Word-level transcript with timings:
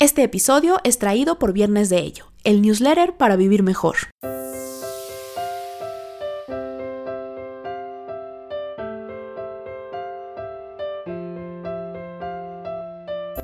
Este 0.00 0.22
episodio 0.22 0.78
es 0.84 1.00
traído 1.00 1.40
por 1.40 1.52
Viernes 1.52 1.88
de 1.88 1.98
Ello, 1.98 2.30
el 2.44 2.62
newsletter 2.62 3.16
para 3.16 3.34
vivir 3.34 3.64
mejor. 3.64 3.96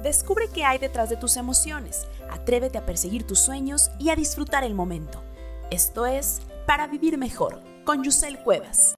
Descubre 0.04 0.48
qué 0.54 0.64
hay 0.64 0.78
detrás 0.78 1.10
de 1.10 1.16
tus 1.16 1.36
emociones, 1.36 2.06
atrévete 2.30 2.78
a 2.78 2.86
perseguir 2.86 3.26
tus 3.26 3.40
sueños 3.40 3.90
y 3.98 4.10
a 4.10 4.14
disfrutar 4.14 4.62
el 4.62 4.74
momento. 4.74 5.24
Esto 5.72 6.06
es 6.06 6.40
Para 6.68 6.86
Vivir 6.86 7.18
Mejor, 7.18 7.64
con 7.84 8.04
Yusel 8.04 8.38
Cuevas. 8.38 8.94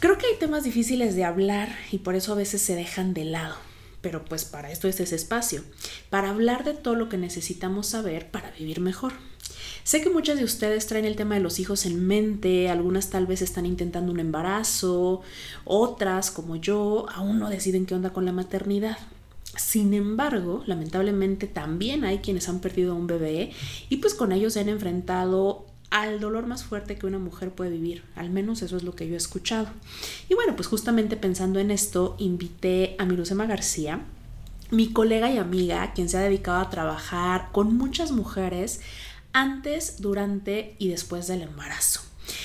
Creo 0.00 0.16
que 0.16 0.26
hay 0.26 0.36
temas 0.38 0.64
difíciles 0.64 1.14
de 1.14 1.24
hablar 1.24 1.68
y 1.92 1.98
por 1.98 2.14
eso 2.14 2.32
a 2.32 2.36
veces 2.36 2.62
se 2.62 2.74
dejan 2.74 3.12
de 3.12 3.26
lado. 3.26 3.54
Pero 4.00 4.24
pues 4.24 4.46
para 4.46 4.72
esto 4.72 4.88
es 4.88 4.98
ese 4.98 5.14
espacio, 5.14 5.62
para 6.08 6.30
hablar 6.30 6.64
de 6.64 6.72
todo 6.72 6.94
lo 6.94 7.10
que 7.10 7.18
necesitamos 7.18 7.88
saber 7.88 8.30
para 8.30 8.50
vivir 8.52 8.80
mejor. 8.80 9.12
Sé 9.84 10.00
que 10.00 10.08
muchas 10.08 10.38
de 10.38 10.44
ustedes 10.44 10.86
traen 10.86 11.04
el 11.04 11.16
tema 11.16 11.34
de 11.34 11.42
los 11.42 11.58
hijos 11.58 11.84
en 11.84 12.06
mente, 12.06 12.70
algunas 12.70 13.10
tal 13.10 13.26
vez 13.26 13.42
están 13.42 13.66
intentando 13.66 14.10
un 14.10 14.20
embarazo, 14.20 15.20
otras, 15.66 16.30
como 16.30 16.56
yo, 16.56 17.04
aún 17.14 17.38
no 17.38 17.50
deciden 17.50 17.84
qué 17.84 17.94
onda 17.94 18.14
con 18.14 18.24
la 18.24 18.32
maternidad. 18.32 18.96
Sin 19.54 19.92
embargo, 19.92 20.62
lamentablemente 20.64 21.46
también 21.46 22.04
hay 22.04 22.20
quienes 22.20 22.48
han 22.48 22.60
perdido 22.60 22.92
a 22.92 22.96
un 22.96 23.06
bebé 23.06 23.52
y 23.90 23.98
pues 23.98 24.14
con 24.14 24.32
ellos 24.32 24.54
se 24.54 24.60
han 24.60 24.70
enfrentado 24.70 25.66
al 25.90 26.20
dolor 26.20 26.46
más 26.46 26.64
fuerte 26.64 26.96
que 26.96 27.06
una 27.06 27.18
mujer 27.18 27.50
puede 27.50 27.70
vivir. 27.70 28.04
Al 28.14 28.30
menos 28.30 28.62
eso 28.62 28.76
es 28.76 28.84
lo 28.84 28.94
que 28.94 29.08
yo 29.08 29.14
he 29.14 29.18
escuchado. 29.18 29.68
Y 30.28 30.34
bueno, 30.34 30.54
pues 30.56 30.68
justamente 30.68 31.16
pensando 31.16 31.58
en 31.58 31.70
esto, 31.70 32.16
invité 32.18 32.94
a 32.98 33.04
Mirusema 33.04 33.46
García, 33.46 34.00
mi 34.70 34.92
colega 34.92 35.30
y 35.30 35.38
amiga, 35.38 35.92
quien 35.92 36.08
se 36.08 36.16
ha 36.16 36.22
dedicado 36.22 36.60
a 36.60 36.70
trabajar 36.70 37.48
con 37.52 37.76
muchas 37.76 38.12
mujeres 38.12 38.80
antes, 39.32 40.00
durante 40.00 40.74
y 40.78 40.88
después 40.88 41.26
del 41.26 41.42
embarazo. 41.42 42.00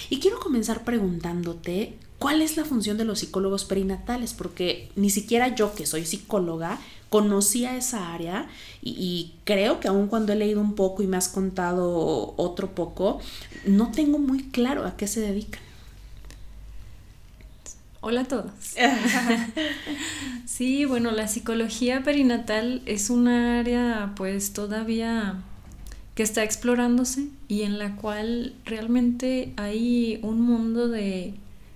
Y 0.10 0.20
quiero 0.20 0.40
comenzar 0.40 0.84
preguntándote 0.84 1.98
cuál 2.18 2.42
es 2.42 2.58
la 2.58 2.66
función 2.66 2.98
de 2.98 3.06
los 3.06 3.20
psicólogos 3.20 3.66
perinatales, 3.66 4.34
porque 4.34 4.92
ni 4.96 5.10
siquiera 5.10 5.54
yo 5.54 5.76
que 5.76 5.86
soy 5.86 6.06
psicóloga 6.06 6.80
conocía 7.10 7.76
esa 7.76 8.14
área 8.14 8.48
y, 8.82 9.34
creo 9.44 9.80
que 9.80 9.88
aun 9.88 10.08
cuando 10.08 10.34
he 10.34 10.36
leído 10.36 10.62
un 10.62 10.76
poco 10.76 11.04
y 11.04 11.08
me 11.08 11.18
has 11.18 11.28
contado 11.28 12.34
otro 12.38 12.72
poco, 12.72 13.20
no 13.66 13.92
tengo 13.92 14.20
muy 14.20 14.44
claro 14.44 14.86
a 14.86 14.98
qué 14.98 15.08
se 15.08 15.22
dedican. 15.22 15.62
Hola 18.02 18.22
a 18.22 18.26
todos. 18.26 18.52
sí, 20.46 20.86
bueno, 20.86 21.10
la 21.12 21.28
psicología 21.28 22.04
perinatal 22.04 22.84
es 22.86 23.10
un 23.10 23.28
área 23.28 24.14
pues 24.16 24.54
todavía 24.54 25.42
que 26.14 26.24
está 26.24 26.44
explorándose 26.44 27.28
y 27.48 27.64
en 27.64 27.80
la 27.80 27.96
cual 27.96 28.54
realmente 28.64 29.54
hay 29.58 30.20
un 30.22 30.42
mundo 30.42 30.88
de 30.88 31.34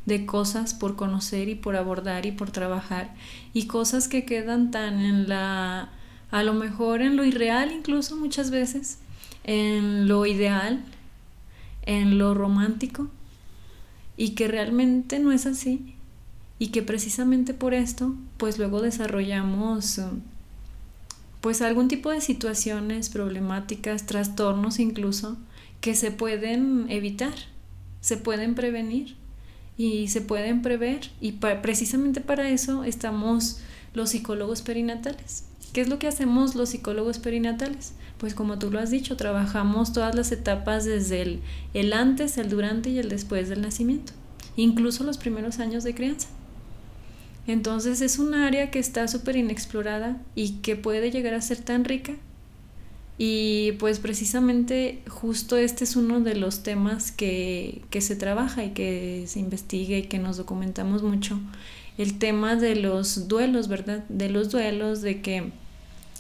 de 0.10 0.26
cosas 0.26 0.74
por 0.74 0.98
conocer 0.98 1.48
y 1.48 1.56
por 1.56 1.78
abordar 1.78 2.26
y 2.26 2.34
por 2.34 2.52
trabajar 2.52 3.14
y 3.54 3.68
cosas 3.68 4.10
que 4.10 4.26
quedan 4.26 4.72
tan 4.72 5.00
en 5.00 5.30
la 5.30 5.90
a 6.32 6.44
lo 6.44 6.54
mejor 6.54 7.02
en 7.02 7.16
lo 7.16 7.24
irreal 7.24 7.72
incluso 7.72 8.18
muchas 8.18 8.52
veces 8.52 8.98
en 9.44 10.08
lo 10.08 10.26
ideal 10.26 10.84
en 11.84 12.18
lo 12.18 12.34
romántico 12.34 13.08
y 14.18 14.32
que 14.32 14.48
realmente 14.48 15.20
no 15.20 15.32
es 15.32 15.46
así 15.46 15.96
y 16.58 16.68
que 16.70 16.82
precisamente 16.82 17.54
por 17.54 17.74
esto 17.74 18.16
pues 18.38 18.58
luego 18.58 18.82
desarrollamos 18.82 20.02
pues 21.40 21.62
algún 21.62 21.88
tipo 21.88 22.10
de 22.10 22.20
situaciones 22.20 23.10
problemáticas 23.10 24.08
trastornos 24.08 24.80
incluso 24.80 25.38
que 25.82 25.96
se 25.96 26.12
pueden 26.12 26.88
evitar 26.90 27.36
se 28.02 28.18
pueden 28.18 28.56
prevenir 28.56 29.16
y 29.80 30.10
se 30.10 30.20
pueden 30.20 30.62
prever 30.62 31.10
y 31.22 31.32
precisamente 31.32 32.20
para 32.20 32.50
eso 32.50 32.84
estamos 32.84 33.62
los 33.94 34.10
psicólogos 34.10 34.62
perinatales. 34.62 35.46
¿Qué 35.72 35.80
es 35.80 35.88
lo 35.88 36.00
que 36.00 36.10
hacemos 36.10 36.54
los 36.54 36.70
psicólogos 36.70 37.18
perinatales? 37.18 37.94
Pues 38.18 38.36
como 38.36 38.60
tú 38.60 38.72
lo 38.72 38.80
has 38.80 38.92
dicho, 38.92 39.16
trabajamos 39.16 39.94
todas 39.94 40.16
las 40.16 40.34
etapas 40.34 40.84
desde 40.84 41.22
el, 41.22 41.40
el 41.74 41.94
antes, 41.94 42.38
el 42.38 42.50
durante 42.50 42.90
y 42.90 43.00
el 43.00 43.08
después 43.08 43.48
del 43.48 43.62
nacimiento, 43.62 44.12
incluso 44.58 45.06
los 45.06 45.18
primeros 45.18 45.60
años 45.60 45.86
de 45.86 45.96
crianza. 45.96 46.28
Entonces 47.48 48.02
es 48.02 48.20
un 48.20 48.34
área 48.34 48.72
que 48.72 48.80
está 48.80 49.08
súper 49.08 49.38
inexplorada 49.38 50.22
y 50.36 50.58
que 50.58 50.76
puede 50.76 51.10
llegar 51.10 51.36
a 51.36 51.42
ser 51.42 51.60
tan 51.60 51.86
rica 51.86 52.16
y 53.22 53.74
pues 53.74 54.00
precisamente 54.00 55.02
justo 55.10 55.58
este 55.58 55.84
es 55.84 55.98
uno 55.98 56.22
de 56.22 56.36
los 56.36 56.64
temas 56.64 57.12
que, 57.12 57.82
se 58.00 58.16
trabaja 58.16 58.64
y 58.64 58.70
que 58.70 59.26
se 59.28 59.42
investiga 59.42 59.98
y 59.98 60.04
que 60.04 60.20
nos 60.20 60.38
documentamos 60.38 61.04
mucho. 61.04 61.38
El 61.98 62.18
tema 62.18 62.56
de 62.56 62.78
los 62.78 63.28
duelos, 63.28 63.68
¿verdad? 63.68 64.06
De 64.08 64.30
los 64.30 64.52
duelos, 64.52 65.02
de 65.02 65.22
que 65.22 65.52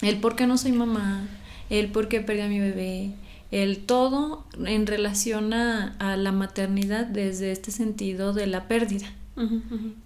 el 0.01 0.19
por 0.19 0.35
qué 0.35 0.45
no 0.45 0.57
soy 0.57 0.73
mamá, 0.73 1.25
el 1.69 1.89
por 1.89 2.09
qué 2.09 2.19
perdí 2.19 2.41
a 2.41 2.49
mi 2.49 2.59
bebé, 2.59 3.13
el 3.51 3.77
todo 3.77 4.45
en 4.65 4.85
relación 4.85 5.53
a, 5.53 6.17
la 6.17 6.33
maternidad 6.33 7.05
desde 7.05 7.53
este 7.53 7.71
sentido 7.71 8.33
de 8.33 8.45
la 8.45 8.67
pérdida, 8.67 9.07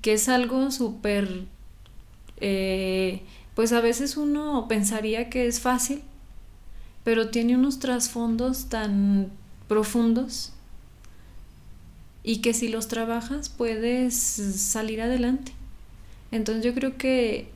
que 0.01 0.13
es 0.13 0.29
algo 0.29 0.69
súper, 0.69 1.45
eh, 2.39 3.23
pues 3.55 3.73
a 3.73 3.81
veces 3.81 4.15
uno 4.15 4.67
pensaría 4.69 5.31
que 5.31 5.47
es 5.47 5.59
fácil, 5.59 6.03
pero 7.03 7.29
tiene 7.29 7.55
unos 7.55 7.79
trasfondos 7.79 8.65
tan 8.65 9.29
profundos 9.67 10.53
y 12.23 12.37
que 12.37 12.53
si 12.53 12.69
los 12.69 12.87
trabajas 12.87 13.49
puedes 13.49 14.15
salir 14.15 15.01
adelante. 15.01 15.51
Entonces 16.31 16.63
yo 16.63 16.73
creo 16.73 16.97
que 16.97 17.49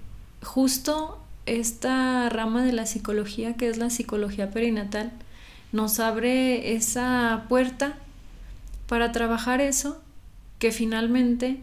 justo 0.44 1.20
esta 1.46 2.30
rama 2.30 2.64
de 2.64 2.74
la 2.74 2.86
psicología, 2.86 3.56
que 3.56 3.70
es 3.70 3.78
la 3.78 3.90
psicología 3.90 4.52
perinatal, 4.52 5.12
nos 5.72 6.00
abre 6.00 6.76
esa 6.76 7.46
puerta 7.50 7.98
para 8.88 9.12
trabajar 9.12 9.62
eso 9.62 10.02
que 10.60 10.72
finalmente 10.72 11.60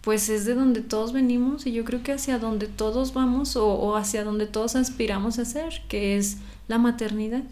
pues 0.00 0.30
es 0.30 0.46
de 0.46 0.54
donde 0.54 0.80
todos 0.80 1.12
venimos 1.12 1.66
y 1.66 1.72
yo 1.72 1.84
creo 1.84 2.02
que 2.02 2.12
hacia 2.12 2.38
donde 2.38 2.66
todos 2.66 3.12
vamos 3.12 3.56
o, 3.56 3.66
o 3.66 3.96
hacia 3.96 4.24
donde 4.24 4.46
todos 4.46 4.76
aspiramos 4.76 5.38
a 5.38 5.44
ser, 5.44 5.82
que 5.88 6.16
es 6.16 6.38
la 6.70 6.78
maternidad? 6.78 7.42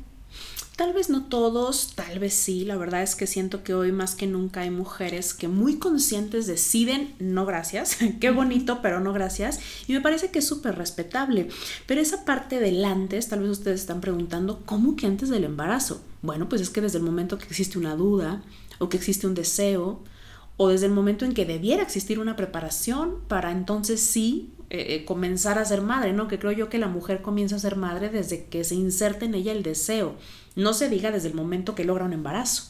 Tal 0.77 0.93
vez 0.93 1.11
no 1.11 1.25
todos, 1.25 1.95
tal 1.97 2.21
vez 2.21 2.35
sí. 2.35 2.65
La 2.65 2.77
verdad 2.77 3.03
es 3.03 3.17
que 3.17 3.27
siento 3.27 3.65
que 3.65 3.75
hoy 3.75 3.91
más 3.91 4.15
que 4.15 4.29
nunca 4.29 4.61
hay 4.61 4.71
mujeres 4.71 5.35
que 5.35 5.49
muy 5.49 5.81
conscientes 5.81 6.47
deciden 6.47 7.17
no 7.19 7.45
gracias. 7.45 7.99
Qué 8.21 8.31
bonito, 8.31 8.79
pero 8.81 9.01
no 9.01 9.13
gracias. 9.13 9.59
Y 9.89 9.93
me 9.93 10.01
parece 10.01 10.31
que 10.31 10.39
es 10.39 10.47
súper 10.47 10.77
respetable. 10.77 11.49
Pero 11.87 12.01
esa 12.01 12.25
parte 12.25 12.61
del 12.61 12.85
antes, 12.85 13.29
tal 13.29 13.41
vez 13.41 13.51
ustedes 13.51 13.81
están 13.81 14.01
preguntando, 14.01 14.63
¿cómo 14.65 14.95
que 14.95 15.07
antes 15.07 15.31
del 15.31 15.43
embarazo? 15.43 16.01
Bueno, 16.23 16.49
pues 16.49 16.63
es 16.63 16.71
que 16.71 16.81
desde 16.81 16.99
el 16.99 17.05
momento 17.05 17.39
que 17.39 17.47
existe 17.47 17.77
una 17.77 17.97
duda 17.97 18.43
o 18.79 18.89
que 18.89 18.99
existe 18.99 19.27
un 19.27 19.35
deseo 19.35 20.05
o 20.57 20.69
desde 20.69 20.87
el 20.87 20.93
momento 20.93 21.25
en 21.25 21.35
que 21.35 21.45
debiera 21.45 21.83
existir 21.83 22.21
una 22.21 22.37
preparación 22.37 23.17
para 23.27 23.51
entonces 23.51 24.01
sí 24.01 24.53
eh, 24.71 24.97
eh, 24.97 25.05
comenzar 25.07 25.59
a 25.59 25.65
ser 25.65 25.81
madre, 25.81 26.13
¿no? 26.13 26.29
Que 26.29 26.39
creo 26.39 26.53
yo 26.53 26.69
que 26.69 26.77
la 26.77 26.89
mujer 26.89 27.23
comienza 27.23 27.57
a 27.57 27.59
ser 27.59 27.77
madre 27.77 28.11
desde 28.11 28.45
que 28.45 28.65
se 28.65 28.75
inserta 28.75 29.25
en 29.25 29.35
ella 29.35 29.53
el 29.53 29.63
deseo, 29.63 30.15
no 30.57 30.75
se 30.75 30.91
diga 30.91 31.11
desde 31.11 31.29
el 31.29 31.35
momento 31.35 31.75
que 31.75 31.85
logra 31.85 32.05
un 32.05 32.13
embarazo. 32.13 32.65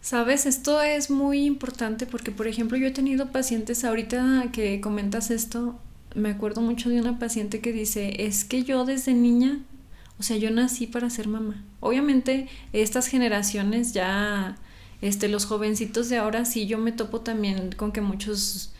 Sabes, 0.00 0.46
esto 0.46 0.80
es 0.80 1.10
muy 1.10 1.44
importante 1.44 2.06
porque, 2.06 2.32
por 2.32 2.48
ejemplo, 2.48 2.78
yo 2.78 2.86
he 2.86 2.92
tenido 2.92 3.30
pacientes, 3.30 3.84
ahorita 3.84 4.46
que 4.52 4.80
comentas 4.80 5.30
esto, 5.30 5.78
me 6.14 6.30
acuerdo 6.30 6.60
mucho 6.60 6.88
de 6.88 7.00
una 7.00 7.18
paciente 7.18 7.60
que 7.60 7.72
dice, 7.72 8.24
es 8.24 8.44
que 8.44 8.64
yo 8.64 8.84
desde 8.84 9.12
niña, 9.12 9.60
o 10.18 10.22
sea, 10.22 10.38
yo 10.38 10.50
nací 10.50 10.86
para 10.86 11.10
ser 11.10 11.28
mamá. 11.28 11.62
Obviamente, 11.80 12.48
estas 12.72 13.06
generaciones 13.06 13.92
ya, 13.92 14.56
este, 15.02 15.28
los 15.28 15.44
jovencitos 15.44 16.08
de 16.08 16.16
ahora, 16.16 16.46
sí, 16.46 16.66
yo 16.66 16.78
me 16.78 16.92
topo 16.92 17.20
también 17.20 17.72
con 17.72 17.92
que 17.92 18.00
muchos 18.00 18.72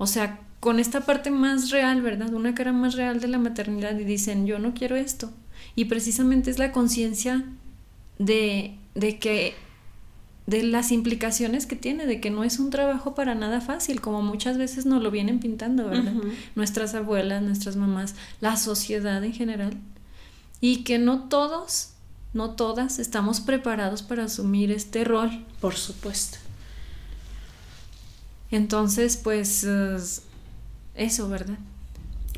o 0.00 0.06
sea, 0.06 0.40
con 0.60 0.80
esta 0.80 1.02
parte 1.02 1.30
más 1.30 1.68
real, 1.68 2.00
¿verdad? 2.00 2.32
Una 2.32 2.54
cara 2.54 2.72
más 2.72 2.94
real 2.94 3.20
de 3.20 3.28
la 3.28 3.36
maternidad 3.36 3.98
y 3.98 4.04
dicen, 4.04 4.46
yo 4.46 4.58
no 4.58 4.72
quiero 4.72 4.96
esto. 4.96 5.30
Y 5.76 5.84
precisamente 5.84 6.50
es 6.50 6.58
la 6.58 6.72
conciencia 6.72 7.44
de, 8.18 8.78
de 8.94 9.18
que 9.18 9.52
de 10.46 10.62
las 10.62 10.90
implicaciones 10.90 11.66
que 11.66 11.76
tiene, 11.76 12.06
de 12.06 12.18
que 12.18 12.30
no 12.30 12.44
es 12.44 12.58
un 12.58 12.70
trabajo 12.70 13.14
para 13.14 13.34
nada 13.34 13.60
fácil, 13.60 14.00
como 14.00 14.22
muchas 14.22 14.56
veces 14.56 14.86
nos 14.86 15.02
lo 15.02 15.10
vienen 15.10 15.38
pintando, 15.38 15.90
¿verdad? 15.90 16.14
Nuestras 16.54 16.94
abuelas, 16.94 17.42
nuestras 17.42 17.76
mamás, 17.76 18.14
la 18.40 18.56
sociedad 18.56 19.22
en 19.22 19.34
general. 19.34 19.76
Y 20.62 20.82
que 20.82 20.98
no 20.98 21.28
todos, 21.28 21.90
no 22.32 22.52
todas 22.52 22.98
estamos 22.98 23.42
preparados 23.42 24.02
para 24.02 24.24
asumir 24.24 24.72
este 24.72 25.04
rol. 25.04 25.44
Por 25.60 25.74
supuesto. 25.74 26.38
Entonces, 28.50 29.16
pues 29.16 29.66
eso, 30.94 31.28
¿verdad? 31.28 31.58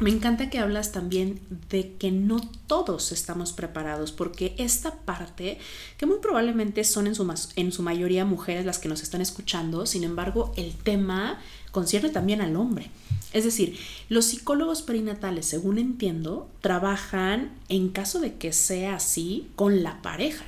Me 0.01 0.11
encanta 0.11 0.51
que 0.51 0.59
hablas 0.59 0.91
también 0.91 1.41
de 1.71 1.95
que 1.95 2.11
no 2.11 2.41
todos 2.67 3.13
estamos 3.13 3.53
preparados, 3.53 4.11
porque 4.11 4.55
esta 4.59 4.97
parte, 4.97 5.59
que 5.97 6.07
muy 6.07 6.19
probablemente 6.19 6.83
son 6.83 7.07
en 7.07 7.15
su, 7.15 7.33
en 7.55 7.71
su 7.71 7.83
mayoría 7.83 8.25
mujeres 8.25 8.67
las 8.67 8.79
que 8.79 8.89
nos 8.89 9.03
están 9.03 9.21
escuchando, 9.21 9.87
sin 9.87 10.03
embargo, 10.03 10.53
el 10.57 10.75
tema 10.75 11.39
concierne 11.71 12.11
también 12.11 12.41
al 12.41 12.57
hombre. 12.57 12.91
Es 13.33 13.45
decir, 13.45 13.79
los 14.09 14.25
psicólogos 14.25 14.83
perinatales, 14.83 15.47
según 15.47 15.79
entiendo, 15.79 16.49
trabajan 16.61 17.53
en 17.69 17.89
caso 17.91 18.19
de 18.19 18.35
que 18.35 18.53
sea 18.53 18.97
así 18.97 19.51
con 19.55 19.83
la 19.83 20.03
pareja. 20.03 20.45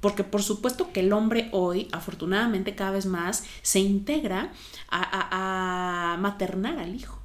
Porque 0.00 0.22
por 0.22 0.42
supuesto 0.42 0.92
que 0.92 1.00
el 1.00 1.12
hombre 1.12 1.48
hoy, 1.52 1.88
afortunadamente 1.90 2.74
cada 2.74 2.92
vez 2.92 3.06
más, 3.06 3.44
se 3.62 3.80
integra 3.80 4.52
a 4.90 6.16
maternar 6.20 6.78
al 6.78 6.94
hijo 6.94 7.16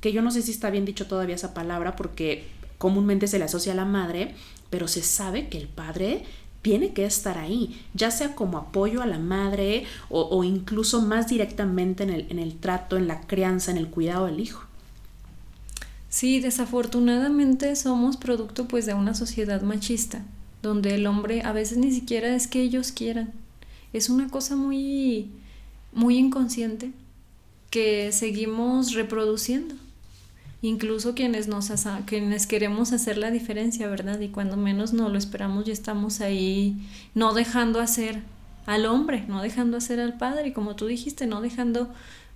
que 0.00 0.12
yo 0.12 0.22
no 0.22 0.30
sé 0.30 0.42
si 0.42 0.50
está 0.50 0.70
bien 0.70 0.84
dicho 0.84 1.06
todavía 1.06 1.34
esa 1.34 1.54
palabra 1.54 1.96
porque 1.96 2.44
comúnmente 2.78 3.26
se 3.26 3.38
le 3.38 3.44
asocia 3.44 3.72
a 3.72 3.76
la 3.76 3.84
madre, 3.84 4.34
pero 4.70 4.88
se 4.88 5.02
sabe 5.02 5.48
que 5.48 5.58
el 5.58 5.68
padre 5.68 6.24
tiene 6.62 6.92
que 6.92 7.04
estar 7.04 7.38
ahí, 7.38 7.80
ya 7.94 8.10
sea 8.10 8.34
como 8.34 8.58
apoyo 8.58 9.02
a 9.02 9.06
la 9.06 9.18
madre 9.18 9.84
o, 10.10 10.44
incluso 10.44 11.00
más 11.00 11.28
directamente 11.28 12.02
en 12.02 12.10
el, 12.10 12.26
en 12.30 12.38
el 12.38 12.56
trato, 12.56 12.96
en 12.96 13.08
la 13.08 13.22
crianza, 13.22 13.70
en 13.70 13.78
el 13.78 13.88
cuidado 13.88 14.26
del 14.26 14.40
hijo. 14.40 14.64
Sí, 16.10 16.40
desafortunadamente 16.40 17.76
somos 17.76 18.16
producto 18.16 18.66
pues 18.68 18.84
de 18.84 18.94
una 18.94 19.14
sociedad 19.14 19.62
machista, 19.62 20.24
donde 20.62 20.94
el 20.94 21.06
hombre 21.06 21.42
a 21.42 21.52
veces 21.52 21.78
ni 21.78 21.92
siquiera 21.92 22.34
es 22.34 22.46
que 22.46 22.60
ellos 22.60 22.92
quieran. 22.92 23.32
Es 23.92 24.08
una 24.08 24.28
cosa 24.28 24.56
muy 24.56 25.30
muy 25.92 26.18
inconsciente 26.18 26.92
que 27.70 28.12
seguimos 28.12 28.94
reproduciendo 28.94 29.74
incluso 30.62 31.14
quienes 31.14 31.48
nos 31.48 31.72
quienes 32.06 32.46
queremos 32.46 32.92
hacer 32.92 33.16
la 33.16 33.30
diferencia, 33.30 33.88
¿verdad? 33.88 34.20
Y 34.20 34.28
cuando 34.28 34.56
menos 34.56 34.92
no 34.92 35.08
lo 35.08 35.16
esperamos 35.18 35.64
ya 35.64 35.72
estamos 35.72 36.20
ahí 36.20 36.76
no 37.14 37.32
dejando 37.32 37.80
hacer 37.80 38.20
al 38.66 38.86
hombre, 38.86 39.24
no 39.26 39.40
dejando 39.42 39.76
hacer 39.76 40.00
al 40.00 40.18
padre, 40.18 40.48
y 40.48 40.52
como 40.52 40.76
tú 40.76 40.86
dijiste, 40.86 41.26
no 41.26 41.40
dejando 41.40 41.90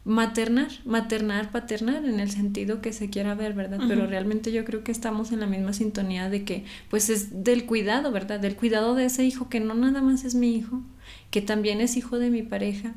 maternar, 0.05 0.69
maternar, 0.85 1.51
paternar 1.51 2.05
en 2.05 2.21
el 2.21 2.31
sentido 2.31 2.81
que 2.83 2.93
se 2.93 3.09
quiera 3.09 3.35
ver, 3.35 3.55
¿verdad? 3.55 3.81
Pero 3.89 4.07
realmente 4.07 4.53
yo 4.53 4.65
creo 4.65 4.85
que 4.85 4.93
estamos 4.93 5.33
en 5.33 5.41
la 5.41 5.47
misma 5.47 5.73
sintonía 5.73 6.29
de 6.29 6.45
que 6.45 6.65
pues 6.91 7.09
es 7.09 7.45
del 7.45 7.65
cuidado, 7.65 8.11
¿verdad? 8.11 8.41
Del 8.41 8.57
cuidado 8.57 8.95
de 8.95 9.07
ese 9.07 9.25
hijo 9.25 9.49
que 9.49 9.61
no 9.61 9.75
nada 9.75 10.03
más 10.03 10.25
es 10.25 10.35
mi 10.35 10.55
hijo, 10.57 10.83
que 11.31 11.41
también 11.41 11.81
es 11.81 11.97
hijo 11.97 12.19
de 12.19 12.31
mi 12.31 12.43
pareja, 12.43 12.95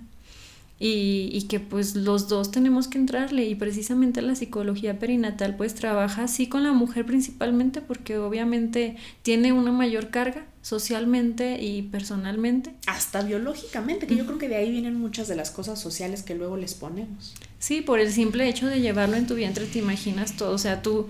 y, 0.80 1.30
y, 1.32 1.44
que 1.44 1.60
pues 1.60 1.96
los 1.96 2.28
dos 2.28 2.52
tenemos 2.52 2.88
que 2.88 3.00
entrarle 3.00 3.46
y 3.48 3.56
precisamente 3.56 4.22
la 4.22 4.36
psicología 4.36 5.00
perinatal 5.00 5.56
pues 5.56 5.74
trabaja 5.74 6.26
así 6.26 6.48
con 6.48 6.64
la 6.64 6.72
mujer 6.72 7.06
principalmente 7.06 7.82
porque 7.82 8.18
obviamente 8.18 8.96
tiene 9.24 9.54
una 9.54 9.72
mayor 9.72 10.10
carga 10.10 10.46
socialmente 10.68 11.64
y 11.64 11.84
personalmente. 11.84 12.74
Hasta 12.88 13.22
biológicamente, 13.22 14.06
que 14.06 14.18
yo 14.18 14.26
creo 14.26 14.38
que 14.38 14.50
de 14.50 14.58
ahí 14.58 14.70
vienen 14.70 15.00
muchas 15.00 15.30
de 15.30 15.36
las 15.38 15.50
cosas 15.50 15.80
sociales 15.80 16.24
que 16.24 16.36
luego 16.36 16.58
les 16.58 16.74
ponemos. 16.74 17.36
Sí, 17.58 17.80
por 17.80 18.02
el 18.02 18.12
simple 18.12 18.50
hecho 18.50 18.68
de 18.68 18.82
llevarlo 18.82 19.16
en 19.16 19.28
tu 19.28 19.36
vientre 19.36 19.66
te 19.66 19.80
imaginas 19.80 20.36
todo, 20.36 20.52
o 20.52 20.58
sea, 20.58 20.82
tú, 20.82 21.08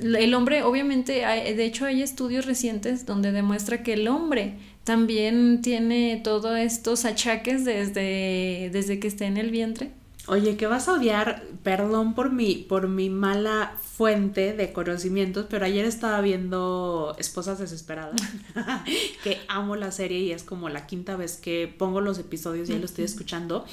el 0.00 0.32
hombre, 0.32 0.62
obviamente, 0.62 1.12
de 1.24 1.64
hecho 1.64 1.86
hay 1.86 2.02
estudios 2.02 2.46
recientes 2.46 3.04
donde 3.04 3.32
demuestra 3.32 3.82
que 3.82 3.94
el 3.94 4.06
hombre 4.06 4.54
también 4.84 5.62
tiene 5.62 6.20
todos 6.22 6.58
estos 6.58 7.04
achaques 7.04 7.64
desde, 7.64 8.70
desde 8.72 8.98
que 8.98 9.08
está 9.08 9.26
en 9.26 9.36
el 9.36 9.50
vientre. 9.50 9.92
Oye, 10.26 10.56
que 10.56 10.66
vas 10.66 10.86
a 10.86 10.92
odiar, 10.92 11.42
perdón 11.62 12.14
por 12.14 12.30
mi, 12.30 12.54
por 12.54 12.88
mi 12.88 13.10
mala 13.10 13.74
fuente 13.82 14.52
de 14.52 14.72
conocimientos, 14.72 15.46
pero 15.50 15.64
ayer 15.64 15.84
estaba 15.84 16.20
viendo 16.20 17.16
Esposas 17.18 17.58
Desesperadas, 17.58 18.20
que 19.24 19.38
amo 19.48 19.76
la 19.76 19.90
serie 19.90 20.20
y 20.20 20.32
es 20.32 20.42
como 20.42 20.68
la 20.68 20.86
quinta 20.86 21.16
vez 21.16 21.36
que 21.36 21.66
pongo 21.66 22.00
los 22.00 22.18
episodios 22.18 22.68
y 22.68 22.72
ya 22.74 22.78
lo 22.78 22.84
estoy 22.84 23.04
escuchando. 23.04 23.64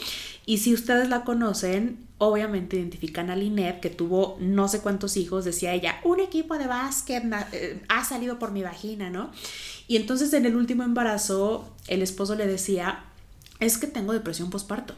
Y 0.45 0.57
si 0.59 0.74
ustedes 0.74 1.09
la 1.09 1.25
conocen, 1.25 2.07
obviamente 2.18 2.77
identifican 2.77 3.30
a 3.30 3.36
Linet, 3.36 3.80
que 3.80 3.89
tuvo 3.89 4.38
no 4.39 4.68
sé 4.68 4.81
cuántos 4.81 5.18
hijos, 5.18 5.45
decía 5.45 5.74
ella, 5.74 6.00
un 6.04 6.19
equipo 6.19 6.57
de 6.57 6.68
básquet 6.68 7.24
eh, 7.51 7.83
ha 7.89 8.04
salido 8.04 8.39
por 8.39 8.51
mi 8.51 8.63
vagina, 8.63 9.09
¿no? 9.09 9.31
Y 9.88 9.95
entonces 9.95 10.34
en 10.34 10.45
el 10.45 10.56
último 10.56 10.84
embarazo, 10.84 11.74
el 11.88 12.01
esposo 12.01 12.36
le 12.36 12.45
decía, 12.45 13.06
es 13.60 13.78
que 13.78 13.88
tengo 13.88 14.13
depresión 14.13 14.50
postparto. 14.50 14.94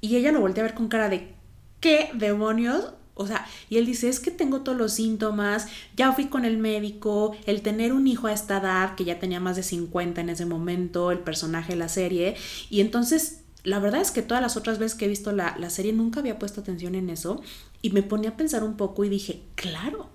Y 0.00 0.16
ella 0.16 0.32
lo 0.32 0.40
voltea 0.40 0.64
a 0.64 0.66
ver 0.66 0.74
con 0.74 0.88
cara 0.88 1.08
de, 1.08 1.34
¿qué 1.80 2.10
demonios? 2.14 2.92
O 3.14 3.26
sea, 3.26 3.46
y 3.70 3.78
él 3.78 3.86
dice, 3.86 4.08
es 4.08 4.18
que 4.18 4.32
tengo 4.32 4.62
todos 4.62 4.76
los 4.76 4.92
síntomas, 4.92 5.68
ya 5.96 6.12
fui 6.12 6.26
con 6.26 6.44
el 6.44 6.58
médico, 6.58 7.36
el 7.46 7.62
tener 7.62 7.92
un 7.92 8.08
hijo 8.08 8.26
a 8.26 8.32
esta 8.32 8.58
edad, 8.58 8.96
que 8.96 9.04
ya 9.04 9.20
tenía 9.20 9.38
más 9.38 9.54
de 9.56 9.62
50 9.62 10.20
en 10.20 10.30
ese 10.30 10.46
momento, 10.46 11.12
el 11.12 11.20
personaje 11.20 11.74
de 11.74 11.78
la 11.78 11.88
serie, 11.88 12.34
y 12.70 12.80
entonces 12.80 13.42
la 13.62 13.78
verdad 13.78 14.00
es 14.00 14.10
que 14.10 14.22
todas 14.22 14.42
las 14.42 14.56
otras 14.56 14.78
veces 14.78 14.98
que 14.98 15.04
he 15.04 15.08
visto 15.08 15.30
la, 15.30 15.56
la 15.58 15.70
serie 15.70 15.92
nunca 15.92 16.20
había 16.20 16.40
puesto 16.40 16.60
atención 16.60 16.96
en 16.96 17.08
eso, 17.08 17.40
y 17.82 17.90
me 17.90 18.02
ponía 18.02 18.30
a 18.30 18.36
pensar 18.36 18.64
un 18.64 18.76
poco 18.76 19.04
y 19.04 19.08
dije, 19.08 19.42
claro, 19.54 20.08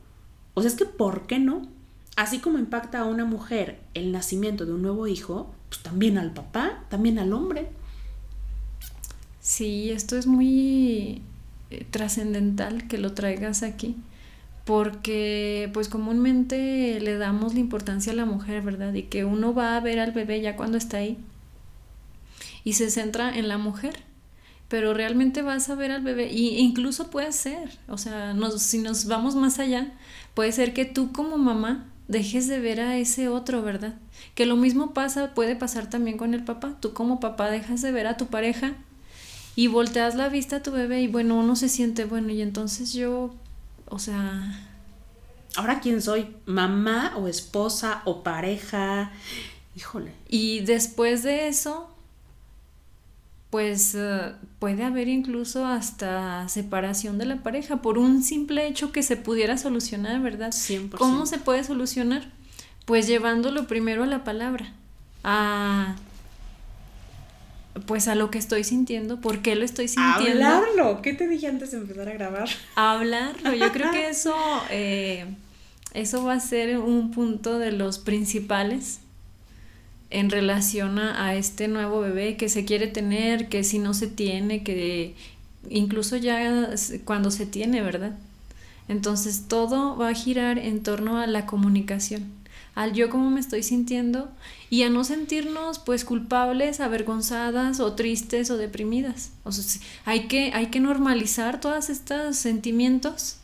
o 0.56 0.62
sea, 0.62 0.70
es 0.70 0.76
que 0.76 0.86
¿por 0.86 1.26
qué 1.26 1.40
no? 1.40 1.70
Así 2.20 2.40
como 2.40 2.60
impacta 2.60 3.00
a 3.00 3.06
una 3.06 3.24
mujer 3.24 3.80
el 3.94 4.12
nacimiento 4.12 4.66
de 4.66 4.74
un 4.74 4.82
nuevo 4.82 5.08
hijo, 5.08 5.56
pues 5.70 5.82
también 5.82 6.18
al 6.18 6.34
papá, 6.34 6.84
también 6.90 7.18
al 7.18 7.32
hombre. 7.32 7.70
Sí, 9.40 9.90
esto 9.90 10.18
es 10.18 10.28
muy 10.28 11.22
eh, 11.70 11.86
trascendental 11.90 12.90
que 12.90 12.98
lo 12.98 13.14
traigas 13.14 13.64
aquí, 13.64 13.96
porque 14.66 15.70
pues 15.74 15.88
comúnmente 15.88 17.00
le 17.00 17.18
damos 17.18 17.54
la 17.54 17.62
importancia 17.62 18.12
a 18.12 18.18
la 18.18 18.26
mujer, 18.26 18.64
¿verdad? 18.64 18.94
Y 18.96 19.04
que 19.04 19.24
uno 19.24 19.54
va 19.54 19.78
a 19.78 19.80
ver 19.80 20.02
al 20.02 20.12
bebé 20.12 20.42
ya 20.42 20.58
cuando 20.58 20.78
está 20.78 20.98
ahí 20.98 21.18
y 22.66 22.74
se 22.74 22.90
centra 22.90 23.34
en 23.34 23.48
la 23.48 23.58
mujer, 23.58 23.96
pero 24.68 24.94
realmente 24.94 25.42
vas 25.42 25.70
a 25.70 25.76
ver 25.76 25.92
al 25.92 26.02
bebé 26.02 26.30
y 26.30 26.58
incluso 26.58 27.12
puede 27.12 27.32
ser, 27.32 27.80
o 27.88 27.98
sea, 27.98 28.36
si 28.58 28.80
nos 28.80 29.06
vamos 29.06 29.36
más 29.36 29.58
allá, 29.58 29.94
puede 30.34 30.52
ser 30.52 30.74
que 30.74 30.84
tú 30.84 31.14
como 31.14 31.38
mamá 31.38 31.86
dejes 32.10 32.48
de 32.48 32.60
ver 32.60 32.82
a 32.82 32.98
ese 32.98 33.30
otro, 33.30 33.62
¿verdad? 33.62 33.94
Que 34.36 34.46
lo 34.46 34.58
mismo 34.58 34.94
pasa, 34.94 35.34
puede 35.34 35.56
pasar 35.56 35.90
también 35.90 36.18
con 36.18 36.34
el 36.34 36.44
papá. 36.44 36.76
Tú 36.82 36.92
como 36.92 37.22
papá 37.22 37.50
dejas 37.50 37.82
de 37.82 37.92
ver 37.92 38.08
a 38.08 38.18
tu 38.18 38.26
pareja 38.26 38.74
y 39.56 39.68
volteas 39.68 40.16
la 40.16 40.28
vista 40.28 40.58
a 40.58 40.64
tu 40.64 40.72
bebé 40.72 41.02
y 41.02 41.08
bueno, 41.08 41.40
uno 41.40 41.56
se 41.56 41.70
siente 41.70 42.06
bueno 42.06 42.32
y 42.32 42.42
entonces 42.42 42.92
yo, 42.92 43.34
o 43.86 44.00
sea... 44.00 44.66
Ahora 45.56 45.80
quién 45.80 46.02
soy, 46.02 46.28
mamá 46.46 47.14
o 47.18 47.28
esposa 47.28 48.04
o 48.06 48.22
pareja, 48.22 49.12
híjole. 49.76 50.12
Y 50.28 50.60
después 50.62 51.24
de 51.24 51.48
eso, 51.48 51.90
pues 53.50 53.96
eh, 53.96 54.34
puede 54.60 54.84
haber 54.84 55.08
incluso 55.08 55.66
hasta 55.66 56.48
separación 56.50 57.18
de 57.18 57.26
la 57.26 57.38
pareja 57.38 57.78
por 57.78 57.98
un 57.98 58.22
simple 58.24 58.68
hecho 58.68 58.92
que 58.92 59.02
se 59.02 59.18
pudiera 59.18 59.58
solucionar, 59.58 60.22
¿verdad? 60.22 60.52
100%. 60.52 60.98
¿Cómo 60.98 61.26
se 61.26 61.40
puede 61.40 61.64
solucionar? 61.64 62.32
Pues 62.86 63.08
llevándolo 63.08 63.68
primero 63.68 64.04
a 64.04 64.08
la 64.08 64.24
palabra, 64.24 64.74
a 65.24 65.96
pues 67.86 68.08
a 68.08 68.16
lo 68.16 68.30
que 68.30 68.38
estoy 68.38 68.64
sintiendo, 68.64 69.22
por 69.22 69.42
qué 69.42 69.56
lo 69.56 69.64
estoy 69.64 69.88
sintiendo. 69.88 70.46
Hablarlo, 70.46 71.02
¿qué 71.02 71.14
te 71.14 71.28
dije 71.28 71.48
antes 71.48 71.72
de 71.72 71.78
empezar 71.78 72.10
a 72.10 72.14
grabar? 72.14 72.50
Hablarlo, 72.76 73.54
yo 73.54 73.72
creo 73.72 73.92
que 73.92 74.10
eso, 74.10 74.36
eh, 74.70 75.26
eso 75.94 76.24
va 76.24 76.34
a 76.34 76.40
ser 76.40 76.78
un 76.80 77.12
punto 77.12 77.58
de 77.58 77.72
los 77.72 78.00
principales 78.00 79.00
en 80.12 80.30
relación 80.30 80.98
a, 81.00 81.36
este 81.36 81.68
nuevo 81.68 82.02
bebé 82.02 82.36
que 82.36 82.50
se 82.50 82.66
quiere 82.66 82.88
tener, 82.88 83.48
que 83.48 83.64
si 83.64 83.80
no 83.80 83.94
se 83.94 84.08
tiene, 84.08 84.64
que 84.64 85.16
incluso 85.70 86.18
ya 86.18 86.72
cuando 87.06 87.32
se 87.32 87.46
tiene, 87.46 87.82
¿verdad? 87.82 88.18
Entonces 88.88 89.46
todo 89.48 89.96
va 89.98 90.10
a 90.10 90.14
girar 90.14 90.58
en 90.58 90.82
torno 90.82 91.20
a 91.20 91.28
la 91.28 91.46
comunicación, 91.46 92.32
al 92.74 92.94
yo 92.94 93.10
cómo 93.10 93.30
me 93.30 93.40
estoy 93.40 93.62
sintiendo 93.62 94.32
y 94.72 94.82
a 94.82 94.90
no 94.90 95.04
sentirnos 95.04 95.78
pues 95.78 96.06
culpables, 96.06 96.80
avergonzadas 96.80 97.80
o 97.80 97.94
tristes 97.94 98.50
o 98.50 98.58
deprimidas. 98.58 99.32
O 99.44 99.52
sea, 99.52 99.82
hay 100.06 100.28
que, 100.28 100.54
hay 100.54 100.68
que 100.68 100.80
normalizar 100.80 101.60
todos 101.60 101.92
estos 101.92 102.36
sentimientos, 102.36 103.38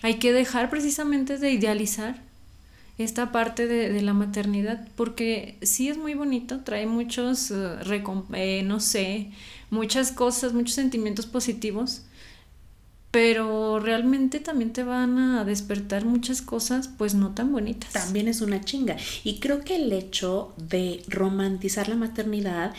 hay 0.00 0.14
que 0.14 0.32
dejar 0.32 0.70
precisamente 0.70 1.36
de 1.36 1.50
idealizar 1.50 2.27
esta 2.98 3.30
parte 3.30 3.66
de, 3.66 4.02
la 4.02 4.12
maternidad, 4.12 4.86
porque 4.96 5.56
sí 5.62 5.88
es 5.88 5.96
muy 5.96 6.14
bonito, 6.14 6.60
trae 6.60 6.86
muchos, 6.86 7.52
eh, 7.52 8.62
no 8.64 8.80
sé, 8.80 9.30
muchas 9.70 10.10
cosas, 10.10 10.52
muchos 10.52 10.74
sentimientos 10.74 11.26
positivos, 11.26 12.02
pero 13.12 13.78
realmente 13.78 14.40
también 14.40 14.72
te 14.72 14.82
van 14.82 15.18
a 15.18 15.44
despertar 15.44 16.04
muchas 16.04 16.42
cosas 16.42 16.88
pues 16.88 17.14
no 17.14 17.34
tan 17.34 17.52
bonitas. 17.52 17.92
También 17.92 18.28
es 18.28 18.40
una 18.40 18.60
chinga. 18.60 18.96
Y 19.24 19.38
creo 19.38 19.62
que 19.62 19.76
el 19.76 19.92
hecho 19.92 20.52
de 20.56 21.02
romantizar 21.08 21.88
la 21.88 21.96
maternidad 21.96 22.74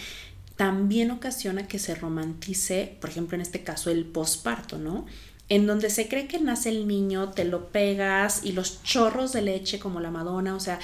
también 0.56 1.10
ocasiona 1.12 1.68
que 1.68 1.80
se 1.80 1.96
romantice, 1.96 2.98
por 3.00 3.10
ejemplo, 3.10 3.36
en 3.36 3.42
este 3.42 3.64
caso, 3.64 3.90
el 3.90 4.06
posparto, 4.06 4.78
¿no? 4.78 5.06
En 5.50 5.66
donde 5.66 5.90
se 5.90 6.08
cree 6.08 6.28
que 6.28 6.40
nace 6.40 6.70
el 6.70 6.88
niño, 6.88 7.32
te 7.32 7.44
lo 7.44 7.70
pegas 7.70 8.42
y 8.44 8.52
los 8.52 8.84
chorros 8.84 9.34
de 9.34 9.42
leche 9.42 9.80
como 9.80 10.00
la 10.00 10.12
Madonna, 10.12 10.56
o 10.56 10.60
sea, 10.60 10.80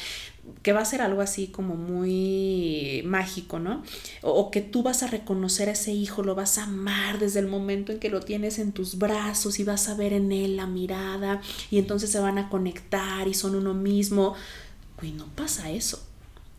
que 0.62 0.74
va 0.74 0.81
a 0.81 0.86
ser 0.86 1.01
algo 1.01 1.22
así 1.22 1.48
como 1.48 1.75
muy 1.75 3.01
mágico, 3.05 3.60
¿no? 3.60 3.84
O, 4.22 4.51
que 4.51 4.62
tú 4.62 4.84
vas 4.84 5.03
a 5.03 5.07
reconocer 5.07 5.69
a 5.69 5.74
ese 5.74 5.91
hijo, 5.91 6.24
lo 6.24 6.36
vas 6.36 6.57
a 6.57 6.63
amar 6.63 7.19
desde 7.19 7.39
el 7.39 7.48
momento 7.48 7.91
en 7.91 8.00
que 8.00 8.10
lo 8.10 8.22
tienes 8.22 8.60
en 8.60 8.72
tus 8.72 8.98
brazos 8.98 9.60
y 9.60 9.63
vas 9.63 9.89
a 9.89 9.95
ver 9.95 10.13
en 10.13 10.31
él 10.31 10.57
la 10.57 10.67
mirada 10.67 11.41
y 11.72 11.79
entonces 11.79 12.12
se 12.12 12.19
van 12.19 12.38
a 12.38 12.50
conectar 12.50 13.27
y 13.27 13.34
son 13.34 13.55
uno 13.55 13.74
mismo. 13.74 14.36
Güey, 15.00 15.12
no 15.13 15.27
pasa 15.36 15.72
eso. 15.72 16.03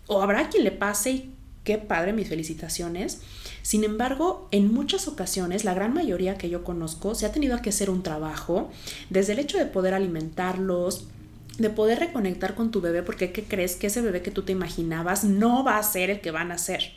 O 0.06 0.22
habrá 0.22 0.48
quien 0.48 0.64
le 0.64 0.72
pase 0.72 1.10
y 1.10 1.30
qué 1.64 1.78
padre, 1.78 2.12
mis 2.12 2.28
felicitaciones. 2.28 3.20
Sin 3.66 3.82
embargo, 3.82 4.46
en 4.52 4.73
muchas 4.73 5.08
ocasiones, 5.08 5.64
la 5.64 5.75
gran 5.75 5.92
mayoría 5.92 6.38
que 6.38 6.49
yo 6.49 6.62
conozco, 6.62 7.16
se 7.16 7.26
ha 7.26 7.32
tenido 7.32 7.61
que 7.62 7.70
hacer 7.70 7.90
un 7.90 8.04
trabajo, 8.04 8.70
desde 9.11 9.32
el 9.32 9.40
hecho 9.40 9.58
de 9.58 9.66
poder 9.66 9.92
alimentarlos, 9.92 11.08
de 11.58 11.68
poder 11.70 11.99
reconectar 11.99 12.54
con 12.54 12.70
tu 12.70 12.80
bebé, 12.80 13.02
porque 13.02 13.32
¿qué 13.32 13.42
crees 13.42 13.75
que 13.75 13.88
ese 13.88 14.02
bebé 14.02 14.23
que 14.23 14.30
tú 14.30 14.42
te 14.42 14.52
imaginabas 14.52 15.25
no 15.25 15.64
va 15.64 15.78
a 15.78 15.82
ser 15.82 16.11
el 16.11 16.20
que 16.20 16.30
van 16.30 16.52
a 16.52 16.58
ser? 16.58 16.92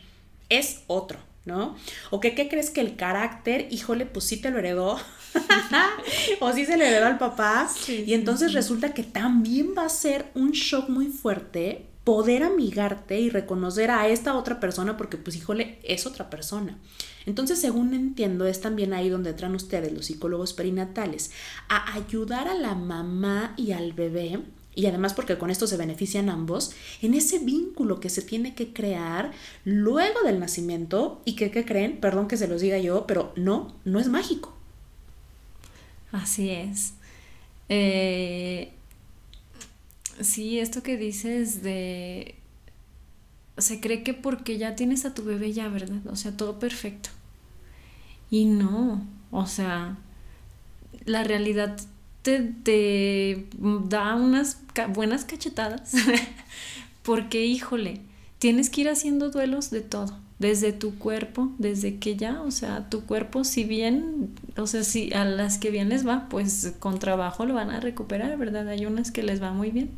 Es 0.50 0.84
otro, 0.86 1.18
¿no? 1.44 1.76
O 2.12 2.20
que 2.20 2.36
¿qué 2.36 2.48
crees 2.48 2.70
que 2.70 2.82
el 2.82 2.96
carácter, 2.96 3.68
híjole, 3.72 4.06
pues 4.06 4.26
sí 4.26 4.38
te 4.38 4.52
lo 4.52 4.60
heredó, 4.60 5.00
o 6.40 6.54
sí 6.54 6.68
se 6.68 6.78
le 6.78 6.88
heredó 6.88 7.08
al 7.08 7.18
papá, 7.18 7.68
y 7.88 8.14
entonces 8.14 8.54
resulta 8.54 8.94
que 8.94 9.02
también 9.02 9.70
va 9.76 9.86
a 9.86 9.90
ser 9.90 10.28
un 10.36 10.52
shock 10.52 10.88
muy 10.88 11.08
fuerte 11.08 11.89
poder 12.04 12.44
amigarte 12.44 13.20
y 13.20 13.30
reconocer 13.30 13.92
a 13.92 14.08
esta 14.08 14.36
otra 14.36 14.60
persona 14.60 14.98
porque 14.98 15.18
pues 15.18 15.36
híjole, 15.36 15.80
es 15.84 16.06
otra 16.06 16.30
persona. 16.30 16.80
Entonces, 17.26 17.60
según 17.60 17.94
entiendo, 17.94 18.46
es 18.46 18.62
también 18.62 18.94
ahí 18.94 19.10
donde 19.10 19.32
entran 19.32 19.54
ustedes, 19.54 19.94
los 19.94 20.06
psicólogos 20.08 20.54
perinatales, 20.54 21.32
a 21.68 21.94
ayudar 21.94 22.48
a 22.48 22.56
la 22.56 22.74
mamá 22.74 23.54
y 23.58 23.74
al 23.74 23.94
bebé 23.94 24.40
y 24.80 24.86
además 24.86 25.14
porque 25.14 25.38
con 25.38 25.50
esto 25.50 25.68
se 25.68 25.76
benefician 25.76 26.30
ambos, 26.30 26.72
en 27.02 27.14
ese 27.14 27.40
vínculo 27.40 28.00
que 28.00 28.10
se 28.10 28.22
tiene 28.22 28.56
que 28.56 28.72
crear 28.72 29.32
luego 29.66 30.22
del 30.22 30.40
nacimiento 30.40 31.22
y 31.26 31.36
que, 31.36 31.52
¿qué 31.52 31.66
creen? 31.66 32.00
Perdón 32.00 32.30
que 32.30 32.38
se 32.38 32.48
los 32.48 32.62
diga 32.62 32.78
yo, 32.78 33.06
pero 33.06 33.34
no, 33.36 33.76
no 33.84 34.00
es 34.00 34.08
mágico. 34.08 34.56
Así 36.14 36.50
es. 36.50 36.94
Eh, 37.68 38.72
sí, 40.22 40.60
esto 40.60 40.84
que 40.84 40.98
dices 40.98 41.62
de... 41.64 42.36
Se 43.58 43.82
cree 43.82 44.04
que 44.04 44.14
porque 44.14 44.58
ya 44.58 44.76
tienes 44.76 45.06
a 45.06 45.14
tu 45.14 45.24
bebé 45.24 45.52
ya, 45.52 45.68
¿verdad? 45.68 46.00
O 46.08 46.16
sea, 46.16 46.36
todo 46.36 46.60
perfecto. 46.60 47.10
Y 48.32 48.46
no, 48.46 49.06
o 49.32 49.48
sea, 49.48 49.98
la 51.06 51.24
realidad 51.24 51.78
te, 52.22 53.48
da 53.60 54.16
unas 54.16 54.62
buenas 54.90 55.26
cachetadas, 55.26 55.94
porque 57.04 57.46
híjole, 57.46 58.02
tienes 58.38 58.70
que 58.70 58.82
ir 58.82 58.90
haciendo 58.90 59.32
duelos 59.32 59.72
de 59.72 59.82
todo, 59.82 60.18
desde 60.40 60.72
tu 60.72 60.98
cuerpo, 60.98 61.52
desde 61.58 61.98
que 61.98 62.16
ya, 62.16 62.42
o 62.42 62.52
sea, 62.52 62.90
tu 62.90 63.02
cuerpo, 63.02 63.44
si 63.44 63.66
bien, 63.66 64.30
o 64.58 64.68
sea, 64.68 64.84
si 64.84 65.14
a 65.14 65.26
las 65.26 65.58
que 65.58 65.70
bien 65.70 65.90
les 65.90 66.08
va, 66.08 66.28
pues 66.30 66.74
con 66.80 66.98
trabajo 66.98 67.46
lo 67.46 67.54
van 67.54 67.70
a 67.70 67.82
recuperar, 67.82 68.38
¿verdad? 68.38 68.68
Hay 68.70 68.86
unas 68.86 69.12
que 69.12 69.22
les 69.22 69.44
va 69.44 69.52
muy 69.52 69.70
bien, 69.70 69.92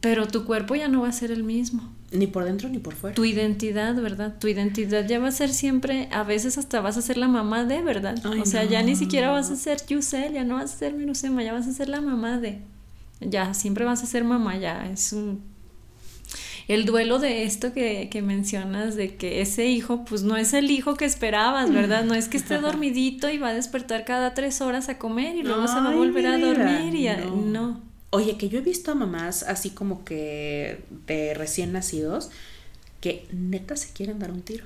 pero 0.00 0.26
tu 0.26 0.44
cuerpo 0.44 0.74
ya 0.74 0.88
no 0.88 1.02
va 1.02 1.08
a 1.08 1.12
ser 1.12 1.30
el 1.30 1.44
mismo. 1.44 1.88
Ni 2.10 2.26
por 2.26 2.42
dentro 2.42 2.68
ni 2.68 2.78
por 2.78 2.94
fuera. 2.94 3.14
Tu 3.14 3.24
identidad, 3.24 3.94
¿verdad? 3.94 4.34
Tu 4.40 4.48
identidad 4.48 5.06
ya 5.06 5.20
va 5.20 5.28
a 5.28 5.32
ser 5.32 5.50
siempre, 5.50 6.08
a 6.10 6.24
veces 6.24 6.58
hasta 6.58 6.80
vas 6.80 6.96
a 6.96 7.02
ser 7.02 7.16
la 7.16 7.28
mamá 7.28 7.64
de, 7.64 7.82
¿verdad? 7.82 8.18
o 8.26 8.44
sea, 8.44 8.64
ya 8.64 8.82
ni 8.82 8.96
siquiera 8.96 9.30
vas 9.30 9.50
a 9.52 9.56
ser 9.56 9.86
Yusel, 9.86 10.32
ya 10.32 10.42
no 10.42 10.56
vas 10.56 10.74
a 10.74 10.76
ser 10.76 10.94
Minusema, 10.94 11.44
ya 11.44 11.52
vas 11.52 11.68
a 11.68 11.72
ser 11.72 11.88
la 11.88 12.00
mamá 12.00 12.38
de. 12.38 12.58
Ya, 13.20 13.54
siempre 13.54 13.84
vas 13.84 14.02
a 14.02 14.06
ser 14.06 14.24
mamá, 14.24 14.56
ya. 14.56 14.90
Es 14.90 15.12
un. 15.12 15.40
El 16.72 16.84
duelo 16.84 17.18
de 17.18 17.42
esto 17.42 17.72
que, 17.72 18.08
que 18.10 18.22
mencionas, 18.22 18.94
de 18.94 19.16
que 19.16 19.40
ese 19.40 19.66
hijo, 19.66 20.04
pues 20.04 20.22
no 20.22 20.36
es 20.36 20.52
el 20.54 20.70
hijo 20.70 20.94
que 20.94 21.04
esperabas, 21.04 21.72
¿verdad? 21.72 22.04
No 22.04 22.14
es 22.14 22.28
que 22.28 22.36
esté 22.36 22.58
dormidito 22.60 23.28
y 23.28 23.38
va 23.38 23.48
a 23.48 23.54
despertar 23.54 24.04
cada 24.04 24.34
tres 24.34 24.60
horas 24.60 24.88
a 24.88 24.96
comer 24.96 25.34
y 25.36 25.42
luego 25.42 25.66
se 25.66 25.74
va 25.74 25.90
a 25.90 25.94
volver 25.96 26.26
a 26.26 26.38
dormir 26.38 26.94
y 26.94 27.08
no 27.50 27.80
Oye, 28.10 28.36
que 28.36 28.48
yo 28.48 28.58
he 28.58 28.62
visto 28.62 28.90
a 28.90 28.94
mamás 28.96 29.44
así 29.44 29.70
como 29.70 30.04
que 30.04 30.82
de 31.06 31.34
recién 31.34 31.72
nacidos 31.72 32.30
que 33.00 33.26
neta 33.32 33.76
se 33.76 33.92
quieren 33.92 34.18
dar 34.18 34.30
un 34.30 34.42
tiro. 34.42 34.64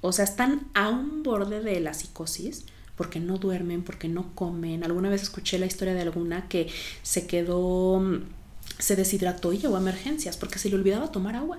O 0.00 0.12
sea, 0.12 0.24
están 0.24 0.68
a 0.74 0.88
un 0.88 1.22
borde 1.22 1.60
de 1.60 1.80
la 1.80 1.94
psicosis 1.94 2.64
porque 2.96 3.18
no 3.18 3.38
duermen, 3.38 3.82
porque 3.82 4.08
no 4.08 4.34
comen. 4.34 4.84
Alguna 4.84 5.08
vez 5.08 5.22
escuché 5.22 5.58
la 5.58 5.66
historia 5.66 5.94
de 5.94 6.02
alguna 6.02 6.48
que 6.48 6.68
se 7.02 7.26
quedó, 7.26 8.02
se 8.80 8.96
deshidrató 8.96 9.52
y 9.52 9.58
llegó 9.58 9.76
a 9.76 9.80
emergencias 9.80 10.36
porque 10.36 10.58
se 10.58 10.68
le 10.68 10.76
olvidaba 10.76 11.12
tomar 11.12 11.36
agua. 11.36 11.58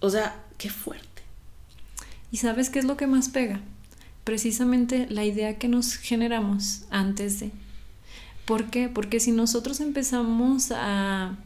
O 0.00 0.10
sea, 0.10 0.44
qué 0.58 0.70
fuerte. 0.70 1.22
¿Y 2.30 2.38
sabes 2.38 2.70
qué 2.70 2.78
es 2.78 2.84
lo 2.84 2.96
que 2.96 3.06
más 3.06 3.28
pega? 3.28 3.60
Precisamente 4.24 5.06
la 5.10 5.24
idea 5.24 5.58
que 5.58 5.68
nos 5.68 5.94
generamos 5.94 6.82
antes 6.90 7.40
de 7.40 7.50
¿Por 8.44 8.70
qué? 8.70 8.88
Porque 8.88 9.20
si 9.20 9.32
nosotros 9.32 9.80
empezamos 9.80 10.72
a, 10.72 11.36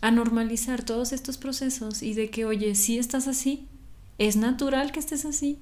a 0.00 0.10
normalizar 0.10 0.82
todos 0.82 1.12
estos 1.12 1.36
procesos 1.36 2.02
y 2.02 2.14
de 2.14 2.30
que, 2.30 2.44
oye, 2.44 2.74
si 2.74 2.98
estás 2.98 3.28
así, 3.28 3.66
es 4.18 4.36
natural 4.36 4.92
que 4.92 5.00
estés 5.00 5.24
así. 5.24 5.58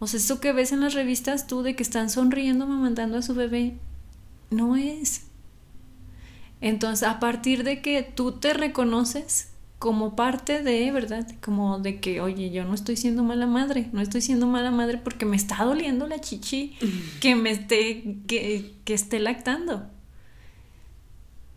O 0.00 0.08
sea, 0.08 0.18
eso 0.18 0.40
que 0.40 0.52
ves 0.52 0.72
en 0.72 0.80
las 0.80 0.94
revistas 0.94 1.46
tú 1.46 1.62
de 1.62 1.76
que 1.76 1.84
están 1.84 2.10
sonriendo 2.10 2.66
mamantando 2.66 3.18
a 3.18 3.22
su 3.22 3.34
bebé, 3.34 3.78
no 4.50 4.76
es. 4.76 5.22
Entonces, 6.62 7.06
a 7.06 7.18
partir 7.18 7.64
de 7.64 7.82
que 7.82 8.02
tú 8.02 8.32
te 8.32 8.54
reconoces 8.54 9.48
como 9.80 10.14
parte 10.14 10.62
de, 10.62 10.92
¿verdad? 10.92 11.26
Como 11.40 11.80
de 11.80 11.98
que, 11.98 12.20
oye, 12.20 12.52
yo 12.52 12.64
no 12.64 12.72
estoy 12.72 12.96
siendo 12.96 13.24
mala 13.24 13.48
madre, 13.48 13.90
no 13.92 14.00
estoy 14.00 14.20
siendo 14.20 14.46
mala 14.46 14.70
madre 14.70 14.96
porque 14.96 15.26
me 15.26 15.34
está 15.34 15.64
doliendo 15.64 16.06
la 16.06 16.20
chichi 16.20 16.76
que 17.20 17.34
me 17.34 17.50
esté, 17.50 18.18
que, 18.28 18.76
que 18.84 18.94
esté 18.94 19.18
lactando. 19.18 19.88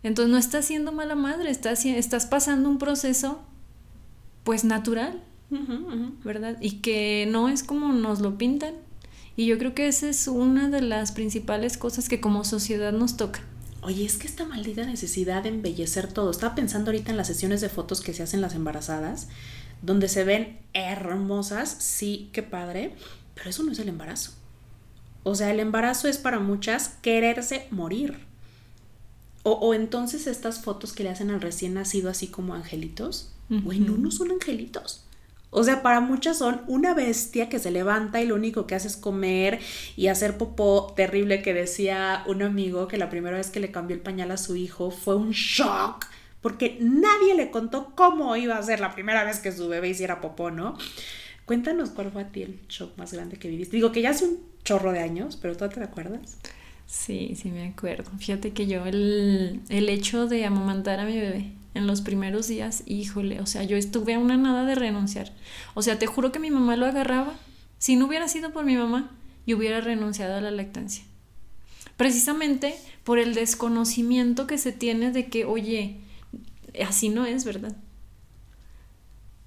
Entonces 0.02 0.32
no 0.32 0.38
estás 0.38 0.64
siendo 0.64 0.90
mala 0.90 1.14
madre, 1.14 1.50
estás, 1.50 1.84
estás 1.86 2.26
pasando 2.26 2.68
un 2.68 2.78
proceso 2.78 3.40
pues 4.42 4.64
natural, 4.64 5.22
¿verdad? 6.24 6.56
Y 6.60 6.78
que 6.78 7.28
no 7.30 7.48
es 7.48 7.62
como 7.62 7.92
nos 7.92 8.18
lo 8.18 8.36
pintan. 8.38 8.74
Y 9.36 9.46
yo 9.46 9.56
creo 9.56 9.72
que 9.72 9.86
esa 9.86 10.08
es 10.08 10.26
una 10.26 10.68
de 10.68 10.80
las 10.80 11.12
principales 11.12 11.76
cosas 11.76 12.08
que 12.08 12.20
como 12.20 12.42
sociedad 12.42 12.92
nos 12.92 13.16
toca. 13.16 13.40
Oye, 13.86 14.04
es 14.04 14.18
que 14.18 14.26
esta 14.26 14.44
maldita 14.44 14.84
necesidad 14.84 15.44
de 15.44 15.48
embellecer 15.48 16.12
todo. 16.12 16.32
Estaba 16.32 16.56
pensando 16.56 16.90
ahorita 16.90 17.12
en 17.12 17.16
las 17.16 17.28
sesiones 17.28 17.60
de 17.60 17.68
fotos 17.68 18.00
que 18.00 18.12
se 18.14 18.24
hacen 18.24 18.40
las 18.40 18.56
embarazadas, 18.56 19.28
donde 19.80 20.08
se 20.08 20.24
ven 20.24 20.58
hermosas, 20.72 21.76
sí, 21.78 22.28
qué 22.32 22.42
padre, 22.42 22.96
pero 23.36 23.48
eso 23.48 23.62
no 23.62 23.70
es 23.70 23.78
el 23.78 23.88
embarazo. 23.88 24.32
O 25.22 25.36
sea, 25.36 25.52
el 25.52 25.60
embarazo 25.60 26.08
es 26.08 26.18
para 26.18 26.40
muchas 26.40 26.96
quererse 27.00 27.68
morir. 27.70 28.18
O, 29.44 29.72
entonces 29.72 30.26
estas 30.26 30.64
fotos 30.64 30.92
que 30.92 31.04
le 31.04 31.10
hacen 31.10 31.30
al 31.30 31.40
recién 31.40 31.74
nacido 31.74 32.10
así 32.10 32.26
como 32.26 32.54
angelitos, 32.54 33.30
bueno, 33.48 33.96
no, 33.96 34.10
son 34.10 34.32
angelitos. 34.32 35.05
O 35.58 35.64
sea, 35.64 35.82
para 35.82 36.00
muchas 36.00 36.36
son 36.36 36.60
una 36.66 36.92
bestia 36.92 37.48
que 37.48 37.58
se 37.58 37.70
levanta 37.70 38.20
y 38.20 38.26
lo 38.26 38.34
único 38.34 38.66
que 38.66 38.74
hace 38.74 38.88
es 38.88 38.96
comer 38.98 39.58
y 39.96 40.08
hacer 40.08 40.36
popó 40.36 40.92
terrible 40.94 41.40
que 41.40 41.54
decía 41.54 42.22
un 42.26 42.42
amigo 42.42 42.88
que 42.88 42.98
la 42.98 43.08
primera 43.08 43.38
vez 43.38 43.48
que 43.48 43.58
le 43.58 43.70
cambió 43.70 43.96
el 43.96 44.02
pañal 44.02 44.30
a 44.32 44.36
su 44.36 44.54
hijo 44.54 44.90
fue 44.90 45.16
un 45.16 45.30
shock 45.30 46.04
porque 46.42 46.76
nadie 46.78 47.34
le 47.34 47.50
contó 47.50 47.94
cómo 47.94 48.36
iba 48.36 48.58
a 48.58 48.62
ser 48.62 48.80
la 48.80 48.92
primera 48.92 49.24
vez 49.24 49.38
que 49.38 49.50
su 49.50 49.66
bebé 49.66 49.88
hiciera 49.88 50.20
popó, 50.20 50.50
¿no? 50.50 50.76
Cuéntanos 51.46 51.88
cuál 51.88 52.10
fue 52.10 52.20
a 52.20 52.28
ti 52.28 52.42
el 52.42 52.60
shock 52.68 52.94
más 52.98 53.14
grande 53.14 53.38
que 53.38 53.48
viviste. 53.48 53.76
Digo 53.76 53.92
que 53.92 54.02
ya 54.02 54.10
hace 54.10 54.26
un 54.26 54.40
chorro 54.62 54.92
de 54.92 54.98
años, 54.98 55.38
pero 55.40 55.56
¿tú 55.56 55.66
te 55.70 55.82
acuerdas? 55.82 56.36
Sí, 56.84 57.32
sí 57.34 57.50
me 57.50 57.66
acuerdo. 57.66 58.10
Fíjate 58.18 58.52
que 58.52 58.66
yo 58.66 58.84
el, 58.84 59.62
el 59.70 59.88
hecho 59.88 60.26
de 60.26 60.44
amamantar 60.44 61.00
a 61.00 61.06
mi 61.06 61.18
bebé 61.18 61.52
en 61.76 61.86
los 61.86 62.00
primeros 62.00 62.48
días, 62.48 62.82
híjole, 62.86 63.40
o 63.40 63.46
sea, 63.46 63.62
yo 63.62 63.76
estuve 63.76 64.14
a 64.14 64.18
una 64.18 64.36
nada 64.36 64.64
de 64.64 64.74
renunciar. 64.74 65.32
O 65.74 65.82
sea, 65.82 65.98
te 65.98 66.06
juro 66.06 66.32
que 66.32 66.38
mi 66.38 66.50
mamá 66.50 66.76
lo 66.76 66.86
agarraba. 66.86 67.34
Si 67.78 67.96
no 67.96 68.06
hubiera 68.06 68.28
sido 68.28 68.52
por 68.52 68.64
mi 68.64 68.76
mamá, 68.76 69.10
yo 69.46 69.56
hubiera 69.56 69.80
renunciado 69.80 70.36
a 70.36 70.40
la 70.40 70.50
lactancia. 70.50 71.04
Precisamente 71.96 72.74
por 73.04 73.18
el 73.18 73.34
desconocimiento 73.34 74.46
que 74.46 74.58
se 74.58 74.72
tiene 74.72 75.12
de 75.12 75.26
que, 75.26 75.44
oye, 75.44 76.00
así 76.86 77.08
no 77.08 77.26
es, 77.26 77.44
¿verdad? 77.44 77.76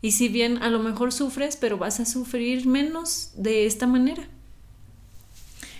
Y 0.02 0.12
si 0.12 0.30
bien 0.30 0.64
a 0.64 0.70
lo 0.70 0.80
mejor 0.80 1.12
sufres, 1.12 1.58
pero 1.58 1.78
vas 1.78 2.00
a 2.00 2.06
sufrir 2.06 2.66
menos 2.66 3.32
de 3.36 3.66
esta 3.66 3.86
manera. 3.86 4.24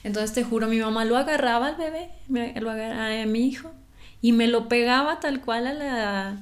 Entonces 0.04 0.34
te 0.34 0.44
juro, 0.44 0.68
mi 0.68 0.80
mamá 0.80 1.06
lo 1.06 1.18
agarraba 1.18 1.68
al 1.68 1.76
bebé, 1.76 2.10
lo 2.28 2.72
agarraba 2.72 3.22
a 3.22 3.26
mi 3.26 3.48
hijo, 3.48 3.72
y 4.22 4.32
me 4.32 4.48
lo 4.48 4.68
pegaba 4.68 5.20
tal 5.20 5.42
cual 5.42 5.68
a 5.68 5.74
la, 5.74 6.40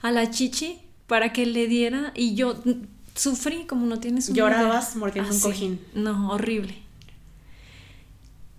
a 0.00 0.10
la 0.10 0.30
chichi 0.30 0.78
para 1.06 1.32
que 1.32 1.46
le 1.46 1.66
diera, 1.66 2.12
y 2.14 2.34
yo 2.34 2.56
sufrí 3.14 3.64
como 3.66 3.86
no 3.86 4.00
tienes 4.00 4.28
un 4.28 4.36
Llorabas 4.36 4.96
mordiendo 4.96 5.32
un 5.32 5.40
cojín. 5.40 5.80
No, 5.94 6.30
horrible. 6.30 6.82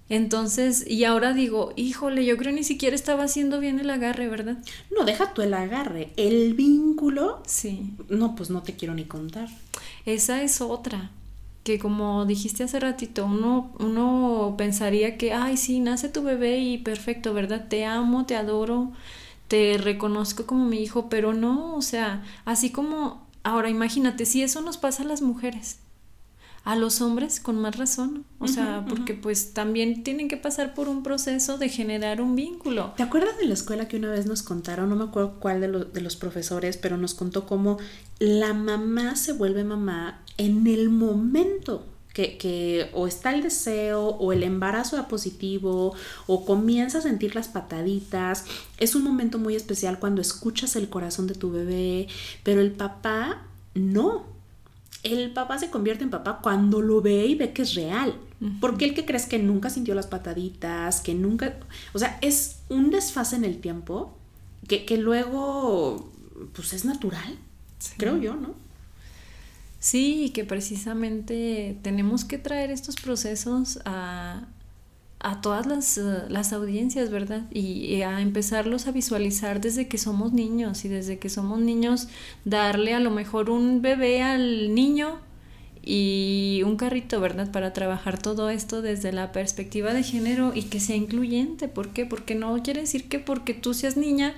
Entonces, 0.10 0.86
y 0.86 1.06
ahora 1.06 1.34
digo, 1.34 1.74
híjole, 1.76 2.26
yo 2.26 2.38
creo 2.38 2.54
ni 2.54 2.64
siquiera 2.64 2.96
estaba 2.96 3.24
haciendo 3.24 3.60
bien 3.60 3.80
el 3.80 3.90
agarre, 3.90 4.28
¿verdad? 4.28 4.58
No, 4.96 5.06
deja 5.06 5.34
tú 5.34 5.42
el 5.42 5.54
agarre, 5.54 6.12
el 6.18 6.54
vínculo. 6.54 7.42
Sí. 7.48 7.96
No, 8.10 8.36
pues 8.36 8.50
no 8.50 8.62
te 8.62 8.76
quiero 8.76 8.94
ni 8.94 9.06
contar. 9.06 9.50
Esa 10.06 10.44
es 10.44 10.62
otra, 10.62 11.10
que 11.64 11.80
como 11.80 12.26
dijiste 12.26 12.64
hace 12.64 12.80
ratito, 12.80 13.26
uno, 13.26 13.72
uno 13.80 14.56
pensaría 14.58 15.18
que, 15.18 15.34
ay, 15.34 15.58
sí, 15.58 15.80
nace 15.80 16.10
tu 16.10 16.24
bebé 16.24 16.60
y 16.60 16.78
perfecto, 16.78 17.34
¿verdad? 17.34 17.68
Te 17.70 17.86
amo, 17.86 18.26
te 18.26 18.36
adoro, 18.36 18.92
te 19.48 19.78
reconozco 19.78 20.46
como 20.46 20.66
mi 20.66 20.80
hijo, 20.82 21.10
pero 21.10 21.34
no, 21.34 21.76
o 21.76 21.82
sea, 21.82 22.24
así 22.46 22.72
como, 22.72 23.26
ahora 23.44 23.70
imagínate, 23.70 24.26
si 24.26 24.44
eso 24.44 24.62
nos 24.62 24.78
pasa 24.78 25.04
a 25.04 25.06
las 25.08 25.22
mujeres, 25.22 25.80
a 26.64 26.76
los 26.78 27.02
hombres 27.02 27.42
con 27.42 27.60
más 27.60 27.78
razón, 27.78 28.24
o 28.40 28.48
sea, 28.48 28.86
porque 28.88 29.14
pues 29.14 29.54
también 29.54 30.04
tienen 30.04 30.30
que 30.30 30.38
pasar 30.38 30.74
por 30.74 30.88
un 30.88 31.04
proceso 31.04 31.58
de 31.58 31.68
generar 31.68 32.22
un 32.22 32.38
vínculo. 32.38 32.94
¿Te 32.96 33.04
acuerdas 33.04 33.38
de 33.38 33.46
la 33.46 33.54
escuela 33.54 33.90
que 33.90 33.98
una 33.98 34.10
vez 34.10 34.26
nos 34.26 34.44
contaron, 34.44 34.90
no 34.90 34.96
me 34.96 35.04
acuerdo 35.04 35.40
cuál 35.40 35.60
de, 35.60 35.68
de 35.68 36.02
los 36.02 36.16
profesores, 36.16 36.78
pero 36.78 36.96
nos 36.96 37.14
contó 37.14 37.46
cómo 37.46 37.80
la 38.20 38.54
mamá 38.54 39.18
se 39.18 39.34
vuelve 39.34 39.66
mamá 39.66 40.22
en 40.38 40.66
el 40.68 40.90
momento 40.90 41.86
que, 42.14 42.38
que, 42.38 42.90
o 42.94 43.08
está 43.08 43.34
el 43.34 43.42
deseo 43.42 44.06
o 44.06 44.32
el 44.32 44.44
embarazo 44.44 44.96
da 44.96 45.08
positivo 45.08 45.96
o 46.28 46.46
comienza 46.46 47.00
a 47.00 47.02
sentir 47.02 47.36
las 47.36 47.48
pataditas. 47.48 48.46
Es 48.78 48.96
un 48.96 49.04
momento 49.04 49.40
muy 49.40 49.56
especial 49.56 50.00
cuando 50.00 50.22
escuchas 50.22 50.76
el 50.76 50.90
corazón 50.90 51.28
de 51.28 51.34
tu 51.34 51.52
bebé, 51.52 52.08
pero 52.44 52.62
el 52.62 52.72
papá 52.72 53.42
no 53.74 54.33
el 55.04 55.32
papá 55.32 55.60
se 55.60 55.70
convierte 55.70 56.04
en 56.04 56.10
papá 56.10 56.40
cuando 56.42 56.82
lo 56.82 57.02
ve 57.02 57.26
y 57.26 57.36
ve 57.36 57.54
que 57.54 57.62
es 57.62 57.76
real. 57.76 58.16
Porque 58.60 58.84
el 58.84 58.94
que 58.94 59.06
crees 59.06 59.26
que 59.26 59.40
nunca 59.40 59.70
sintió 59.70 59.96
las 59.96 60.08
pataditas, 60.08 61.00
que 61.00 61.14
nunca... 61.14 61.58
O 61.94 62.00
sea, 62.00 62.18
es 62.22 62.58
un 62.68 62.90
desfase 62.90 63.38
en 63.38 63.46
el 63.46 63.60
tiempo 63.60 64.18
que, 64.68 64.86
que 64.86 64.98
luego, 64.98 66.12
pues 66.54 66.74
es 66.74 66.84
natural, 66.84 67.38
creo 67.98 68.18
yo, 68.18 68.36
¿no? 68.36 68.54
Sí, 69.80 70.26
y 70.26 70.30
que 70.30 70.46
precisamente 70.46 71.78
tenemos 71.82 72.24
que 72.24 72.38
traer 72.38 72.72
estos 72.72 72.96
procesos 72.96 73.80
a, 73.84 74.46
a 75.24 75.40
todas 75.40 75.66
las, 75.66 75.98
eh, 75.98 76.24
las 76.30 76.54
audiencias, 76.54 77.10
¿verdad? 77.10 77.44
Y, 77.52 78.02
a 78.02 78.22
empezarlos 78.22 78.88
a 78.88 78.92
visualizar 78.92 79.62
desde 79.62 79.88
que 79.88 79.98
somos 79.98 80.34
niños 80.34 80.84
y 80.84 80.90
desde 80.90 81.18
que 81.18 81.30
somos 81.30 81.60
niños 81.60 82.10
darle 82.44 82.94
a 82.94 83.00
lo 83.00 83.10
mejor 83.10 83.50
un 83.50 83.82
bebé 83.82 84.22
al 84.22 84.76
niño 84.76 85.20
y 85.82 86.62
un 86.66 86.76
carrito, 86.76 87.22
¿verdad? 87.22 87.52
Para 87.52 87.72
trabajar 87.74 88.22
todo 88.22 88.50
esto 88.50 88.82
desde 88.82 89.14
la 89.14 89.32
perspectiva 89.32 89.94
de 89.94 90.04
género 90.04 90.52
y 90.54 90.64
que 90.64 90.82
sea 90.82 90.98
incluyente. 90.98 91.70
¿Por 91.70 91.90
qué? 91.90 92.06
Porque 92.06 92.36
no 92.36 92.62
quiere 92.62 92.82
decir 92.82 93.08
que 93.08 93.20
porque 93.20 93.54
tú 93.54 93.74
seas 93.74 93.96
niña, 93.96 94.34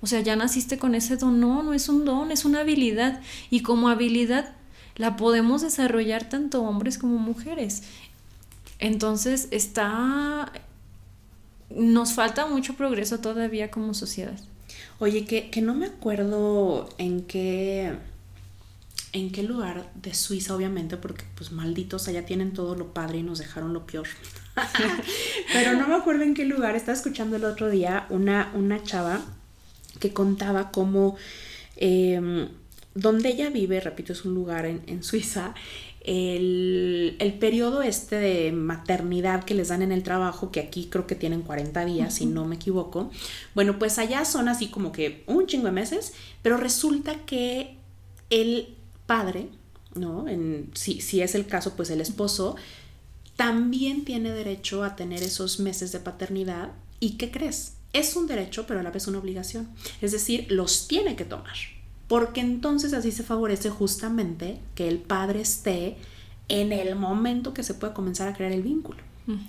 o 0.00 0.06
sea, 0.06 0.20
ya 0.20 0.34
naciste 0.34 0.78
con 0.78 0.96
ese 0.96 1.16
don. 1.16 1.40
No, 1.40 1.62
no 1.62 1.74
es 1.74 1.88
un 1.88 2.04
don, 2.04 2.32
es 2.32 2.44
una 2.44 2.60
habilidad. 2.60 3.20
Y 3.50 3.60
como 3.60 3.88
habilidad 3.88 4.54
la 4.96 5.16
podemos 5.16 5.62
desarrollar 5.62 6.28
tanto 6.28 6.62
hombres 6.62 6.98
como 6.98 7.18
mujeres. 7.18 7.84
Entonces 8.78 9.48
está... 9.50 10.52
Nos 11.70 12.12
falta 12.12 12.46
mucho 12.46 12.74
progreso 12.74 13.18
todavía 13.18 13.70
como 13.70 13.94
sociedad. 13.94 14.38
Oye, 14.98 15.24
que, 15.24 15.50
que 15.50 15.60
no 15.60 15.74
me 15.74 15.86
acuerdo 15.86 16.88
en 16.98 17.22
qué 17.22 17.96
en 19.14 19.30
qué 19.30 19.44
lugar 19.44 19.88
de 19.94 20.12
Suiza, 20.12 20.56
obviamente, 20.56 20.96
porque 20.96 21.24
pues 21.36 21.52
malditos 21.52 22.08
allá 22.08 22.26
tienen 22.26 22.52
todo 22.52 22.74
lo 22.74 22.92
padre 22.92 23.18
y 23.18 23.22
nos 23.22 23.38
dejaron 23.38 23.72
lo 23.72 23.86
peor. 23.86 24.08
Pero 25.52 25.74
no 25.74 25.86
me 25.86 25.94
acuerdo 25.94 26.24
en 26.24 26.34
qué 26.34 26.44
lugar, 26.44 26.74
estaba 26.74 26.96
escuchando 26.96 27.36
el 27.36 27.44
otro 27.44 27.70
día 27.70 28.06
una, 28.10 28.50
una 28.54 28.82
chava 28.82 29.20
que 30.00 30.12
contaba 30.12 30.72
cómo 30.72 31.16
em, 31.76 32.48
donde 32.96 33.28
ella 33.28 33.50
vive, 33.50 33.80
repito, 33.80 34.12
es 34.12 34.24
un 34.24 34.34
lugar 34.34 34.66
en, 34.66 34.82
en 34.88 35.04
Suiza, 35.04 35.54
el, 36.04 37.16
el, 37.18 37.34
periodo 37.34 37.82
este 37.82 38.16
de 38.16 38.52
maternidad 38.52 39.44
que 39.44 39.54
les 39.54 39.68
dan 39.68 39.80
en 39.80 39.90
el 39.90 40.02
trabajo, 40.02 40.52
que 40.52 40.60
aquí 40.60 40.88
creo 40.90 41.06
que 41.06 41.14
tienen 41.14 41.40
40 41.42 41.84
días, 41.86 42.14
si 42.14 42.26
no 42.26 42.44
me 42.44 42.56
equivoco, 42.56 43.10
bueno, 43.54 43.78
pues 43.78 43.98
allá 43.98 44.24
son 44.26 44.48
así 44.48 44.68
como 44.68 44.92
que 44.92 45.24
un 45.26 45.46
chingo 45.46 45.66
de 45.66 45.72
meses, 45.72 46.12
pero 46.42 46.58
resulta 46.58 47.14
que 47.24 47.78
el 48.28 48.74
padre, 49.06 49.48
¿no? 49.94 50.28
En, 50.28 50.70
si, 50.74 51.00
si 51.00 51.22
es 51.22 51.34
el 51.34 51.46
caso, 51.46 51.74
pues 51.74 51.88
el 51.88 52.02
esposo, 52.02 52.56
también 53.36 54.04
tiene 54.04 54.30
derecho 54.30 54.84
a 54.84 54.96
tener 54.96 55.22
esos 55.22 55.58
meses 55.58 55.90
de 55.92 56.00
paternidad. 56.00 56.72
¿Y 57.00 57.12
qué 57.12 57.30
crees? 57.30 57.74
Es 57.92 58.14
un 58.14 58.26
derecho, 58.26 58.66
pero 58.66 58.80
a 58.80 58.82
la 58.82 58.90
vez 58.90 59.06
una 59.06 59.18
obligación. 59.18 59.70
Es 60.00 60.12
decir, 60.12 60.46
los 60.50 60.86
tiene 60.86 61.16
que 61.16 61.24
tomar 61.24 61.56
porque 62.08 62.40
entonces 62.40 62.92
así 62.92 63.12
se 63.12 63.22
favorece 63.22 63.70
justamente 63.70 64.60
que 64.74 64.88
el 64.88 64.98
padre 64.98 65.40
esté 65.40 65.96
en 66.48 66.72
el 66.72 66.94
momento 66.96 67.54
que 67.54 67.62
se 67.62 67.74
puede 67.74 67.94
comenzar 67.94 68.28
a 68.28 68.34
crear 68.34 68.52
el 68.52 68.62
vínculo. 68.62 68.98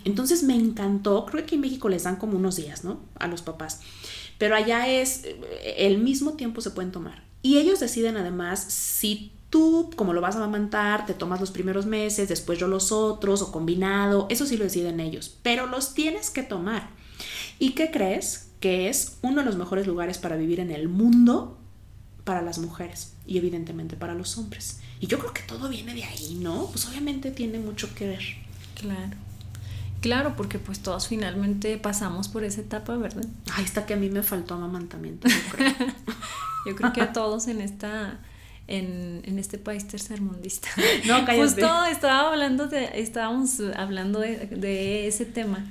Entonces 0.05 0.43
me 0.43 0.55
encantó, 0.55 1.25
creo 1.25 1.39
que 1.39 1.43
aquí 1.43 1.55
en 1.55 1.61
México 1.61 1.89
les 1.89 2.03
dan 2.03 2.15
como 2.15 2.37
unos 2.37 2.55
días, 2.55 2.85
¿no? 2.85 3.01
A 3.19 3.27
los 3.27 3.41
papás, 3.41 3.81
pero 4.37 4.55
allá 4.55 4.87
es 4.87 5.23
el 5.77 5.97
mismo 5.97 6.33
tiempo 6.33 6.61
se 6.61 6.71
pueden 6.71 6.93
tomar. 6.93 7.25
Y 7.41 7.57
ellos 7.57 7.81
deciden 7.81 8.15
además 8.15 8.63
si 8.63 9.33
tú, 9.49 9.89
como 9.97 10.13
lo 10.13 10.21
vas 10.21 10.35
a 10.35 10.37
amamantar, 10.37 11.05
te 11.05 11.13
tomas 11.13 11.41
los 11.41 11.51
primeros 11.51 11.85
meses, 11.85 12.29
después 12.29 12.57
yo 12.57 12.69
los 12.69 12.93
otros 12.93 13.41
o 13.41 13.51
combinado, 13.51 14.27
eso 14.29 14.45
sí 14.45 14.55
lo 14.55 14.63
deciden 14.63 15.01
ellos, 15.01 15.37
pero 15.43 15.67
los 15.67 15.93
tienes 15.93 16.29
que 16.29 16.43
tomar. 16.43 16.89
¿Y 17.59 17.71
qué 17.71 17.91
crees? 17.91 18.51
Que 18.61 18.87
es 18.87 19.17
uno 19.21 19.41
de 19.41 19.45
los 19.45 19.57
mejores 19.57 19.87
lugares 19.87 20.17
para 20.17 20.37
vivir 20.37 20.61
en 20.61 20.71
el 20.71 20.87
mundo 20.87 21.57
para 22.25 22.41
las 22.41 22.57
mujeres 22.57 23.13
y 23.25 23.37
evidentemente 23.37 23.95
para 23.95 24.13
los 24.13 24.37
hombres. 24.37 24.79
Y 24.99 25.07
yo 25.07 25.19
creo 25.19 25.33
que 25.33 25.43
todo 25.43 25.69
viene 25.69 25.93
de 25.93 26.03
ahí, 26.03 26.35
¿no? 26.41 26.67
Pues 26.67 26.85
obviamente 26.87 27.31
tiene 27.31 27.59
mucho 27.59 27.93
que 27.95 28.07
ver. 28.07 28.23
Claro. 28.73 29.15
Claro, 30.01 30.35
porque 30.35 30.59
pues 30.59 30.79
todos 30.79 31.07
finalmente 31.07 31.77
pasamos 31.77 32.27
por 32.27 32.43
esa 32.43 32.61
etapa, 32.61 32.95
¿verdad? 32.97 33.25
Ahí 33.53 33.63
está 33.63 33.85
que 33.85 33.93
a 33.93 33.97
mí 33.97 34.09
me 34.09 34.23
faltó 34.23 34.55
amamantamiento, 34.55 35.27
yo 35.27 35.35
creo. 35.51 35.73
yo 36.67 36.75
creo 36.75 36.93
que 36.93 37.01
a 37.01 37.13
todos 37.13 37.47
en 37.47 37.61
esta 37.61 38.19
en, 38.67 39.21
en 39.25 39.39
este 39.39 39.57
país 39.57 39.87
tercermundista. 39.87 40.67
No, 41.05 41.25
cállate. 41.25 41.37
Justo 41.37 41.85
estaba 41.85 42.31
hablando 42.31 42.67
de, 42.67 42.89
estábamos 42.99 43.59
hablando 43.75 44.19
de, 44.19 44.47
de 44.47 45.07
ese 45.07 45.25
tema, 45.25 45.65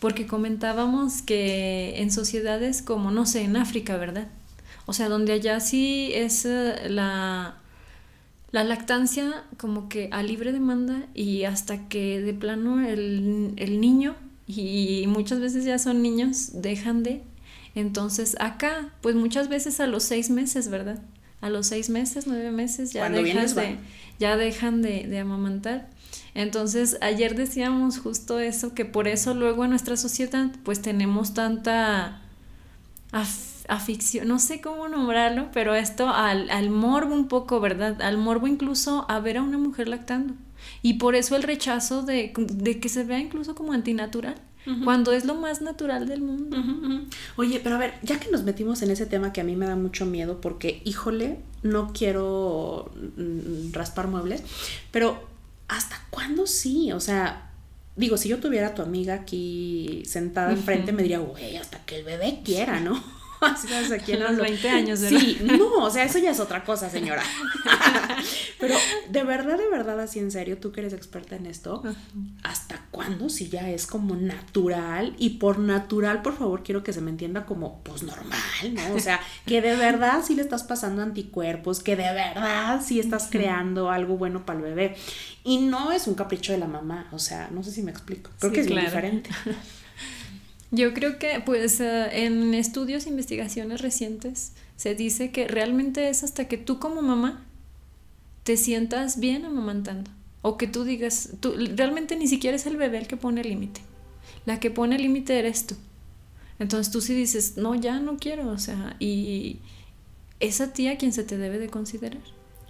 porque 0.00 0.26
comentábamos 0.26 1.22
que 1.22 2.00
en 2.00 2.10
sociedades 2.10 2.82
como, 2.82 3.10
no 3.10 3.26
sé, 3.26 3.42
en 3.42 3.56
África, 3.56 3.96
¿verdad? 3.96 4.28
O 4.86 4.92
sea, 4.92 5.08
donde 5.08 5.32
allá 5.32 5.60
sí 5.60 6.10
es 6.14 6.44
eh, 6.44 6.88
la, 6.88 7.56
la 8.50 8.64
lactancia 8.64 9.44
como 9.56 9.88
que 9.88 10.08
a 10.12 10.22
libre 10.22 10.52
demanda 10.52 11.06
y 11.14 11.44
hasta 11.44 11.88
que 11.88 12.20
de 12.20 12.34
plano 12.34 12.86
el, 12.86 13.52
el 13.56 13.80
niño, 13.80 14.16
y 14.46 15.04
muchas 15.06 15.40
veces 15.40 15.64
ya 15.64 15.78
son 15.78 16.02
niños, 16.02 16.50
dejan 16.62 17.02
de. 17.02 17.22
Entonces 17.74 18.36
acá, 18.40 18.90
pues 19.00 19.14
muchas 19.14 19.48
veces 19.48 19.80
a 19.80 19.86
los 19.86 20.02
seis 20.02 20.28
meses, 20.30 20.68
¿verdad? 20.68 21.00
A 21.40 21.48
los 21.48 21.68
seis 21.68 21.88
meses, 21.88 22.26
nueve 22.26 22.50
meses 22.50 22.92
ya, 22.92 23.08
dejan 23.08 23.54
de, 23.54 23.78
ya 24.18 24.36
dejan 24.36 24.82
de, 24.82 25.06
de 25.06 25.18
amamantar. 25.18 25.88
Entonces, 26.34 26.98
ayer 27.00 27.34
decíamos 27.34 27.98
justo 27.98 28.38
eso, 28.38 28.74
que 28.74 28.84
por 28.84 29.08
eso 29.08 29.34
luego 29.34 29.64
en 29.64 29.70
nuestra 29.70 29.96
sociedad 29.96 30.50
pues 30.64 30.82
tenemos 30.82 31.34
tanta 31.34 32.20
afición, 33.68 34.28
no 34.28 34.38
sé 34.38 34.60
cómo 34.60 34.88
nombrarlo, 34.88 35.48
pero 35.52 35.74
esto 35.74 36.08
al, 36.08 36.50
al 36.50 36.70
morbo 36.70 37.14
un 37.14 37.28
poco, 37.28 37.60
¿verdad? 37.60 38.00
Al 38.02 38.18
morbo 38.18 38.46
incluso 38.46 39.06
a 39.08 39.20
ver 39.20 39.38
a 39.38 39.42
una 39.42 39.58
mujer 39.58 39.88
lactando. 39.88 40.34
Y 40.80 40.94
por 40.94 41.14
eso 41.14 41.36
el 41.36 41.42
rechazo 41.42 42.02
de, 42.02 42.32
de 42.36 42.80
que 42.80 42.88
se 42.88 43.04
vea 43.04 43.18
incluso 43.18 43.54
como 43.54 43.72
antinatural. 43.72 44.36
Cuando 44.84 45.10
es 45.10 45.24
lo 45.24 45.34
más 45.34 45.60
natural 45.60 46.06
del 46.06 46.20
mundo. 46.22 46.56
Oye, 47.34 47.58
pero 47.58 47.74
a 47.74 47.78
ver, 47.78 47.94
ya 48.04 48.20
que 48.20 48.30
nos 48.30 48.44
metimos 48.44 48.80
en 48.82 48.92
ese 48.92 49.06
tema 49.06 49.32
que 49.32 49.40
a 49.40 49.44
mí 49.44 49.56
me 49.56 49.66
da 49.66 49.74
mucho 49.74 50.06
miedo, 50.06 50.40
porque, 50.40 50.80
híjole, 50.84 51.40
no 51.64 51.92
quiero 51.92 52.92
mm, 53.16 53.72
raspar 53.72 54.06
muebles, 54.06 54.44
pero 54.92 55.20
¿hasta 55.66 56.00
cuándo 56.10 56.46
sí? 56.46 56.92
O 56.92 57.00
sea, 57.00 57.50
digo, 57.96 58.16
si 58.16 58.28
yo 58.28 58.38
tuviera 58.38 58.68
a 58.68 58.74
tu 58.76 58.82
amiga 58.82 59.14
aquí 59.14 60.04
sentada 60.06 60.52
enfrente, 60.52 60.92
me 60.92 61.02
diría, 61.02 61.18
güey, 61.18 61.56
hasta 61.56 61.78
que 61.84 61.96
el 61.96 62.04
bebé 62.04 62.42
quiera, 62.44 62.78
¿no? 62.78 63.02
¿Sabes 63.56 63.90
a 63.92 63.98
quién 63.98 64.20
los 64.20 64.30
hablo? 64.30 64.42
20 64.44 64.68
años, 64.68 65.00
¿verdad? 65.00 65.20
Sí, 65.20 65.38
no, 65.42 65.84
o 65.84 65.90
sea, 65.90 66.04
eso 66.04 66.18
ya 66.18 66.30
es 66.30 66.40
otra 66.40 66.64
cosa, 66.64 66.88
señora. 66.90 67.22
Pero 68.60 68.74
de 69.10 69.22
verdad, 69.24 69.58
de 69.58 69.68
verdad, 69.68 69.98
así 70.00 70.18
en 70.20 70.30
serio, 70.30 70.58
tú 70.58 70.70
que 70.72 70.80
eres 70.80 70.92
experta 70.92 71.36
en 71.36 71.46
esto, 71.46 71.82
¿hasta 72.44 72.86
cuándo 72.90 73.28
si 73.28 73.48
ya 73.48 73.68
es 73.70 73.86
como 73.86 74.14
natural? 74.14 75.14
Y 75.18 75.30
por 75.30 75.58
natural, 75.58 76.22
por 76.22 76.36
favor, 76.38 76.62
quiero 76.62 76.82
que 76.84 76.92
se 76.92 77.00
me 77.00 77.10
entienda 77.10 77.44
como, 77.46 77.82
pues 77.82 78.02
normal, 78.02 78.38
¿no? 78.72 78.94
O 78.94 79.00
sea, 79.00 79.20
que 79.46 79.60
de 79.60 79.74
verdad 79.76 80.22
sí 80.24 80.34
le 80.34 80.42
estás 80.42 80.62
pasando 80.62 81.02
anticuerpos, 81.02 81.80
que 81.80 81.96
de 81.96 82.12
verdad 82.12 82.80
sí 82.84 83.00
estás 83.00 83.28
creando 83.30 83.90
algo 83.90 84.16
bueno 84.16 84.46
para 84.46 84.58
el 84.60 84.64
bebé. 84.64 84.96
Y 85.44 85.58
no 85.58 85.90
es 85.90 86.06
un 86.06 86.14
capricho 86.14 86.52
de 86.52 86.58
la 86.58 86.68
mamá, 86.68 87.08
o 87.12 87.18
sea, 87.18 87.48
no 87.50 87.64
sé 87.64 87.72
si 87.72 87.82
me 87.82 87.90
explico. 87.90 88.30
Creo 88.38 88.50
Sí, 88.50 88.54
que 88.54 88.60
es 88.60 88.66
claro. 88.68 88.86
diferente. 88.86 89.30
Yo 90.74 90.94
creo 90.94 91.18
que, 91.18 91.40
pues, 91.44 91.80
eh, 91.80 92.24
en 92.24 92.54
estudios, 92.54 93.06
investigaciones 93.06 93.82
recientes, 93.82 94.52
se 94.76 94.94
dice 94.94 95.30
que 95.30 95.46
realmente 95.46 96.08
es 96.08 96.24
hasta 96.24 96.48
que 96.48 96.56
tú 96.56 96.78
como 96.78 97.02
mamá 97.02 97.44
te 98.42 98.56
sientas 98.56 99.20
bien 99.20 99.44
amamantando. 99.44 100.10
O 100.40 100.56
que 100.56 100.66
tú 100.66 100.84
digas, 100.84 101.34
tú, 101.40 101.54
realmente 101.76 102.16
ni 102.16 102.26
siquiera 102.26 102.56
es 102.56 102.66
el 102.66 102.78
bebé 102.78 102.98
el 102.98 103.06
que 103.06 103.18
pone 103.18 103.42
el 103.42 103.50
límite. 103.50 103.82
La 104.46 104.60
que 104.60 104.70
pone 104.70 104.96
el 104.96 105.02
límite 105.02 105.38
eres 105.38 105.66
tú. 105.66 105.76
Entonces 106.58 106.90
tú 106.90 107.02
sí 107.02 107.14
dices, 107.14 107.58
no, 107.58 107.74
ya 107.74 108.00
no 108.00 108.16
quiero, 108.16 108.48
o 108.48 108.58
sea, 108.58 108.96
y 108.98 109.58
es 110.40 110.62
a 110.62 110.72
ti 110.72 110.88
a 110.88 110.96
quien 110.96 111.12
se 111.12 111.22
te 111.22 111.36
debe 111.36 111.58
de 111.58 111.68
considerar. 111.68 112.22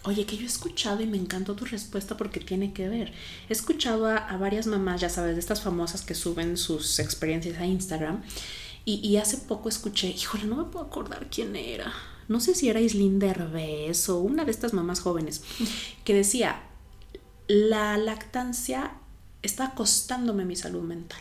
Oye, 0.05 0.27
que 0.27 0.37
yo 0.37 0.43
he 0.43 0.47
escuchado 0.47 1.01
y 1.03 1.07
me 1.07 1.17
encantó 1.17 1.55
tu 1.55 1.65
respuesta 1.65 2.17
porque 2.17 2.41
tiene 2.41 2.73
que 2.73 2.89
ver. 2.89 3.13
He 3.49 3.53
escuchado 3.53 4.07
a, 4.07 4.37
varias 4.37 4.67
mamás, 4.67 5.01
ya 5.01 5.09
sabes, 5.09 5.35
de 5.35 5.41
estas 5.41 5.63
famosas 5.63 6.03
que 6.03 6.15
suben 6.15 6.57
sus 6.57 6.99
experiencias 6.99 7.59
a 7.59 7.67
Instagram. 7.67 8.23
Y, 8.85 8.95
y 9.07 9.17
hace 9.19 9.37
poco 9.39 9.69
escuché, 9.69 10.09
híjole, 10.09 10.45
no 10.45 10.57
me 10.57 10.65
puedo 10.65 10.87
acordar 10.87 11.29
quién 11.31 11.55
era. 11.55 11.93
No 12.27 12.41
sé 12.41 12.55
si 12.55 12.69
era 12.69 12.81
Islín 12.81 13.21
Derbez 13.21 14.09
o 14.09 14.19
una 14.19 14.45
de 14.45 14.51
estas 14.51 14.73
mamás 14.73 15.01
jóvenes, 15.01 15.43
que 16.05 16.15
decía, 16.15 16.63
la 17.47 17.97
lactancia 17.97 18.95
está 19.43 19.75
costándome 19.75 20.45
mi 20.45 20.57
salud 20.57 20.83
mental. 20.83 21.21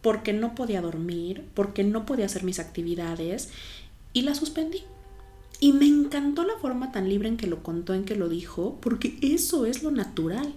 Porque 0.00 0.32
no 0.32 0.54
podía 0.54 0.80
dormir, 0.80 1.48
porque 1.54 1.84
no 1.84 2.06
podía 2.06 2.26
hacer 2.26 2.42
mis 2.42 2.58
actividades 2.58 3.50
y 4.12 4.22
la 4.22 4.34
suspendí. 4.34 4.84
Y 5.62 5.72
me 5.72 5.86
encantó 5.86 6.42
la 6.42 6.56
forma 6.60 6.90
tan 6.90 7.08
libre 7.08 7.28
en 7.28 7.36
que 7.36 7.46
lo 7.46 7.62
contó, 7.62 7.94
en 7.94 8.04
que 8.04 8.16
lo 8.16 8.28
dijo, 8.28 8.80
porque 8.80 9.16
eso 9.22 9.64
es 9.64 9.84
lo 9.84 9.92
natural. 9.92 10.52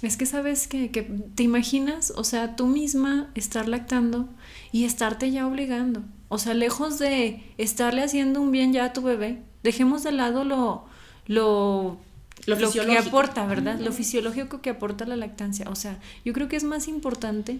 Es 0.00 0.16
que 0.16 0.26
sabes 0.26 0.68
que, 0.68 0.92
que 0.92 1.02
te 1.02 1.42
imaginas, 1.42 2.12
o 2.14 2.22
sea, 2.22 2.54
tú 2.54 2.68
misma 2.68 3.32
estar 3.34 3.66
lactando 3.66 4.28
y 4.70 4.84
estarte 4.84 5.32
ya 5.32 5.44
obligando. 5.44 6.04
O 6.28 6.38
sea, 6.38 6.54
lejos 6.54 7.00
de 7.00 7.42
estarle 7.58 8.04
haciendo 8.04 8.40
un 8.40 8.52
bien 8.52 8.72
ya 8.72 8.84
a 8.84 8.92
tu 8.92 9.02
bebé, 9.02 9.42
dejemos 9.64 10.04
de 10.04 10.12
lado 10.12 10.44
lo, 10.44 10.84
lo, 11.26 11.98
Lo 12.46 12.70
que 12.70 12.98
aporta, 12.98 13.44
¿verdad? 13.44 13.80
Lo 13.80 13.90
fisiológico 13.90 14.60
que 14.60 14.70
aporta 14.70 15.04
la 15.04 15.16
lactancia. 15.16 15.68
O 15.68 15.74
sea, 15.74 15.98
yo 16.24 16.32
creo 16.32 16.46
que 16.46 16.54
es 16.54 16.62
más 16.62 16.86
importante 16.86 17.58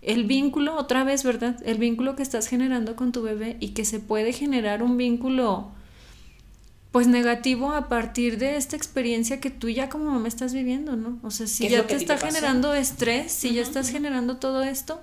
el 0.00 0.24
vínculo, 0.24 0.74
otra 0.74 1.04
vez, 1.04 1.22
¿verdad? 1.22 1.56
El 1.66 1.76
vínculo 1.76 2.16
que 2.16 2.22
estás 2.22 2.46
generando 2.46 2.96
con 2.96 3.12
tu 3.12 3.20
bebé 3.20 3.58
y 3.60 3.74
que 3.74 3.84
se 3.84 4.00
puede 4.00 4.32
generar 4.32 4.82
un 4.82 4.96
vínculo 4.96 5.70
pues 6.92 7.08
negativo 7.08 7.72
a 7.72 7.88
partir 7.88 8.38
de 8.38 8.56
esta 8.56 8.76
experiencia 8.76 9.40
que 9.40 9.50
tú 9.50 9.70
ya 9.70 9.88
como 9.88 10.10
mamá 10.10 10.28
estás 10.28 10.52
viviendo, 10.52 10.94
¿no? 10.94 11.18
O 11.22 11.30
sea, 11.30 11.46
si 11.46 11.66
¿Qué 11.66 11.66
es 11.66 11.72
ya 11.72 11.86
te 11.86 11.96
está 11.96 12.18
generando 12.18 12.74
estrés, 12.74 13.32
si 13.32 13.54
ya 13.54 13.62
estás 13.62 13.88
generando 13.88 14.36
todo 14.36 14.62
esto, 14.62 15.00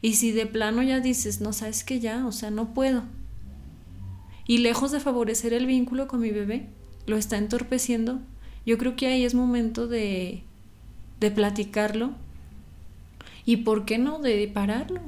y 0.00 0.14
si 0.14 0.30
de 0.30 0.46
plano 0.46 0.84
ya 0.84 1.00
dices, 1.00 1.40
no 1.40 1.52
sabes 1.52 1.82
que 1.82 1.98
ya, 1.98 2.26
o 2.26 2.32
sea, 2.32 2.50
no 2.50 2.72
puedo. 2.72 3.02
Y 4.46 4.58
lejos 4.58 4.92
de 4.92 5.00
favorecer 5.00 5.52
el 5.52 5.66
vínculo 5.66 6.06
con 6.06 6.20
mi 6.20 6.30
bebé, 6.30 6.68
lo 7.06 7.16
está 7.16 7.36
entorpeciendo. 7.36 8.20
Yo 8.64 8.78
creo 8.78 8.94
que 8.94 9.08
ahí 9.08 9.24
es 9.24 9.34
momento 9.34 9.88
de, 9.88 10.44
de 11.18 11.30
platicarlo. 11.32 12.14
Y 13.46 13.58
por 13.58 13.84
qué 13.84 13.96
no 13.96 14.18
de 14.18 14.50
pararlo. 14.52 15.00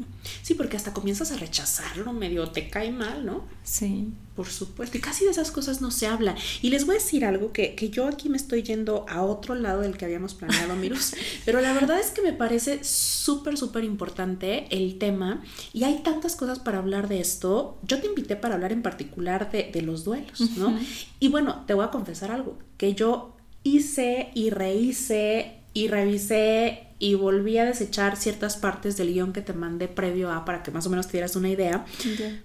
Sí, 0.42 0.54
porque 0.54 0.76
hasta 0.76 0.92
comienzas 0.92 1.32
a 1.32 1.36
rechazarlo, 1.36 2.12
medio 2.12 2.50
te 2.50 2.68
cae 2.68 2.92
mal, 2.92 3.26
¿no? 3.26 3.44
Sí. 3.64 4.08
Por 4.36 4.46
supuesto, 4.46 4.96
y 4.96 5.00
casi 5.00 5.24
de 5.24 5.32
esas 5.32 5.50
cosas 5.50 5.80
no 5.80 5.90
se 5.90 6.06
habla. 6.06 6.36
Y 6.62 6.70
les 6.70 6.86
voy 6.86 6.94
a 6.94 6.98
decir 6.98 7.24
algo 7.24 7.52
que, 7.52 7.74
que 7.74 7.90
yo 7.90 8.06
aquí 8.06 8.28
me 8.28 8.36
estoy 8.36 8.62
yendo 8.62 9.04
a 9.08 9.22
otro 9.22 9.56
lado 9.56 9.80
del 9.80 9.96
que 9.96 10.04
habíamos 10.04 10.34
planeado, 10.34 10.76
Mirus, 10.76 11.14
pero 11.44 11.60
la 11.60 11.72
verdad 11.72 11.98
es 11.98 12.10
que 12.12 12.22
me 12.22 12.32
parece 12.32 12.84
súper, 12.84 13.56
súper 13.58 13.82
importante 13.82 14.68
el 14.70 14.98
tema 14.98 15.42
y 15.72 15.82
hay 15.82 16.04
tantas 16.04 16.36
cosas 16.36 16.60
para 16.60 16.78
hablar 16.78 17.08
de 17.08 17.20
esto. 17.20 17.78
Yo 17.82 18.00
te 18.00 18.06
invité 18.06 18.36
para 18.36 18.54
hablar 18.54 18.70
en 18.70 18.82
particular 18.82 19.50
de, 19.50 19.70
de 19.72 19.82
los 19.82 20.04
duelos, 20.04 20.40
¿no? 20.56 20.78
Y 21.18 21.28
bueno, 21.28 21.64
te 21.66 21.74
voy 21.74 21.84
a 21.84 21.90
confesar 21.90 22.30
algo, 22.30 22.56
que 22.76 22.94
yo 22.94 23.36
hice 23.64 24.30
y 24.34 24.50
rehice 24.50 25.58
y 25.74 25.88
revisé 25.88 26.87
y 26.98 27.14
volví 27.14 27.58
a 27.58 27.64
desechar 27.64 28.16
ciertas 28.16 28.56
partes 28.56 28.96
del 28.96 29.12
guion 29.12 29.32
que 29.32 29.40
te 29.40 29.52
mandé 29.52 29.86
previo 29.88 30.32
a 30.32 30.44
para 30.44 30.62
que 30.62 30.70
más 30.70 30.86
o 30.86 30.90
menos 30.90 31.06
te 31.06 31.12
dieras 31.12 31.36
una 31.36 31.48
idea. 31.48 31.84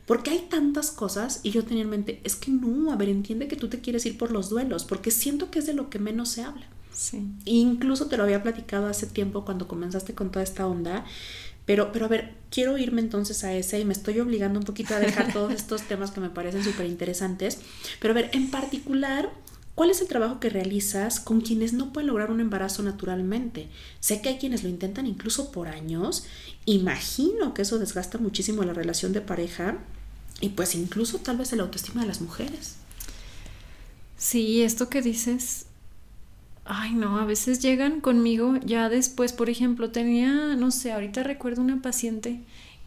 Porque 0.06 0.32
hay 0.32 0.48
tantas 0.50 0.92
cosas 0.92 1.40
y 1.44 1.52
yo 1.52 1.64
tenía 1.64 1.84
en 1.84 1.90
mente, 1.90 2.22
es 2.24 2.36
que 2.36 2.52
no, 2.52 2.92
a 2.92 2.96
ver, 2.96 3.10
entiende 3.10 3.48
que 3.48 3.56
tú 3.56 3.68
te 3.68 3.80
quieres 3.80 4.06
ir 4.06 4.18
por 4.18 4.32
los 4.32 4.50
duelos, 4.50 4.86
porque 4.86 5.12
siento 5.12 5.50
que 5.50 5.60
es 5.60 5.66
de 5.66 5.74
lo 5.74 5.90
que 5.90 6.00
menos 6.00 6.30
se 6.30 6.44
habla. 6.44 6.68
Sí. 6.92 7.28
Incluso 7.46 8.08
te 8.08 8.18
lo 8.18 8.24
había 8.24 8.44
platicado 8.44 8.88
hace 8.88 9.08
tiempo 9.08 9.46
cuando 9.46 9.68
comenzaste 9.68 10.14
con 10.14 10.32
toda 10.32 10.44
esta 10.44 10.68
onda. 10.68 11.06
Pero, 11.66 11.92
pero 11.92 12.06
a 12.06 12.10
ver, 12.10 12.36
quiero 12.52 12.78
irme 12.78 13.02
entonces 13.02 13.44
a 13.44 13.54
ese 13.54 13.80
y 13.80 13.86
me 13.86 13.94
estoy 13.94 14.20
obligando 14.20 14.60
un 14.60 14.66
poquito 14.66 14.94
a 14.94 15.00
dejar 15.00 15.32
todos 15.32 15.54
estos 15.54 15.82
temas 15.84 16.12
que 16.12 16.20
me 16.20 16.30
parecen 16.30 16.64
súper 16.64 16.86
interesantes. 16.86 17.60
Pero 18.00 18.12
a 18.12 18.16
ver, 18.16 18.30
en 18.34 18.52
particular, 18.52 19.32
¿cuál 19.76 19.90
es 19.90 20.02
el 20.02 20.08
trabajo 20.08 20.40
que 20.40 20.50
realizas 20.50 21.20
con 21.20 21.42
quienes 21.42 21.74
no 21.74 21.94
pueden 21.94 22.08
lograr 22.08 22.32
un 22.32 22.40
embarazo 22.40 22.84
naturalmente? 22.84 23.70
Sé 24.00 24.22
que 24.22 24.30
hay 24.30 24.38
quienes 24.38 24.64
lo 24.64 24.70
intentan 24.70 25.08
incluso 25.08 25.52
por 25.52 25.68
años. 25.68 26.26
Imagino 26.66 27.54
que 27.54 27.64
eso 27.64 27.80
desgasta 27.80 28.18
muchísimo 28.18 28.64
la 28.64 28.74
relación 28.74 29.14
de 29.14 29.22
pareja 29.22 29.78
y 30.42 30.50
pues 30.50 30.76
incluso 30.76 31.20
tal 31.20 31.38
vez 31.38 31.54
el 31.54 31.62
autoestima 31.62 32.02
de 32.02 32.08
las 32.08 32.22
mujeres. 32.22 32.76
Sí, 34.18 34.62
esto 34.62 34.90
que 34.90 35.02
dices, 35.02 35.66
ay 36.66 36.94
no, 36.94 37.18
a 37.18 37.26
veces 37.26 37.60
llegan 37.60 38.00
conmigo 38.02 38.56
ya 38.64 38.90
después, 38.90 39.34
por 39.34 39.50
ejemplo, 39.50 39.92
tenía, 39.92 40.56
no 40.56 40.72
sé, 40.72 40.92
ahorita 40.92 41.24
recuerdo 41.24 41.62
una 41.62 41.82
paciente 41.82 42.40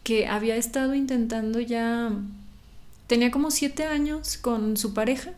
que 0.03 0.27
había 0.27 0.55
estado 0.55 0.95
intentando 0.95 1.59
ya, 1.59 2.11
tenía 3.07 3.29
como 3.29 3.51
siete 3.51 3.85
años 3.85 4.37
con 4.37 4.77
su 4.77 4.93
pareja, 4.93 5.33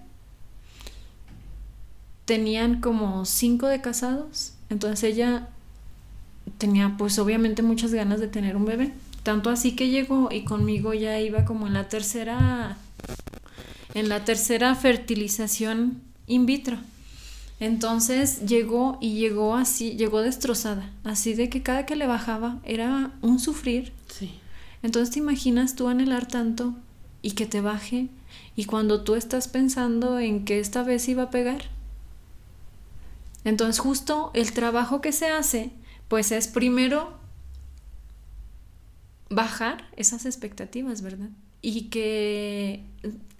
tenían 2.29 2.79
como 2.79 3.25
cinco 3.25 3.65
de 3.65 3.81
casados, 3.81 4.53
entonces 4.69 5.03
ella 5.03 5.49
tenía 6.59 6.93
pues 6.95 7.17
obviamente 7.17 7.63
muchas 7.63 7.91
ganas 7.91 8.19
de 8.19 8.27
tener 8.27 8.55
un 8.55 8.65
bebé, 8.65 8.93
tanto 9.23 9.49
así 9.49 9.75
que 9.75 9.89
llegó 9.89 10.29
y 10.31 10.43
conmigo 10.43 10.93
ya 10.93 11.19
iba 11.19 11.43
como 11.43 11.65
en 11.65 11.73
la 11.73 11.89
tercera 11.89 12.77
en 13.95 14.09
la 14.09 14.25
tercera 14.25 14.75
fertilización 14.75 16.03
in 16.27 16.45
vitro. 16.45 16.77
Entonces 17.59 18.45
llegó 18.45 18.99
y 19.01 19.15
llegó 19.15 19.55
así, 19.55 19.95
llegó 19.95 20.21
destrozada, 20.21 20.87
así 21.03 21.33
de 21.33 21.49
que 21.49 21.63
cada 21.63 21.87
que 21.87 21.95
le 21.95 22.05
bajaba 22.05 22.59
era 22.63 23.09
un 23.23 23.39
sufrir. 23.39 23.91
Sí. 24.07 24.29
Entonces 24.83 25.15
te 25.15 25.17
imaginas 25.17 25.73
tú 25.73 25.87
anhelar 25.87 26.27
tanto 26.27 26.75
y 27.23 27.31
que 27.31 27.47
te 27.47 27.61
baje 27.61 28.07
y 28.55 28.65
cuando 28.65 29.01
tú 29.01 29.15
estás 29.15 29.47
pensando 29.47 30.19
en 30.19 30.45
que 30.45 30.59
esta 30.59 30.83
vez 30.83 31.09
iba 31.09 31.23
a 31.23 31.31
pegar. 31.31 31.78
Entonces 33.43 33.79
justo 33.79 34.31
el 34.33 34.51
trabajo 34.51 35.01
que 35.01 35.11
se 35.11 35.27
hace 35.27 35.71
pues 36.07 36.31
es 36.31 36.47
primero 36.47 37.17
bajar 39.29 39.87
esas 39.95 40.25
expectativas, 40.25 41.01
¿verdad? 41.01 41.29
Y 41.61 41.83
que 41.83 42.83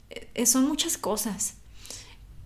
eh, 0.10 0.46
son 0.46 0.68
muchas 0.68 0.98
cosas, 0.98 1.56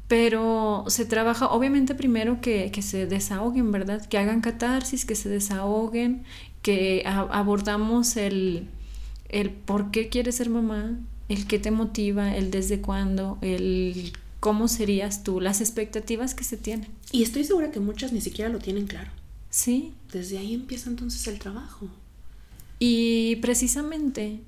pero 0.07 0.85
se 0.87 1.05
trabaja 1.05 1.47
obviamente 1.47 1.93
primero 1.93 2.39
que, 2.41 2.71
que 2.71 2.81
se 2.81 3.05
desahoguen, 3.05 3.71
¿verdad? 3.71 4.05
Que 4.05 4.17
hagan 4.17 4.41
catarsis, 4.41 5.05
que 5.05 5.15
se 5.15 5.29
desahoguen, 5.29 6.23
que 6.61 7.03
abordamos 7.05 8.15
el, 8.15 8.69
el 9.29 9.51
por 9.51 9.91
qué 9.91 10.09
quieres 10.09 10.35
ser 10.35 10.49
mamá, 10.49 10.97
el 11.27 11.47
qué 11.47 11.59
te 11.59 11.71
motiva, 11.71 12.35
el 12.35 12.49
desde 12.51 12.79
cuándo, 12.79 13.37
el 13.41 14.13
cómo 14.43 14.67
serías 14.67 15.23
tú, 15.23 15.39
las 15.39 15.62
expectativas 15.62 16.36
que 16.36 16.43
se 16.43 16.58
tienen. 16.58 16.89
Y 17.13 17.23
estoy 17.23 17.45
segura 17.45 17.71
que 17.71 17.79
muchas 17.79 18.12
ni 18.12 18.19
siquiera 18.19 18.49
lo 18.49 18.60
tienen 18.60 18.88
claro. 18.88 19.10
Sí, 19.49 19.93
Desde 20.12 20.38
ahí 20.38 20.53
empieza 20.53 20.89
entonces 20.89 21.25
el 21.27 21.39
trabajo. 21.39 21.88
Y 22.77 23.38
precisamente 23.38 24.41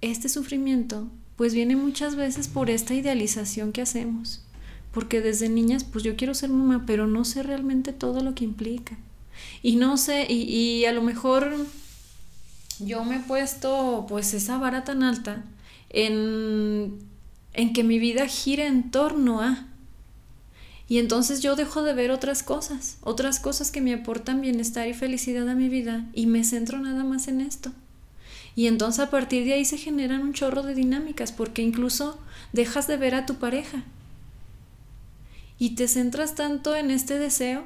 este 0.00 0.30
sufrimiento 0.30 1.08
pues 1.36 1.52
viene 1.52 1.76
muchas 1.76 2.16
veces 2.16 2.48
por 2.48 2.70
esta 2.70 2.94
idealización 2.94 3.72
que 3.72 3.82
hacemos. 3.82 4.40
Porque 4.94 5.20
desde 5.20 5.50
niñas 5.50 5.84
pues 5.84 6.02
yo 6.04 6.16
quiero 6.16 6.32
ser 6.32 6.48
mamá, 6.48 6.84
pero 6.86 7.06
no 7.06 7.26
sé 7.26 7.42
realmente 7.42 7.92
todo 7.92 8.22
lo 8.22 8.34
que 8.34 8.44
implica. 8.44 8.96
Y 9.62 9.76
no 9.76 9.98
sé, 9.98 10.26
y, 10.26 10.44
y 10.44 10.86
a 10.86 10.92
lo 10.92 11.02
mejor 11.02 11.54
yo 12.80 13.04
me 13.04 13.16
he 13.16 13.20
puesto 13.20 14.06
pues 14.08 14.32
esa 14.32 14.56
vara 14.56 14.84
tan 14.84 15.02
alta 15.02 15.44
en, 15.90 16.98
en 17.54 17.72
que 17.72 17.84
mi 17.84 17.98
vida 17.98 18.26
gire 18.26 18.66
en 18.66 18.90
torno 18.90 19.40
a. 19.40 19.66
Y 20.86 20.98
entonces 20.98 21.40
yo 21.40 21.56
dejo 21.56 21.82
de 21.82 21.94
ver 21.94 22.10
otras 22.10 22.42
cosas, 22.42 22.98
otras 23.00 23.40
cosas 23.40 23.70
que 23.70 23.80
me 23.80 23.94
aportan 23.94 24.40
bienestar 24.40 24.86
y 24.86 24.94
felicidad 24.94 25.48
a 25.48 25.54
mi 25.54 25.68
vida 25.68 26.04
y 26.12 26.26
me 26.26 26.44
centro 26.44 26.78
nada 26.78 27.04
más 27.04 27.26
en 27.28 27.40
esto. 27.40 27.72
Y 28.56 28.66
entonces 28.66 29.00
a 29.00 29.10
partir 29.10 29.44
de 29.44 29.54
ahí 29.54 29.64
se 29.64 29.78
generan 29.78 30.22
un 30.22 30.34
chorro 30.34 30.62
de 30.62 30.74
dinámicas 30.74 31.32
porque 31.32 31.62
incluso 31.62 32.18
dejas 32.52 32.86
de 32.86 32.96
ver 32.96 33.14
a 33.14 33.26
tu 33.26 33.36
pareja 33.36 33.82
y 35.58 35.70
te 35.70 35.88
centras 35.88 36.34
tanto 36.34 36.76
en 36.76 36.90
este 36.90 37.18
deseo 37.18 37.64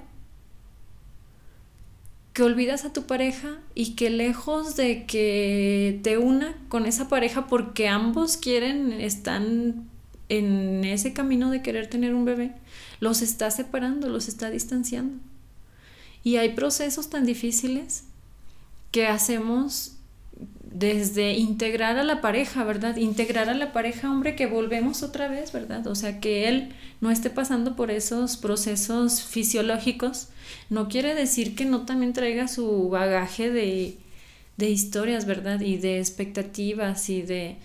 que 2.38 2.44
olvidas 2.44 2.84
a 2.84 2.92
tu 2.92 3.02
pareja 3.02 3.58
y 3.74 3.96
que 3.96 4.10
lejos 4.10 4.76
de 4.76 5.06
que 5.06 5.98
te 6.04 6.18
una 6.18 6.56
con 6.68 6.86
esa 6.86 7.08
pareja 7.08 7.48
porque 7.48 7.88
ambos 7.88 8.36
quieren, 8.36 8.92
están 8.92 9.88
en 10.28 10.84
ese 10.84 11.12
camino 11.12 11.50
de 11.50 11.62
querer 11.62 11.90
tener 11.90 12.14
un 12.14 12.24
bebé, 12.24 12.52
los 13.00 13.22
está 13.22 13.50
separando, 13.50 14.08
los 14.08 14.28
está 14.28 14.50
distanciando. 14.50 15.18
Y 16.22 16.36
hay 16.36 16.50
procesos 16.50 17.10
tan 17.10 17.26
difíciles 17.26 18.04
que 18.92 19.08
hacemos 19.08 19.96
desde 20.70 21.32
integrar 21.32 21.98
a 21.98 22.04
la 22.04 22.20
pareja, 22.20 22.64
¿verdad? 22.64 22.96
Integrar 22.96 23.48
a 23.48 23.54
la 23.54 23.72
pareja, 23.72 24.10
hombre, 24.10 24.36
que 24.36 24.46
volvemos 24.46 25.02
otra 25.02 25.28
vez, 25.28 25.52
¿verdad? 25.52 25.86
O 25.86 25.94
sea, 25.94 26.20
que 26.20 26.48
él 26.48 26.74
no 27.00 27.10
esté 27.10 27.30
pasando 27.30 27.74
por 27.74 27.90
esos 27.90 28.36
procesos 28.36 29.22
fisiológicos, 29.22 30.28
no 30.68 30.88
quiere 30.88 31.14
decir 31.14 31.54
que 31.54 31.64
no 31.64 31.86
también 31.86 32.12
traiga 32.12 32.48
su 32.48 32.88
bagaje 32.90 33.50
de, 33.50 33.96
de 34.56 34.70
historias, 34.70 35.24
¿verdad? 35.26 35.60
Y 35.60 35.78
de 35.78 35.98
expectativas 35.98 37.08
y 37.08 37.22
de... 37.22 37.56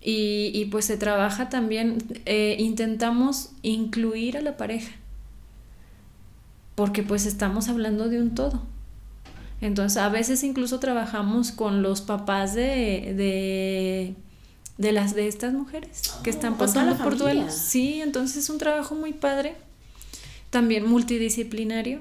Y, 0.00 0.52
y 0.54 0.66
pues 0.66 0.84
se 0.84 0.96
trabaja 0.96 1.48
también, 1.48 1.98
eh, 2.24 2.56
intentamos 2.60 3.50
incluir 3.62 4.36
a 4.36 4.40
la 4.40 4.56
pareja, 4.56 4.92
porque 6.76 7.02
pues 7.02 7.26
estamos 7.26 7.68
hablando 7.68 8.08
de 8.08 8.22
un 8.22 8.32
todo. 8.34 8.62
Entonces, 9.60 9.96
a 9.98 10.08
veces 10.08 10.44
incluso 10.44 10.78
trabajamos 10.78 11.50
con 11.50 11.82
los 11.82 12.00
papás 12.00 12.54
de, 12.54 13.12
de, 13.16 14.14
de 14.76 14.92
las 14.92 15.14
de 15.14 15.26
estas 15.26 15.52
mujeres 15.52 16.14
que 16.22 16.30
están 16.30 16.54
toda 16.54 16.66
pasando 16.66 16.96
por 16.96 17.16
duelos. 17.16 17.52
Sí, 17.54 18.00
entonces 18.00 18.44
es 18.44 18.50
un 18.50 18.58
trabajo 18.58 18.94
muy 18.94 19.12
padre, 19.12 19.56
también 20.50 20.86
multidisciplinario, 20.86 22.00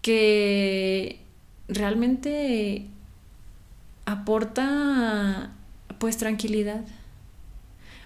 que 0.00 1.20
realmente 1.68 2.86
aporta 4.06 5.52
pues 5.98 6.16
tranquilidad. 6.16 6.84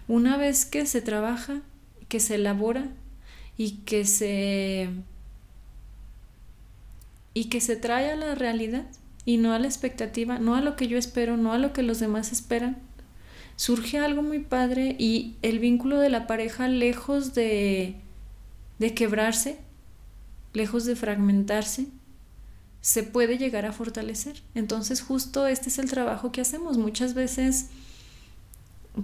Una 0.09 0.37
vez 0.37 0.67
que 0.67 0.87
se 0.87 1.01
trabaja, 1.01 1.63
que 2.09 2.21
se 2.21 2.35
elabora 2.35 2.89
y 3.57 3.79
que 3.85 4.05
se 4.05 4.91
y 7.37 7.51
que 7.51 7.61
se 7.61 7.77
trae 7.77 8.11
a 8.11 8.17
la 8.17 8.35
realidad 8.35 8.87
y 9.27 9.37
no 9.37 9.53
a 9.53 9.59
la 9.59 9.67
expectativa, 9.67 10.39
no 10.39 10.55
a 10.55 10.63
lo 10.63 10.75
que 10.75 10.89
yo 10.89 10.97
espero, 10.97 11.37
no 11.37 11.53
a 11.53 11.59
lo 11.59 11.75
que 11.75 11.83
los 11.83 12.01
demás 12.01 12.33
esperan. 12.33 12.79
Surge 13.57 13.99
algo 13.99 14.23
muy 14.23 14.39
padre 14.39 14.97
y 14.99 15.37
el 15.43 15.59
vínculo 15.59 15.99
de 15.99 16.09
la 16.09 16.27
pareja 16.27 16.67
lejos 16.67 17.35
de, 17.35 17.97
de 18.79 18.95
quebrarse, 18.95 19.59
lejos 20.55 20.87
de 20.87 20.97
fragmentarse, 20.97 21.89
se 22.81 23.03
puede 23.03 23.37
llegar 23.37 23.67
a 23.67 23.73
fortalecer. 23.75 24.43
Entonces 24.55 25.03
justo 25.03 25.47
este 25.47 25.69
es 25.69 25.79
el 25.79 25.91
trabajo 25.91 26.33
que 26.33 26.41
hacemos. 26.41 26.79
Muchas 26.79 27.13
veces, 27.13 27.67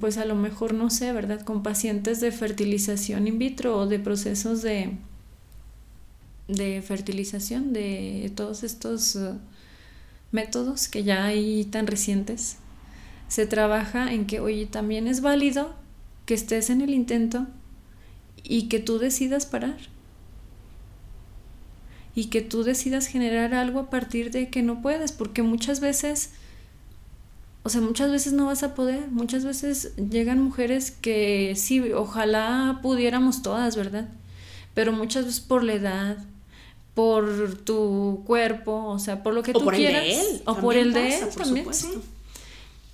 pues 0.01 0.16
a 0.16 0.25
lo 0.25 0.37
mejor 0.37 0.73
no 0.73 0.88
sé, 0.88 1.12
¿verdad? 1.12 1.42
Con 1.42 1.62
pacientes 1.62 2.23
de 2.23 2.33
fertilización 2.33 3.29
in 3.29 3.38
vitro 3.38 3.77
o 3.77 3.87
de 3.87 3.99
procesos 3.99 4.62
de, 4.62 4.97
de 6.48 6.83
fertilización, 6.83 7.72
de 7.72 8.33
todos 8.35 8.62
estos 8.62 9.14
uh, 9.16 9.38
métodos 10.33 10.88
que 10.88 11.05
ya 11.05 11.24
hay 11.24 11.64
tan 11.64 11.87
recientes, 11.87 12.57
se 13.28 13.46
trabaja 13.46 14.12
en 14.12 14.26
que, 14.26 14.40
oye, 14.40 14.66
también 14.66 15.07
es 15.07 15.20
válido 15.20 15.74
que 16.26 16.35
estés 16.35 16.70
en 16.70 16.81
el 16.81 16.90
intento 16.90 17.46
y 18.42 18.68
que 18.68 18.78
tú 18.78 18.98
decidas 18.98 19.46
parar. 19.46 19.78
Y 22.14 22.26
que 22.26 22.42
tú 22.42 22.62
decidas 22.62 23.07
generar 23.07 23.55
algo 23.55 23.81
a 23.81 23.90
partir 23.90 24.31
de 24.31 24.50
que 24.50 24.62
no 24.62 24.83
puedes, 24.83 25.12
porque 25.12 25.42
muchas 25.42 25.81
veces, 25.81 26.33
o 27.62 27.70
sea, 27.70 27.81
muchas 27.81 28.11
veces 28.11 28.35
no 28.35 28.46
vas 28.46 28.62
a 28.62 28.74
poder, 28.74 29.09
muchas 29.11 29.46
veces 29.46 29.94
llegan 29.96 30.42
mujeres 30.42 30.90
que 30.90 31.55
sí, 31.57 31.81
ojalá 31.92 32.81
pudiéramos 32.83 33.42
todas, 33.42 33.76
¿verdad? 33.76 34.11
Pero 34.74 34.92
muchas 34.92 35.24
veces 35.26 35.40
por 35.40 35.62
la 35.64 35.74
edad, 35.74 36.16
por 36.94 37.56
tu 37.58 38.22
cuerpo, 38.26 38.85
o 38.87 38.98
sea, 38.98 39.22
por 39.22 39.35
lo 39.35 39.42
que 39.42 39.50
O 39.52 39.54
tú 39.58 39.64
por 39.64 39.74
el 39.74 39.80
de 39.82 39.87
quieras, 39.88 40.04
él, 40.06 40.42
o 40.46 40.56
por 40.56 40.76
el 40.76 40.92
de 40.92 41.14
él 41.16 41.24
por 41.35 41.42
también, 41.44 41.74
sí. 41.74 41.88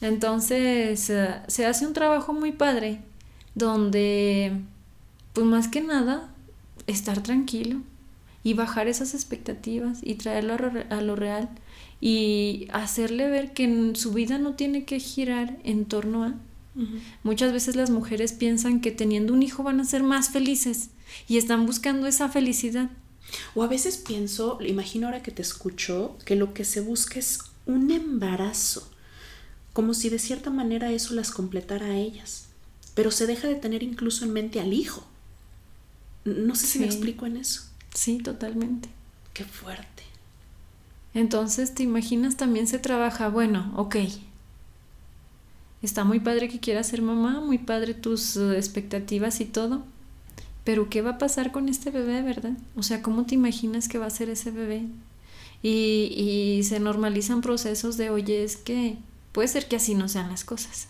Entonces, 0.01 1.11
eh, 1.11 1.35
se 1.49 1.67
hace 1.67 1.87
un 1.87 1.93
trabajo 1.93 2.33
muy 2.33 2.53
padre 2.53 3.01
donde, 3.55 4.53
pues 5.33 5.47
más 5.47 5.69
que 5.69 5.81
nada, 5.81 6.29
estar 6.87 7.23
tranquilo 7.23 7.81
y 8.45 8.55
bajar 8.55 8.87
esas 8.87 9.15
expectativas 9.15 9.99
y 10.03 10.15
traerlo 10.15 10.55
a, 10.55 10.59
lo- 10.59 10.97
a 10.97 11.01
lo 11.01 11.17
real 11.17 11.49
y 12.01 12.69
hacerle 12.73 13.29
ver 13.29 13.53
que 13.53 13.93
su 13.95 14.13
vida 14.13 14.39
no 14.39 14.55
tiene 14.55 14.85
que 14.85 15.01
girar 15.01 15.57
en 15.65 15.85
torno 15.85 16.25
a... 16.25 16.35
Muchas 17.25 17.53
veces 17.53 17.75
las 17.75 17.91
mujeres 17.91 18.33
piensan 18.33 18.81
que 18.81 18.93
teniendo 18.93 19.33
un 19.35 19.43
hijo 19.43 19.65
van 19.65 19.81
a 19.81 19.85
ser 19.85 20.05
más 20.05 20.31
felices 20.31 20.91
y 21.27 21.39
están 21.39 21.67
buscando 21.67 22.07
esa 22.07 22.29
felicidad. 22.29 22.91
O 23.55 23.63
a 23.63 23.67
veces 23.67 23.99
pienso, 23.99 24.59
imagino 24.63 25.07
ahora 25.07 25.23
que 25.23 25.31
te 25.31 25.43
escucho, 25.43 26.17
que 26.25 26.37
lo 26.37 26.55
que 26.55 26.65
se 26.65 26.81
busca 26.81 27.19
es 27.19 27.41
un 27.67 27.91
embarazo, 27.91 28.91
como 29.73 29.95
si 29.95 30.09
de 30.09 30.19
cierta 30.19 30.51
manera 30.51 30.91
eso 30.91 31.15
las 31.15 31.31
completara 31.31 31.87
a 31.87 31.97
ellas, 31.97 32.47
pero 32.95 33.11
se 33.11 33.27
deja 33.27 33.47
de 33.49 33.55
tener 33.55 33.83
incluso 33.83 34.25
en 34.25 34.33
mente 34.33 34.61
al 34.61 34.73
hijo. 34.73 35.07
No 36.25 36.55
sé 36.55 36.67
si 36.67 36.79
me 36.79 36.87
explico 36.87 37.27
en 37.27 37.37
eso. 37.37 37.63
Sí, 37.95 38.19
totalmente. 38.19 38.89
Qué 39.35 39.45
fuerte. 39.45 40.03
Entonces, 41.15 41.75
¿te 41.75 41.83
imaginas? 41.83 42.37
También 42.37 42.67
se 42.67 42.79
trabaja, 42.79 43.29
bueno, 43.29 43.73
ok. 43.77 43.97
Está 45.83 46.05
muy 46.05 46.21
padre 46.21 46.49
que 46.49 46.61
quieras 46.61 46.89
ser 46.89 47.03
mamá, 47.03 47.41
muy 47.41 47.59
padre 47.59 47.95
tus 47.95 48.37
eh, 48.37 48.57
expectativas 48.57 49.41
y 49.41 49.45
todo. 49.45 49.85
Pero 50.69 50.91
¿qué 50.91 51.01
va 51.01 51.13
a 51.13 51.19
pasar 51.19 51.51
con 51.51 51.71
este 51.71 51.91
bebé, 51.91 52.21
verdad? 52.21 52.53
O 52.77 52.83
sea, 52.83 53.01
¿cómo 53.01 53.25
te 53.25 53.35
imaginas 53.35 53.89
que 53.89 53.97
va 53.97 54.05
a 54.05 54.11
ser 54.11 54.29
ese 54.29 54.51
bebé? 54.51 54.83
Y, 55.63 56.13
y 56.15 56.63
se 56.63 56.79
normalizan 56.79 57.41
procesos 57.41 57.97
de, 57.97 58.11
oye, 58.11 58.45
es 58.45 58.59
que 58.59 58.99
puede 59.33 59.49
ser 59.49 59.67
que 59.67 59.77
así 59.77 59.95
no 59.95 60.09
sean 60.09 60.29
las 60.29 60.45
cosas. 60.45 60.89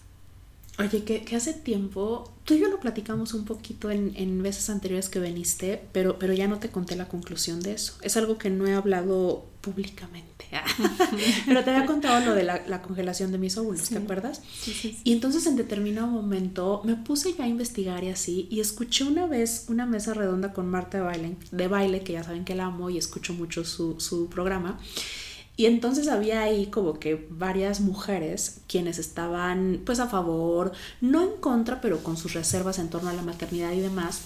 Oye, 0.78 1.02
que, 1.02 1.24
que 1.24 1.34
hace 1.36 1.54
tiempo, 1.54 2.32
tú 2.44 2.54
y 2.54 2.60
yo 2.60 2.68
lo 2.68 2.78
platicamos 2.78 3.34
un 3.34 3.44
poquito 3.44 3.90
en, 3.90 4.12
en 4.16 4.40
veces 4.42 4.70
anteriores 4.70 5.08
que 5.08 5.18
viniste, 5.18 5.82
pero, 5.92 6.18
pero 6.18 6.32
ya 6.34 6.46
no 6.46 6.58
te 6.58 6.68
conté 6.68 6.94
la 6.94 7.08
conclusión 7.08 7.60
de 7.60 7.72
eso. 7.72 7.94
Es 8.02 8.16
algo 8.16 8.38
que 8.38 8.48
no 8.50 8.66
he 8.66 8.74
hablado 8.74 9.44
públicamente. 9.60 10.46
pero 11.46 11.62
te 11.64 11.70
había 11.70 11.84
contado 11.84 12.24
lo 12.24 12.34
de 12.34 12.42
la, 12.44 12.64
la 12.66 12.80
congelación 12.80 13.32
de 13.32 13.38
mis 13.38 13.56
óvulos, 13.58 13.82
Sí. 13.82 13.94
¿te 13.94 14.00
acuerdas? 14.00 14.40
Sí, 14.60 14.72
sí, 14.72 14.92
sí. 14.92 14.98
Y 15.04 15.12
entonces 15.12 15.46
en 15.46 15.56
determinado 15.56 16.06
momento 16.06 16.80
me 16.84 16.94
puse 16.94 17.34
ya 17.34 17.44
a 17.44 17.48
investigar 17.48 18.02
y 18.04 18.08
así, 18.10 18.46
y 18.50 18.60
escuché 18.60 19.04
una 19.04 19.26
vez 19.26 19.66
una 19.68 19.84
mesa 19.84 20.14
redonda 20.14 20.52
con 20.52 20.68
Marta 20.70 20.98
de 20.98 21.04
baile, 21.04 21.36
de 21.50 21.68
baile 21.68 22.00
que 22.02 22.12
ya 22.14 22.22
saben 22.24 22.44
que 22.44 22.54
la 22.54 22.66
amo 22.66 22.88
y 22.88 22.98
escucho 22.98 23.34
mucho 23.34 23.64
su, 23.64 23.98
su 24.00 24.28
programa. 24.30 24.78
Y 25.58 25.66
entonces 25.66 26.06
había 26.08 26.40
ahí 26.42 26.66
como 26.68 27.00
que 27.00 27.26
varias 27.30 27.80
mujeres 27.80 28.60
quienes 28.68 28.98
estaban 29.00 29.82
pues 29.84 29.98
a 30.00 30.06
favor, 30.08 30.72
no 31.00 31.20
en 31.22 31.36
contra, 31.40 31.80
pero 31.80 32.02
con 32.02 32.16
sus 32.16 32.32
reservas 32.32 32.78
en 32.78 32.88
torno 32.90 33.10
a 33.10 33.12
la 33.12 33.22
maternidad 33.22 33.72
y 33.72 33.80
demás. 33.80 34.20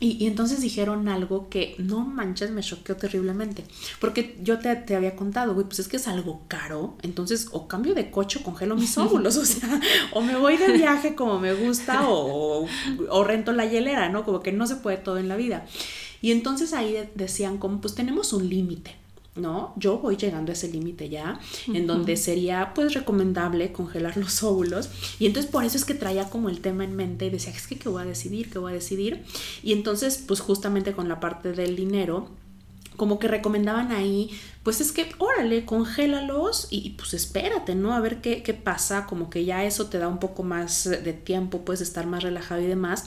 Y, 0.00 0.12
y 0.22 0.26
entonces 0.26 0.60
dijeron 0.60 1.08
algo 1.08 1.48
que 1.48 1.74
no 1.78 2.00
manches, 2.04 2.50
me 2.52 2.62
choqueó 2.62 2.96
terriblemente. 2.96 3.64
Porque 4.00 4.38
yo 4.42 4.58
te, 4.60 4.76
te 4.76 4.94
había 4.94 5.16
contado, 5.16 5.54
güey, 5.54 5.66
pues 5.66 5.80
es 5.80 5.88
que 5.88 5.96
es 5.96 6.06
algo 6.06 6.42
caro. 6.46 6.96
Entonces, 7.02 7.48
o 7.52 7.66
cambio 7.66 7.94
de 7.94 8.10
coche 8.12 8.38
o 8.40 8.44
congelo 8.44 8.76
mis 8.76 8.96
óvulos. 9.04 9.36
o 9.36 9.44
sea, 9.44 9.80
o 10.12 10.20
me 10.20 10.36
voy 10.36 10.56
de 10.56 10.72
viaje 10.72 11.16
como 11.16 11.40
me 11.40 11.52
gusta 11.54 12.08
o, 12.08 12.66
o 13.10 13.24
rento 13.24 13.52
la 13.52 13.66
hielera, 13.66 14.08
¿no? 14.08 14.24
Como 14.24 14.40
que 14.40 14.52
no 14.52 14.66
se 14.68 14.76
puede 14.76 14.98
todo 14.98 15.18
en 15.18 15.28
la 15.28 15.36
vida. 15.36 15.66
Y 16.22 16.30
entonces 16.32 16.72
ahí 16.74 16.92
de- 16.92 17.10
decían, 17.16 17.58
como, 17.58 17.80
pues 17.80 17.94
tenemos 17.96 18.32
un 18.32 18.48
límite. 18.48 18.96
¿No? 19.36 19.74
Yo 19.76 19.98
voy 19.98 20.16
llegando 20.16 20.52
a 20.52 20.54
ese 20.54 20.68
límite 20.68 21.08
ya, 21.08 21.40
en 21.66 21.86
donde 21.86 22.16
sería 22.16 22.72
pues 22.74 22.94
recomendable 22.94 23.72
congelar 23.72 24.16
los 24.18 24.42
óvulos. 24.42 24.90
Y 25.18 25.26
entonces 25.26 25.50
por 25.50 25.64
eso 25.64 25.76
es 25.76 25.84
que 25.84 25.94
traía 25.94 26.30
como 26.30 26.48
el 26.48 26.60
tema 26.60 26.84
en 26.84 26.94
mente 26.94 27.26
y 27.26 27.30
decía, 27.30 27.52
es 27.52 27.66
que 27.66 27.78
qué 27.78 27.88
voy 27.88 28.02
a 28.02 28.06
decidir, 28.06 28.50
qué 28.50 28.58
voy 28.58 28.72
a 28.72 28.74
decidir. 28.74 29.24
Y 29.62 29.72
entonces 29.72 30.22
pues 30.26 30.40
justamente 30.40 30.92
con 30.92 31.08
la 31.08 31.20
parte 31.20 31.52
del 31.52 31.76
dinero, 31.76 32.28
como 32.96 33.18
que 33.18 33.26
recomendaban 33.26 33.90
ahí, 33.90 34.30
pues 34.62 34.80
es 34.80 34.92
que, 34.92 35.12
órale, 35.18 35.64
congélalos 35.64 36.68
y, 36.70 36.90
pues 36.90 37.12
espérate, 37.12 37.74
¿no? 37.74 37.92
A 37.92 38.00
ver 38.00 38.20
qué, 38.20 38.44
qué, 38.44 38.54
pasa, 38.54 39.06
como 39.06 39.30
que 39.30 39.44
ya 39.44 39.64
eso 39.64 39.86
te 39.86 39.98
da 39.98 40.06
un 40.06 40.18
poco 40.18 40.44
más 40.44 40.84
de 40.84 41.12
tiempo, 41.12 41.64
puedes 41.64 41.80
estar 41.80 42.06
más 42.06 42.22
relajado 42.22 42.60
y 42.60 42.66
demás. 42.66 43.06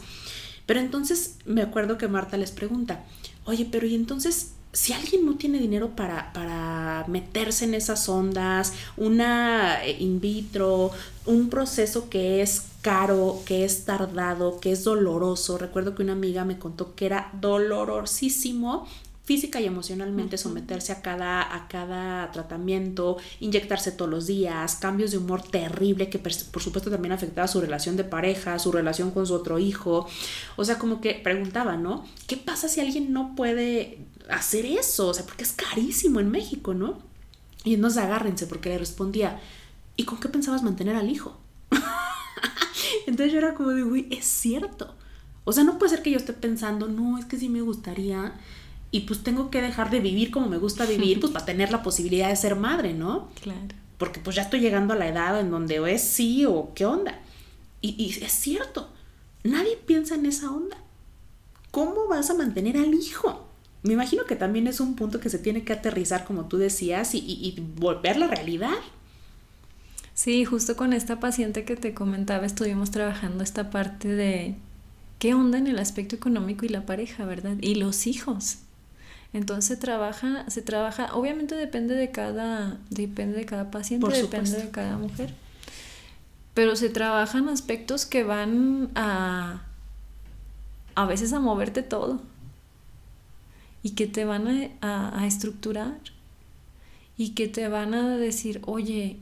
Pero 0.66 0.82
entonces 0.82 1.38
me 1.46 1.62
acuerdo 1.62 1.98
que 1.98 2.10
Marta 2.10 2.36
les 2.36 2.52
pregunta, 2.52 3.06
oye, 3.46 3.66
pero 3.72 3.88
¿y 3.88 3.96
entonces 3.96 4.57
si 4.78 4.94
alguien 4.94 5.26
no 5.26 5.38
tiene 5.38 5.58
dinero 5.58 5.96
para, 5.96 6.32
para 6.34 7.04
meterse 7.08 7.66
en 7.66 7.74
esas 7.74 8.08
ondas, 8.08 8.74
una 8.96 9.84
eh, 9.84 9.98
in 10.00 10.22
vitro, 10.22 10.92
un 11.26 11.50
proceso 11.50 12.12
que 12.12 12.44
es 12.44 12.68
caro, 12.82 13.42
que 13.44 13.66
es 13.66 13.86
tardado, 13.86 14.60
que 14.60 14.72
es 14.72 14.84
doloroso. 14.84 15.58
Recuerdo 15.58 15.96
que 15.96 16.04
una 16.04 16.14
amiga 16.14 16.46
me 16.46 16.60
contó 16.60 16.94
que 16.94 17.08
era 17.08 17.32
dolorosísimo 17.42 18.88
física 19.24 19.60
y 19.60 19.66
emocionalmente 19.66 20.38
someterse 20.38 20.92
a 20.92 21.02
cada, 21.02 21.56
a 21.56 21.68
cada 21.68 22.32
tratamiento, 22.32 23.18
inyectarse 23.40 23.92
todos 23.92 24.12
los 24.12 24.28
días, 24.28 24.76
cambios 24.76 25.10
de 25.10 25.18
humor 25.18 25.42
terrible 25.42 26.12
que 26.12 26.20
por 26.20 26.62
supuesto 26.62 26.92
también 26.92 27.14
afectaba 27.14 27.48
su 27.48 27.60
relación 27.60 27.98
de 27.98 28.04
pareja, 28.04 28.60
su 28.60 28.72
relación 28.72 29.10
con 29.10 29.26
su 29.26 29.34
otro 29.34 29.58
hijo. 29.58 30.08
O 30.56 30.64
sea, 30.64 30.78
como 30.78 31.02
que 31.02 31.16
preguntaba, 31.16 31.78
¿no? 31.78 32.06
¿Qué 32.28 32.38
pasa 32.38 32.70
si 32.70 32.80
alguien 32.80 33.12
no 33.12 33.36
puede 33.36 34.06
hacer 34.30 34.66
eso? 34.66 35.08
O 35.08 35.14
sea, 35.14 35.26
porque 35.26 35.44
es 35.44 35.54
carísimo 35.54 36.20
en 36.20 36.32
México, 36.32 36.74
¿no? 36.74 37.00
Y 37.64 37.74
entonces 37.74 38.02
agárrense 38.04 38.48
porque 38.48 38.70
le 38.70 38.78
respondía, 38.78 39.40
¿y 39.96 40.06
con 40.06 40.20
qué 40.20 40.30
pensabas 40.30 40.64
mantener 40.64 40.96
al 40.96 41.10
hijo? 41.10 41.38
entonces 43.08 43.34
yo 43.34 43.40
era 43.40 43.54
como 43.54 43.70
de, 43.70 43.84
uy, 43.84 44.08
es 44.12 44.26
cierto. 44.26 44.96
O 45.44 45.54
sea, 45.54 45.64
no 45.64 45.78
puede 45.78 45.92
ser 45.92 46.04
que 46.04 46.12
yo 46.12 46.18
esté 46.18 46.34
pensando, 46.34 46.88
no, 46.88 47.18
es 47.18 47.26
que 47.26 47.38
sí 47.38 47.50
me 47.50 47.62
gustaría 47.62 48.34
y 48.92 49.02
pues 49.02 49.24
tengo 49.24 49.50
que 49.50 49.62
dejar 49.62 49.90
de 49.90 50.00
vivir 50.00 50.32
como 50.32 50.48
me 50.48 50.58
gusta 50.58 50.86
vivir, 50.86 51.20
pues 51.20 51.32
para 51.32 51.46
tener 51.46 51.72
la 51.72 51.84
posibilidad 51.84 52.30
de 52.30 52.36
ser 52.36 52.56
madre, 52.56 52.94
¿no? 52.94 53.30
Claro. 53.42 53.76
Porque 53.98 54.20
pues 54.20 54.36
ya 54.36 54.44
estoy 54.44 54.60
llegando 54.60 54.94
a 54.94 54.98
la 54.98 55.08
edad 55.08 55.40
en 55.40 55.52
donde 55.52 55.80
o 55.80 55.88
es 55.88 56.04
sí 56.04 56.46
o 56.46 56.72
qué 56.74 56.86
onda. 56.86 57.20
Y, 57.82 57.96
y 58.02 58.24
es 58.24 58.32
cierto, 58.32 58.90
nadie 59.44 59.78
piensa 59.86 60.16
en 60.16 60.26
esa 60.26 60.52
onda. 60.52 60.78
¿Cómo 61.72 62.08
vas 62.08 62.30
a 62.30 62.34
mantener 62.34 62.78
al 62.78 62.94
hijo? 62.94 63.47
Me 63.84 63.94
imagino 63.94 64.26
que 64.26 64.36
también 64.36 64.68
es 64.68 64.80
un 64.80 64.96
punto 64.96 65.20
que 65.20 65.30
se 65.30 65.40
tiene 65.40 65.64
que 65.64 65.74
aterrizar, 65.74 66.26
como 66.26 66.46
tú 66.46 66.58
decías, 66.58 67.14
y, 67.14 67.20
y, 67.20 67.48
y 67.48 67.62
volver 67.80 68.18
la 68.18 68.28
realidad. 68.28 68.74
Sí, 70.14 70.46
justo 70.46 70.76
con 70.76 70.94
esta 70.94 71.20
paciente 71.20 71.64
que 71.64 71.76
te 71.76 71.94
comentaba, 71.94 72.46
estuvimos 72.46 72.90
trabajando 72.90 73.44
esta 73.44 73.70
parte 73.70 74.08
de 74.08 74.56
qué 75.20 75.34
onda 75.34 75.58
en 75.58 75.68
el 75.68 75.78
aspecto 75.80 76.16
económico 76.16 76.66
y 76.66 76.70
la 76.70 76.86
pareja, 76.86 77.26
¿verdad? 77.26 77.56
Y 77.62 77.76
los 77.76 78.08
hijos. 78.08 78.58
Entonces 79.34 79.66
se 79.66 79.78
trabaja, 79.78 80.50
se 80.50 80.62
trabaja, 80.62 81.14
obviamente 81.14 81.54
depende 81.56 81.94
de 81.94 82.12
cada, 82.12 82.80
depende 82.90 83.38
de 83.38 83.46
cada 83.46 83.70
paciente, 83.70 84.08
depende 84.10 84.58
de 84.58 84.72
cada 84.72 84.98
mujer. 84.98 85.34
Pero 86.54 86.76
se 86.76 86.90
trabajan 86.90 87.48
aspectos 87.50 88.06
que 88.06 88.24
van 88.24 88.90
a 88.96 89.64
a 90.96 91.06
veces 91.06 91.32
a 91.32 91.40
moverte 91.40 91.84
todo 91.84 92.20
y 93.88 93.92
que 93.92 94.06
te 94.06 94.26
van 94.26 94.74
a, 94.82 95.18
a, 95.18 95.28
estructurar 95.28 95.98
y 97.16 97.30
que 97.30 97.48
te 97.48 97.70
van 97.70 97.94
a 97.94 98.18
decir, 98.18 98.60
oye, 98.66 99.16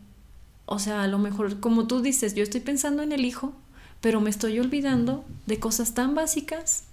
o 0.66 0.80
sea, 0.80 1.04
a 1.04 1.08
lo 1.08 1.20
mejor, 1.20 1.60
como 1.60 1.86
tú 1.86 2.02
dices, 2.02 2.34
yo 2.34 2.42
estoy 2.42 2.62
pensando 2.62 3.04
en 3.04 3.12
el 3.12 3.26
hijo, 3.26 3.54
pero 4.02 4.22
me 4.22 4.32
estoy 4.32 4.60
olvidando 4.60 5.24
de 5.46 5.60
cosas 5.60 5.94
tan 5.94 6.16
básicas 6.16 6.86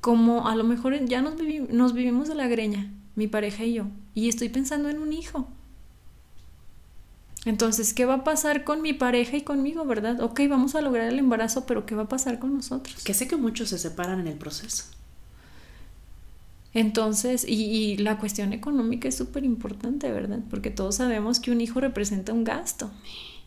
como 0.00 0.48
a 0.48 0.56
lo 0.56 0.64
mejor 0.64 1.04
ya 1.04 1.20
nos, 1.20 1.34
nos 1.68 1.92
vivimos 1.92 2.28
de 2.28 2.34
la 2.34 2.48
greña, 2.48 2.90
mi 3.14 3.26
pareja 3.26 3.62
y 3.64 3.74
yo, 3.74 3.88
y 4.14 4.30
estoy 4.30 4.48
pensando 4.48 4.88
en 4.88 4.98
un 4.98 5.12
hijo. 5.12 5.46
Entonces, 7.44 7.92
¿qué 7.92 8.06
va 8.06 8.14
a 8.14 8.24
pasar 8.24 8.64
con 8.64 8.80
mi 8.80 8.94
pareja 8.94 9.36
y 9.36 9.42
conmigo, 9.42 9.84
verdad? 9.84 10.18
Ok, 10.22 10.40
vamos 10.48 10.76
a 10.76 10.80
lograr 10.80 11.12
el 11.12 11.18
embarazo, 11.18 11.66
pero 11.66 11.84
¿qué 11.84 11.94
va 11.94 12.04
a 12.04 12.08
pasar 12.08 12.38
con 12.38 12.54
nosotros? 12.54 13.04
Que 13.04 13.12
sé 13.12 13.28
que 13.28 13.36
muchos 13.36 13.68
se 13.68 13.78
separan 13.78 14.18
en 14.18 14.28
el 14.28 14.38
proceso. 14.38 14.84
Entonces, 16.74 17.44
y, 17.46 17.64
y 17.64 17.96
la 17.98 18.18
cuestión 18.18 18.52
económica 18.52 19.08
es 19.08 19.16
súper 19.16 19.44
importante, 19.44 20.10
¿verdad? 20.10 20.40
Porque 20.48 20.70
todos 20.70 20.96
sabemos 20.96 21.40
que 21.40 21.50
un 21.50 21.60
hijo 21.60 21.80
representa 21.80 22.32
un 22.32 22.44
gasto. 22.44 22.90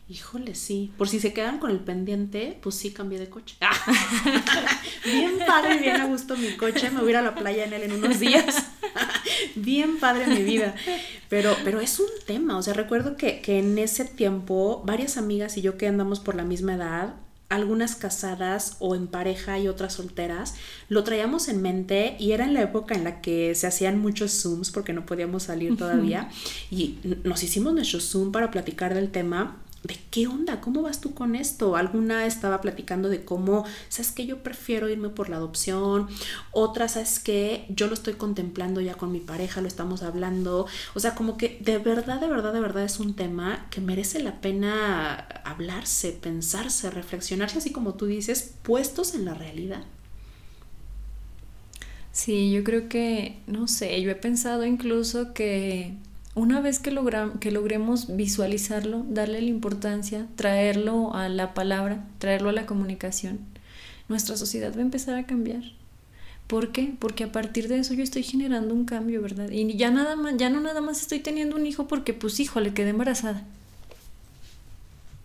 Híjole, 0.08 0.54
sí. 0.54 0.92
Por 0.96 1.08
si 1.08 1.18
se 1.18 1.32
quedan 1.32 1.58
con 1.58 1.72
el 1.72 1.80
pendiente, 1.80 2.56
pues 2.62 2.76
sí 2.76 2.92
cambié 2.92 3.18
de 3.18 3.28
coche. 3.28 3.56
bien 5.04 5.38
padre, 5.44 5.78
bien 5.78 6.00
a 6.00 6.06
gusto 6.06 6.36
mi 6.36 6.52
coche. 6.56 6.90
Me 6.90 7.00
voy 7.00 7.08
a 7.08 7.10
ir 7.10 7.16
a 7.16 7.22
la 7.22 7.34
playa 7.34 7.64
en 7.64 7.72
él 7.72 7.82
en 7.82 7.92
unos 7.92 8.20
días. 8.20 8.70
bien 9.56 9.98
padre 9.98 10.28
mi 10.28 10.44
vida. 10.44 10.76
Pero, 11.28 11.56
pero 11.64 11.80
es 11.80 11.98
un 11.98 12.06
tema. 12.24 12.56
O 12.56 12.62
sea, 12.62 12.72
recuerdo 12.72 13.16
que, 13.16 13.40
que 13.40 13.58
en 13.58 13.78
ese 13.78 14.04
tiempo, 14.04 14.84
varias 14.86 15.16
amigas 15.16 15.56
y 15.56 15.62
yo 15.62 15.76
que 15.76 15.88
andamos 15.88 16.20
por 16.20 16.36
la 16.36 16.44
misma 16.44 16.74
edad, 16.74 17.16
algunas 17.48 17.94
casadas 17.94 18.76
o 18.80 18.94
en 18.94 19.06
pareja 19.06 19.58
y 19.58 19.68
otras 19.68 19.94
solteras, 19.94 20.54
lo 20.88 21.04
traíamos 21.04 21.48
en 21.48 21.62
mente 21.62 22.16
y 22.18 22.32
era 22.32 22.44
en 22.44 22.54
la 22.54 22.62
época 22.62 22.94
en 22.94 23.04
la 23.04 23.20
que 23.20 23.54
se 23.54 23.66
hacían 23.66 23.98
muchos 23.98 24.32
Zooms 24.32 24.70
porque 24.70 24.92
no 24.92 25.06
podíamos 25.06 25.44
salir 25.44 25.76
todavía 25.76 26.28
y 26.70 26.98
nos 27.22 27.42
hicimos 27.42 27.72
nuestro 27.72 28.00
Zoom 28.00 28.32
para 28.32 28.50
platicar 28.50 28.94
del 28.94 29.10
tema 29.10 29.56
¿de 29.86 29.98
qué 30.10 30.26
onda? 30.26 30.60
¿Cómo 30.60 30.82
vas 30.82 31.00
tú 31.00 31.14
con 31.14 31.34
esto? 31.34 31.76
Alguna 31.76 32.26
estaba 32.26 32.60
platicando 32.60 33.08
de 33.08 33.24
cómo, 33.24 33.64
¿sabes 33.88 34.12
que 34.12 34.26
Yo 34.26 34.42
prefiero 34.42 34.88
irme 34.88 35.08
por 35.08 35.28
la 35.28 35.36
adopción. 35.36 36.08
Otra, 36.52 36.88
¿sabes 36.88 37.18
que 37.18 37.66
Yo 37.68 37.86
lo 37.86 37.94
estoy 37.94 38.14
contemplando 38.14 38.80
ya 38.80 38.94
con 38.94 39.12
mi 39.12 39.20
pareja, 39.20 39.60
lo 39.60 39.68
estamos 39.68 40.02
hablando. 40.02 40.66
O 40.94 41.00
sea, 41.00 41.14
como 41.14 41.36
que 41.36 41.58
de 41.60 41.78
verdad, 41.78 42.20
de 42.20 42.28
verdad, 42.28 42.52
de 42.52 42.60
verdad 42.60 42.84
es 42.84 43.00
un 43.00 43.14
tema 43.14 43.66
que 43.70 43.80
merece 43.80 44.22
la 44.22 44.40
pena 44.40 45.14
hablarse, 45.44 46.12
pensarse, 46.12 46.90
reflexionarse, 46.90 47.58
así 47.58 47.72
como 47.72 47.94
tú 47.94 48.06
dices, 48.06 48.54
puestos 48.62 49.14
en 49.14 49.24
la 49.24 49.34
realidad. 49.34 49.84
Sí, 52.16 52.50
yo 52.50 52.64
creo 52.64 52.88
que, 52.88 53.36
no 53.46 53.68
sé, 53.68 54.00
yo 54.00 54.10
he 54.10 54.14
pensado 54.14 54.64
incluso 54.64 55.34
que 55.34 55.94
una 56.36 56.60
vez 56.60 56.78
que, 56.78 56.94
que 57.40 57.50
logremos 57.50 58.14
visualizarlo, 58.14 59.04
darle 59.08 59.40
la 59.40 59.48
importancia, 59.48 60.26
traerlo 60.36 61.14
a 61.14 61.30
la 61.30 61.54
palabra, 61.54 62.04
traerlo 62.18 62.50
a 62.50 62.52
la 62.52 62.66
comunicación, 62.66 63.40
nuestra 64.08 64.36
sociedad 64.36 64.72
va 64.74 64.80
a 64.80 64.82
empezar 64.82 65.16
a 65.16 65.26
cambiar. 65.26 65.62
¿Por 66.46 66.72
qué? 66.72 66.94
Porque 66.98 67.24
a 67.24 67.32
partir 67.32 67.68
de 67.68 67.78
eso 67.78 67.94
yo 67.94 68.04
estoy 68.04 68.22
generando 68.22 68.74
un 68.74 68.84
cambio, 68.84 69.22
¿verdad? 69.22 69.50
Y 69.50 69.76
ya 69.76 69.90
nada 69.90 70.14
más, 70.14 70.34
ya 70.36 70.50
no 70.50 70.60
nada 70.60 70.82
más 70.82 71.00
estoy 71.00 71.20
teniendo 71.20 71.56
un 71.56 71.66
hijo 71.66 71.88
porque 71.88 72.12
pues 72.12 72.38
hijo, 72.38 72.60
le 72.60 72.74
quedé 72.74 72.90
embarazada. 72.90 73.42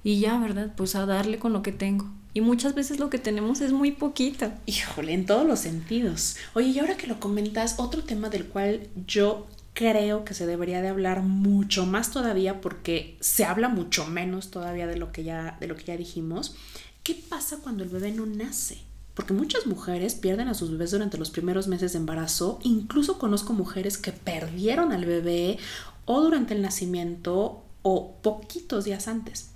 Y 0.03 0.21
ya, 0.21 0.39
¿verdad? 0.39 0.73
Pues 0.77 0.95
a 0.95 1.05
darle 1.05 1.37
con 1.37 1.51
lo 1.51 1.61
que 1.61 1.73
tengo. 1.73 2.09
Y 2.33 2.39
muchas 2.39 2.73
veces 2.73 2.99
lo 2.99 3.09
que 3.09 3.19
tenemos 3.19 3.59
es 3.59 3.73
muy 3.73 3.91
poquito. 3.91 4.49
Híjole, 4.65 5.13
en 5.13 5.25
todos 5.25 5.45
los 5.45 5.59
sentidos. 5.59 6.37
Oye, 6.53 6.69
y 6.69 6.79
ahora 6.79 6.95
que 6.95 7.07
lo 7.07 7.19
comentas, 7.19 7.75
otro 7.77 8.03
tema 8.03 8.29
del 8.29 8.45
cual 8.45 8.87
yo 9.05 9.45
creo 9.73 10.25
que 10.25 10.33
se 10.33 10.45
debería 10.45 10.81
de 10.81 10.89
hablar 10.89 11.21
mucho 11.21 11.85
más 11.85 12.11
todavía 12.11 12.61
porque 12.61 13.17
se 13.19 13.45
habla 13.45 13.69
mucho 13.69 14.05
menos 14.05 14.51
todavía 14.51 14.87
de 14.87 14.97
lo 14.97 15.11
que 15.11 15.23
ya 15.23 15.57
de 15.59 15.67
lo 15.67 15.75
que 15.75 15.85
ya 15.85 15.97
dijimos. 15.97 16.55
¿Qué 17.03 17.15
pasa 17.15 17.57
cuando 17.57 17.83
el 17.83 17.89
bebé 17.89 18.11
no 18.11 18.25
nace? 18.25 18.79
Porque 19.15 19.33
muchas 19.33 19.65
mujeres 19.65 20.15
pierden 20.15 20.47
a 20.47 20.53
sus 20.53 20.71
bebés 20.71 20.91
durante 20.91 21.17
los 21.17 21.31
primeros 21.31 21.67
meses 21.67 21.93
de 21.93 21.99
embarazo. 21.99 22.59
Incluso 22.63 23.17
conozco 23.17 23.53
mujeres 23.53 23.97
que 23.97 24.11
perdieron 24.11 24.91
al 24.91 25.05
bebé 25.05 25.57
o 26.05 26.21
durante 26.21 26.53
el 26.53 26.61
nacimiento 26.61 27.63
o 27.81 28.15
poquitos 28.21 28.85
días 28.85 29.07
antes. 29.07 29.49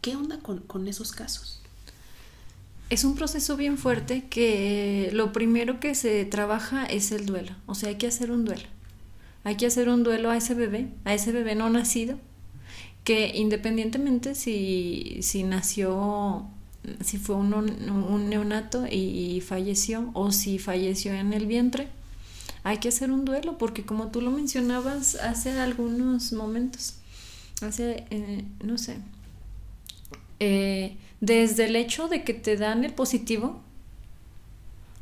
¿Qué 0.00 0.16
onda 0.16 0.38
con, 0.38 0.60
con 0.60 0.88
esos 0.88 1.12
casos? 1.12 1.60
Es 2.90 3.04
un 3.04 3.14
proceso 3.14 3.56
bien 3.56 3.78
fuerte 3.78 4.28
que 4.28 5.10
lo 5.12 5.32
primero 5.32 5.78
que 5.78 5.94
se 5.94 6.24
trabaja 6.24 6.84
es 6.84 7.12
el 7.12 7.26
duelo. 7.26 7.54
O 7.66 7.74
sea, 7.74 7.90
hay 7.90 7.96
que 7.96 8.08
hacer 8.08 8.30
un 8.30 8.44
duelo 8.44 8.66
hay 9.44 9.56
que 9.56 9.66
hacer 9.66 9.88
un 9.88 10.02
duelo 10.04 10.30
a 10.30 10.36
ese 10.36 10.54
bebé, 10.54 10.88
a 11.04 11.14
ese 11.14 11.32
bebé 11.32 11.54
no 11.54 11.68
nacido, 11.68 12.18
que 13.04 13.32
independientemente 13.34 14.34
si, 14.34 15.18
si 15.22 15.42
nació, 15.42 16.46
si 17.00 17.18
fue 17.18 17.36
un, 17.36 17.52
un 17.52 18.28
neonato 18.28 18.86
y, 18.86 19.40
falleció 19.40 20.10
o 20.14 20.30
si 20.30 20.58
falleció 20.58 21.12
en 21.12 21.32
el 21.32 21.46
vientre, 21.46 21.88
hay 22.62 22.78
que 22.78 22.88
hacer 22.88 23.10
un 23.10 23.24
duelo 23.24 23.58
porque 23.58 23.84
como 23.84 24.08
tú 24.08 24.20
lo 24.20 24.30
mencionabas 24.30 25.16
hace 25.16 25.58
algunos 25.58 26.32
momentos, 26.32 26.94
hace, 27.60 28.04
eh, 28.10 28.44
no 28.62 28.78
sé, 28.78 28.98
eh, 30.38 30.96
desde 31.20 31.64
el 31.64 31.74
hecho 31.74 32.06
de 32.06 32.22
que 32.22 32.34
te 32.34 32.56
dan 32.56 32.84
el 32.84 32.92
positivo, 32.92 33.60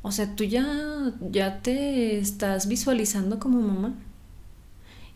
o 0.03 0.13
sea, 0.13 0.35
tú 0.35 0.45
ya, 0.45 1.13
ya 1.31 1.61
te 1.61 2.19
estás 2.19 2.67
visualizando 2.67 3.39
como 3.39 3.61
mamá 3.61 3.95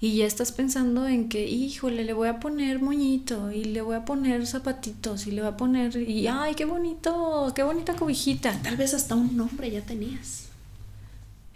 y 0.05 0.17
ya 0.17 0.27
estás 0.27 0.53
pensando 0.53 1.09
en 1.09 1.31
que, 1.31 1.49
híjole, 1.49 2.05
le 2.05 2.13
voy 2.13 2.29
a 2.29 2.39
poner 2.39 2.79
moñito 2.79 3.51
y 3.51 3.65
le 3.65 3.81
voy 3.81 3.97
a 3.97 4.05
poner 4.05 4.47
zapatitos 4.47 5.27
y 5.27 5.31
le 5.31 5.41
voy 5.41 5.51
a 5.51 5.57
poner, 5.57 5.97
y 5.97 6.27
ay, 6.27 6.55
qué 6.55 6.67
bonito, 6.67 7.51
qué 7.57 7.63
bonita 7.63 7.97
cobijita. 7.97 8.53
Tal 8.63 8.77
vez 8.77 8.93
hasta 8.93 9.15
un 9.15 9.35
nombre 9.35 9.71
ya 9.71 9.81
tenías. 9.81 10.49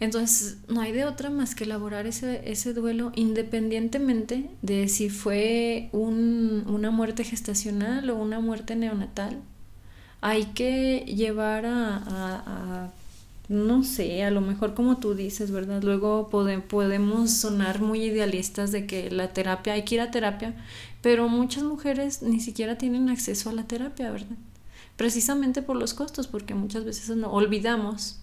Entonces, 0.01 0.57
no 0.67 0.81
hay 0.81 0.93
de 0.93 1.05
otra 1.05 1.29
más 1.29 1.55
que 1.55 1.65
elaborar 1.65 2.07
ese, 2.07 2.51
ese 2.51 2.73
duelo 2.73 3.13
independientemente 3.17 4.49
de 4.63 4.89
si 4.89 5.11
fue 5.11 5.91
un, 5.93 6.65
una 6.69 6.91
muerte 6.91 7.25
gestacional 7.25 8.09
o 8.09 8.17
una 8.17 8.41
muerte 8.41 8.77
neonatal. 8.77 9.43
Hay 10.23 10.47
que 10.55 11.01
llevar 11.01 11.67
a, 11.67 11.97
a, 11.97 12.93
no 13.49 13.83
sé, 13.83 14.23
a 14.25 14.31
lo 14.31 14.41
mejor 14.41 14.75
como 14.75 14.99
tú 14.99 15.15
dices, 15.15 15.51
¿verdad? 15.51 15.83
Luego 15.83 16.29
podemos 16.29 17.31
sonar 17.31 17.81
muy 17.81 18.03
idealistas 18.05 18.73
de 18.73 18.87
que 18.87 19.11
la 19.11 19.33
terapia, 19.33 19.73
hay 19.73 19.85
que 19.85 19.95
ir 19.97 20.01
a 20.03 20.11
terapia, 20.11 20.55
pero 21.01 21.29
muchas 21.29 21.63
mujeres 21.63 22.23
ni 22.23 22.41
siquiera 22.41 22.77
tienen 22.77 23.09
acceso 23.09 23.49
a 23.49 23.55
la 23.55 23.65
terapia, 23.65 24.11
¿verdad? 24.11 24.37
Precisamente 24.97 25.63
por 25.63 25.77
los 25.77 25.95
costos, 25.95 26.27
porque 26.27 26.55
muchas 26.55 26.85
veces 26.85 27.17
no 27.17 27.33
olvidamos 27.33 28.19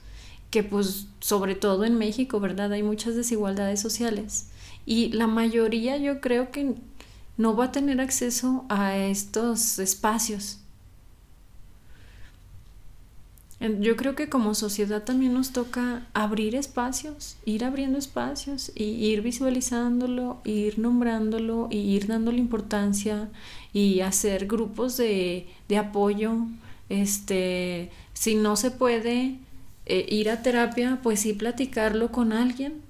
que 0.52 0.64
pues 0.64 1.08
sobre 1.20 1.56
todo 1.56 1.86
en 1.86 1.98
México, 1.98 2.40
¿verdad? 2.40 2.72
Hay 2.72 2.84
muchas 2.84 3.16
desigualdades 3.16 3.80
sociales 3.80 4.48
y 4.86 5.12
la 5.12 5.28
mayoría 5.28 5.98
yo 5.98 6.22
creo 6.22 6.52
que 6.52 6.76
no 7.38 7.56
va 7.56 7.66
a 7.66 7.72
tener 7.72 8.00
acceso 8.00 8.66
a 8.70 8.96
estos 8.96 9.80
espacios. 9.80 10.60
Yo 13.80 13.96
creo 13.96 14.16
que 14.16 14.30
como 14.30 14.56
sociedad 14.56 15.04
también 15.04 15.34
nos 15.34 15.52
toca 15.52 16.06
abrir 16.14 16.56
espacios, 16.56 17.38
ir 17.46 17.64
abriendo 17.64 17.98
espacios 17.98 18.72
y 18.76 18.84
ir 18.84 19.22
visualizándolo, 19.22 20.42
ir 20.46 20.80
nombrándolo 20.80 21.68
y 21.72 21.78
ir 21.78 22.08
dándole 22.08 22.40
importancia 22.40 23.30
y 23.74 24.02
hacer 24.02 24.48
grupos 24.48 24.98
de, 24.98 25.48
de 25.68 25.78
apoyo. 25.78 26.34
Este, 26.90 27.92
si 28.14 28.36
no 28.36 28.56
se 28.56 28.72
puede, 28.72 29.40
eh, 29.86 30.06
ir 30.10 30.30
a 30.30 30.42
terapia, 30.42 31.00
pues 31.04 31.22
sí 31.22 31.34
platicarlo 31.34 32.12
con 32.12 32.34
alguien. 32.34 32.82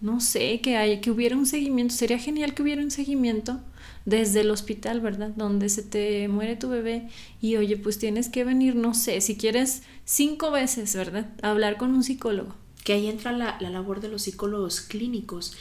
No 0.00 0.20
sé, 0.20 0.60
que, 0.60 0.76
haya, 0.76 1.00
que 1.00 1.10
hubiera 1.10 1.36
un 1.36 1.46
seguimiento. 1.46 1.94
Sería 1.94 2.18
genial 2.18 2.54
que 2.54 2.62
hubiera 2.62 2.82
un 2.82 2.90
seguimiento 2.90 3.60
desde 4.06 4.40
el 4.40 4.50
hospital, 4.50 5.00
¿verdad? 5.00 5.32
Donde 5.36 5.68
se 5.68 5.82
te 5.82 6.26
muere 6.28 6.56
tu 6.56 6.70
bebé 6.70 7.08
y 7.42 7.56
oye, 7.56 7.76
pues 7.76 7.98
tienes 7.98 8.30
que 8.30 8.44
venir, 8.44 8.74
no 8.74 8.94
sé, 8.94 9.20
si 9.20 9.36
quieres 9.36 9.82
cinco 10.04 10.50
veces, 10.50 10.94
¿verdad? 10.94 11.28
A 11.42 11.50
hablar 11.50 11.76
con 11.76 11.94
un 11.94 12.02
psicólogo 12.02 12.54
que 12.86 12.92
ahí 12.92 13.08
entra 13.08 13.32
la, 13.32 13.58
labor 13.60 14.00
de 14.00 14.06
los 14.06 14.22
psicólogos 14.22 14.80
clínicos. 14.80 15.54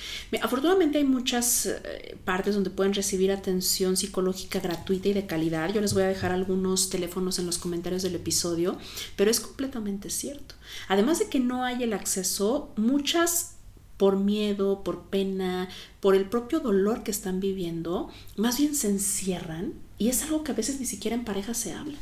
Afortunadamente 0.44 1.00
hay 1.00 1.06
muchas 1.06 1.66
eh, 1.66 2.16
partes 2.24 2.54
donde 2.54 2.70
pueden 2.70 2.94
recibir 2.94 3.32
atención 3.32 3.98
psicológica 3.98 4.60
gratuita 4.60 5.08
y 5.10 5.14
de 5.14 5.26
calidad. 5.26 5.74
Yo 5.74 5.82
les 5.82 5.96
voy 5.96 6.04
a 6.04 6.08
dejar 6.08 6.32
algunos 6.32 6.92
teléfonos 6.92 7.40
en 7.40 7.48
los 7.48 7.58
comentarios 7.58 8.04
del 8.04 8.14
episodio, 8.14 8.78
pero 9.16 9.32
es 9.32 9.40
completamente 9.40 10.12
cierto. 10.12 10.54
Además 10.88 11.18
de 11.18 11.28
que 11.28 11.40
no 11.40 11.64
hay 11.64 11.82
el 11.82 11.94
acceso, 11.94 12.72
muchas 12.78 13.55
por 13.98 14.18
miedo, 14.18 14.84
por 14.84 15.04
pena, 15.04 15.70
por 16.00 16.16
el 16.16 16.26
propio 16.26 16.60
dolor 16.60 17.04
que 17.04 17.12
están 17.12 17.40
viviendo, 17.40 18.10
más 18.36 18.58
bien 18.58 18.76
se 18.76 18.90
encierran 18.90 19.74
y 19.98 20.10
es 20.10 20.24
algo 20.24 20.44
que 20.44 20.52
a 20.52 20.56
veces 20.56 20.80
ni 20.80 20.86
siquiera 20.86 21.16
en 21.16 21.26
pareja 21.26 21.54
se 21.54 21.74
habla. 21.74 21.98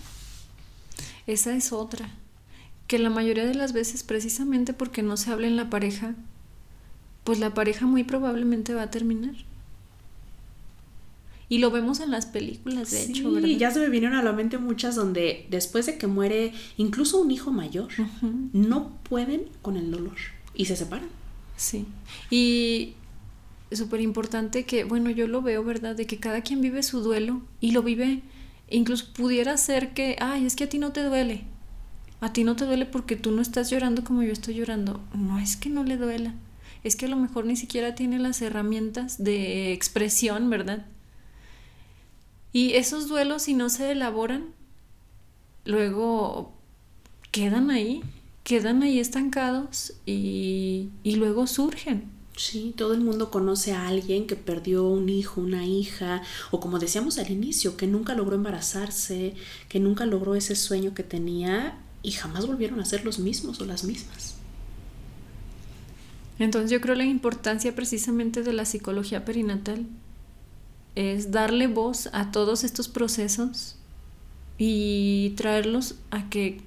Esa 1.28 1.56
es 1.56 1.72
otra 1.72 2.10
que 2.88 3.00
la 3.00 3.10
mayoría 3.10 3.46
de 3.46 3.56
las 3.56 3.74
veces 3.74 4.04
precisamente 4.04 4.74
porque 4.74 5.04
no 5.04 5.18
se 5.18 5.32
habla 5.32 5.48
en 5.48 5.56
la 5.56 5.70
pareja, 5.70 6.16
pues 7.24 7.40
la 7.40 7.54
pareja 7.54 7.86
muy 7.86 8.04
probablemente 8.04 8.74
va 8.74 8.84
a 8.84 8.92
terminar. 8.92 9.36
Y 11.50 11.60
lo 11.60 11.72
vemos 11.72 12.00
en 12.00 12.10
las 12.10 12.26
películas, 12.26 12.92
de 12.92 13.04
hecho, 13.04 13.32
¿verdad? 13.32 13.48
ya 13.50 13.70
se 13.70 13.80
me 13.80 13.90
vinieron 13.90 14.18
a 14.18 14.24
la 14.24 14.34
mente 14.34 14.58
muchas 14.58 14.96
donde 14.96 15.46
después 15.52 15.86
de 15.86 15.98
que 15.98 16.08
muere 16.08 16.54
incluso 16.78 17.22
un 17.22 17.32
hijo 17.32 17.52
mayor, 17.52 17.90
no 18.54 18.98
pueden 19.10 19.46
con 19.62 19.78
el 19.78 19.92
dolor 19.92 20.18
y 20.56 20.66
se 20.66 20.76
separan. 20.76 21.10
Sí. 21.56 21.86
Y 22.30 22.96
súper 23.72 24.02
importante 24.02 24.66
que, 24.66 24.84
bueno, 24.84 25.10
yo 25.10 25.28
lo 25.28 25.42
veo, 25.42 25.64
¿verdad? 25.64 25.96
De 25.96 26.06
que 26.06 26.20
cada 26.20 26.42
quien 26.42 26.62
vive 26.62 26.84
su 26.84 27.02
duelo 27.02 27.42
y 27.60 27.72
lo 27.72 27.82
vive, 27.84 28.22
incluso 28.70 29.14
pudiera 29.14 29.58
ser 29.58 29.94
que, 29.94 30.16
ay, 30.20 30.46
es 30.46 30.56
que 30.56 30.66
a 30.66 30.70
ti 30.70 30.78
no 30.78 30.92
te 30.92 31.04
duele 31.04 31.46
a 32.24 32.32
ti 32.32 32.46
no 32.46 32.56
te 32.56 32.66
duele 32.66 32.86
porque 32.86 33.18
tú 33.18 33.32
no 33.32 33.42
estás 33.42 33.70
llorando 33.70 34.06
como 34.06 34.24
yo 34.24 34.32
estoy 34.32 34.56
llorando. 34.56 35.02
No 35.14 35.40
es 35.40 35.58
que 35.58 35.70
no 35.70 35.84
le 35.84 35.98
duela, 35.98 36.34
es 36.86 36.96
que 36.96 37.08
a 37.08 37.10
lo 37.10 37.18
mejor 37.18 37.46
ni 37.46 37.58
siquiera 37.58 37.96
tiene 37.96 38.18
las 38.18 38.42
herramientas 38.42 39.22
de 39.22 39.74
expresión, 39.74 40.50
¿verdad? 40.50 40.86
Y 42.54 42.76
esos 42.76 43.10
duelos, 43.10 43.44
si 43.44 43.56
no 43.56 43.68
se 43.68 43.92
elaboran, 43.92 44.46
luego 45.66 46.54
quedan 47.32 47.72
ahí, 47.72 48.02
quedan 48.44 48.84
ahí 48.84 49.00
estancados 49.00 49.94
y, 50.06 50.90
y 51.04 51.16
luego 51.16 51.48
surgen. 51.48 52.12
Sí, 52.36 52.74
todo 52.76 52.94
el 52.94 53.02
mundo 53.02 53.30
conoce 53.30 53.74
a 53.74 53.88
alguien 53.88 54.26
que 54.26 54.36
perdió 54.36 54.88
un 54.88 55.08
hijo, 55.08 55.40
una 55.40 55.68
hija, 55.68 56.24
o 56.50 56.60
como 56.60 56.80
decíamos 56.80 57.20
al 57.20 57.30
inicio, 57.30 57.78
que 57.78 57.86
nunca 57.86 58.16
logró 58.16 58.36
embarazarse, 58.36 59.36
que 59.70 59.80
nunca 59.80 60.06
logró 60.06 60.34
ese 60.34 60.56
sueño 60.56 60.96
que 60.96 61.04
tenía 61.04 61.78
y 62.02 62.12
jamás 62.12 62.48
volvieron 62.48 62.80
a 62.80 62.86
ser 62.86 63.06
los 63.06 63.20
mismos 63.20 63.62
o 63.62 63.66
las 63.66 63.84
mismas. 63.84 64.36
Entonces 66.40 66.72
yo 66.72 66.82
creo 66.82 66.96
la 66.96 67.06
importancia 67.06 67.76
precisamente 67.76 68.42
de 68.42 68.54
la 68.54 68.66
psicología 68.66 69.24
perinatal 69.26 69.86
es 70.96 71.32
darle 71.32 71.68
voz 71.68 72.10
a 72.14 72.32
todos 72.32 72.64
estos 72.64 72.88
procesos 72.88 73.76
y 74.58 75.34
traerlos 75.38 75.96
a 76.12 76.30
que 76.30 76.62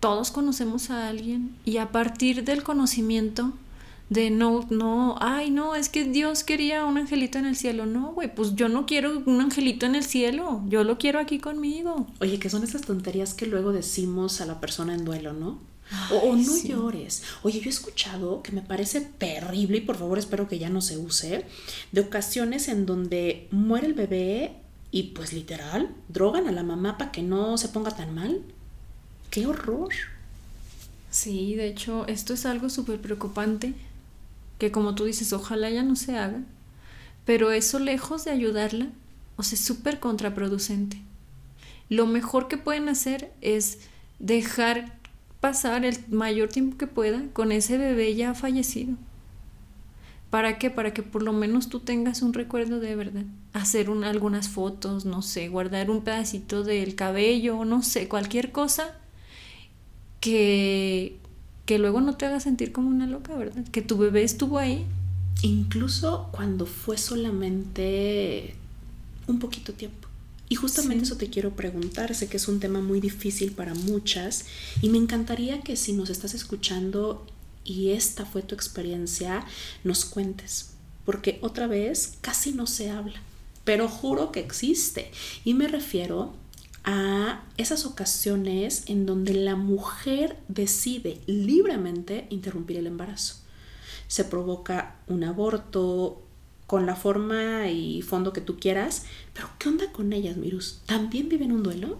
todos 0.00 0.30
conocemos 0.30 0.90
a 0.90 1.08
alguien 1.08 1.56
y 1.64 1.78
a 1.78 1.92
partir 1.92 2.44
del 2.44 2.62
conocimiento 2.62 3.52
de 4.08 4.30
no, 4.30 4.66
no, 4.70 5.16
ay, 5.20 5.50
no, 5.50 5.74
es 5.74 5.88
que 5.88 6.04
Dios 6.04 6.44
quería 6.44 6.84
un 6.84 6.96
angelito 6.96 7.38
en 7.38 7.46
el 7.46 7.56
cielo. 7.56 7.86
No, 7.86 8.12
güey, 8.12 8.32
pues 8.32 8.54
yo 8.54 8.68
no 8.68 8.86
quiero 8.86 9.22
un 9.26 9.40
angelito 9.40 9.84
en 9.86 9.96
el 9.96 10.04
cielo, 10.04 10.62
yo 10.68 10.84
lo 10.84 10.98
quiero 10.98 11.18
aquí 11.18 11.38
conmigo. 11.38 12.06
Oye, 12.20 12.38
que 12.38 12.50
son 12.50 12.62
esas 12.62 12.82
tonterías 12.82 13.34
que 13.34 13.46
luego 13.46 13.72
decimos 13.72 14.40
a 14.40 14.46
la 14.46 14.60
persona 14.60 14.94
en 14.94 15.04
duelo, 15.04 15.32
¿no? 15.32 15.58
o, 16.10 16.36
no 16.36 16.56
llores. 16.56 17.22
Oye, 17.42 17.60
yo 17.60 17.66
he 17.66 17.72
escuchado 17.72 18.42
que 18.42 18.52
me 18.52 18.62
parece 18.62 19.00
terrible 19.00 19.78
y 19.78 19.80
por 19.80 19.96
favor 19.96 20.18
espero 20.18 20.48
que 20.48 20.58
ya 20.58 20.68
no 20.68 20.80
se 20.80 20.98
use, 20.98 21.46
de 21.92 22.00
ocasiones 22.00 22.68
en 22.68 22.86
donde 22.86 23.48
muere 23.50 23.86
el 23.86 23.94
bebé 23.94 24.56
y 24.90 25.04
pues 25.14 25.32
literal, 25.32 25.94
drogan 26.08 26.48
a 26.48 26.52
la 26.52 26.62
mamá 26.62 26.96
para 26.96 27.12
que 27.12 27.22
no 27.22 27.58
se 27.58 27.68
ponga 27.68 27.90
tan 27.90 28.14
mal. 28.14 28.42
¡Qué 29.36 29.46
horror! 29.46 29.92
Sí, 31.10 31.56
de 31.56 31.66
hecho, 31.66 32.06
esto 32.06 32.32
es 32.32 32.46
algo 32.46 32.70
súper 32.70 33.02
preocupante 33.02 33.74
que 34.56 34.72
como 34.72 34.94
tú 34.94 35.04
dices, 35.04 35.34
ojalá 35.34 35.68
ya 35.68 35.82
no 35.82 35.94
se 35.94 36.16
haga, 36.16 36.40
pero 37.26 37.52
eso 37.52 37.78
lejos 37.78 38.24
de 38.24 38.30
ayudarla, 38.30 38.88
o 39.36 39.42
sea, 39.42 39.56
es 39.56 39.60
súper 39.62 40.00
contraproducente. 40.00 41.02
Lo 41.90 42.06
mejor 42.06 42.48
que 42.48 42.56
pueden 42.56 42.88
hacer 42.88 43.30
es 43.42 43.80
dejar 44.18 44.94
pasar 45.40 45.84
el 45.84 45.98
mayor 46.08 46.48
tiempo 46.48 46.78
que 46.78 46.86
pueda 46.86 47.22
con 47.34 47.52
ese 47.52 47.76
bebé 47.76 48.14
ya 48.14 48.32
fallecido. 48.32 48.94
¿Para 50.30 50.56
qué? 50.56 50.70
Para 50.70 50.94
que 50.94 51.02
por 51.02 51.22
lo 51.22 51.34
menos 51.34 51.68
tú 51.68 51.80
tengas 51.80 52.22
un 52.22 52.32
recuerdo 52.32 52.80
de 52.80 52.96
verdad. 52.96 53.24
Hacer 53.52 53.90
algunas 54.02 54.48
fotos, 54.48 55.04
no 55.04 55.20
sé, 55.20 55.50
guardar 55.50 55.90
un 55.90 56.04
pedacito 56.04 56.64
del 56.64 56.94
cabello, 56.94 57.66
no 57.66 57.82
sé, 57.82 58.08
cualquier 58.08 58.50
cosa 58.50 58.98
que, 60.20 61.16
que 61.64 61.78
luego 61.78 62.00
no 62.00 62.16
te 62.16 62.26
haga 62.26 62.40
sentir 62.40 62.72
como 62.72 62.88
una 62.88 63.06
loca, 63.06 63.34
¿verdad? 63.36 63.64
Que 63.70 63.82
tu 63.82 63.96
bebé 63.96 64.22
estuvo 64.22 64.58
ahí. 64.58 64.84
Incluso 65.42 66.28
cuando 66.32 66.66
fue 66.66 66.96
solamente 66.96 68.54
un 69.26 69.38
poquito 69.38 69.72
tiempo. 69.72 70.08
Y 70.48 70.54
justamente 70.54 71.04
eso 71.04 71.16
te 71.16 71.28
quiero 71.28 71.56
preguntar, 71.56 72.14
sé 72.14 72.28
que 72.28 72.36
es 72.36 72.46
un 72.46 72.60
tema 72.60 72.80
muy 72.80 73.00
difícil 73.00 73.52
para 73.52 73.74
muchas 73.74 74.44
y 74.80 74.90
me 74.90 74.98
encantaría 74.98 75.60
que 75.60 75.74
si 75.74 75.92
nos 75.92 76.08
estás 76.08 76.34
escuchando 76.34 77.26
y 77.64 77.90
esta 77.90 78.24
fue 78.24 78.42
tu 78.42 78.54
experiencia, 78.54 79.44
nos 79.82 80.04
cuentes, 80.04 80.70
porque 81.04 81.40
otra 81.42 81.66
vez 81.66 82.18
casi 82.20 82.52
no 82.52 82.68
se 82.68 82.90
habla, 82.90 83.20
pero 83.64 83.88
juro 83.88 84.30
que 84.30 84.38
existe 84.38 85.10
y 85.44 85.54
me 85.54 85.66
refiero 85.66 86.32
a 86.86 87.42
esas 87.56 87.84
ocasiones 87.84 88.84
en 88.86 89.04
donde 89.06 89.34
la 89.34 89.56
mujer 89.56 90.38
decide 90.48 91.20
libremente 91.26 92.26
interrumpir 92.30 92.78
el 92.78 92.86
embarazo. 92.86 93.36
Se 94.06 94.24
provoca 94.24 94.94
un 95.08 95.24
aborto 95.24 96.22
con 96.68 96.86
la 96.86 96.94
forma 96.94 97.68
y 97.68 98.02
fondo 98.02 98.32
que 98.32 98.40
tú 98.40 98.58
quieras, 98.58 99.04
pero 99.34 99.48
¿qué 99.58 99.68
onda 99.68 99.90
con 99.92 100.12
ellas, 100.12 100.36
Mirus? 100.36 100.80
¿También 100.86 101.28
viven 101.28 101.52
un 101.52 101.64
duelo? 101.64 101.98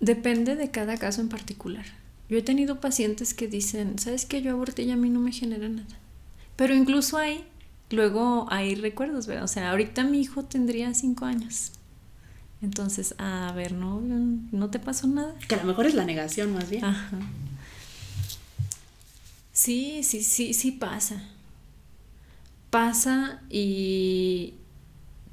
Depende 0.00 0.54
de 0.54 0.70
cada 0.70 0.98
caso 0.98 1.22
en 1.22 1.30
particular. 1.30 1.86
Yo 2.28 2.36
he 2.36 2.42
tenido 2.42 2.78
pacientes 2.78 3.32
que 3.32 3.48
dicen, 3.48 3.98
¿sabes 3.98 4.26
qué? 4.26 4.42
Yo 4.42 4.52
aborté 4.52 4.82
y 4.82 4.90
a 4.90 4.96
mí 4.96 5.08
no 5.08 5.18
me 5.18 5.32
genera 5.32 5.68
nada. 5.68 5.98
Pero 6.56 6.74
incluso 6.74 7.16
ahí, 7.16 7.44
luego 7.90 8.46
hay 8.50 8.74
recuerdos, 8.74 9.26
¿verdad? 9.26 9.44
O 9.44 9.48
sea, 9.48 9.70
ahorita 9.70 10.04
mi 10.04 10.20
hijo 10.20 10.44
tendría 10.44 10.92
cinco 10.92 11.24
años. 11.24 11.72
Entonces, 12.60 13.14
a 13.18 13.52
ver, 13.52 13.72
no, 13.72 14.00
no 14.00 14.70
te 14.70 14.78
pasó 14.78 15.06
nada. 15.06 15.34
Que 15.46 15.54
a 15.54 15.58
lo 15.58 15.64
mejor 15.64 15.86
es 15.86 15.94
la 15.94 16.04
negación 16.04 16.52
más 16.52 16.68
bien. 16.68 16.84
Ajá. 16.84 17.18
Sí, 19.52 20.02
sí, 20.02 20.22
sí, 20.22 20.54
sí 20.54 20.72
pasa. 20.72 21.22
Pasa 22.70 23.42
y 23.48 24.54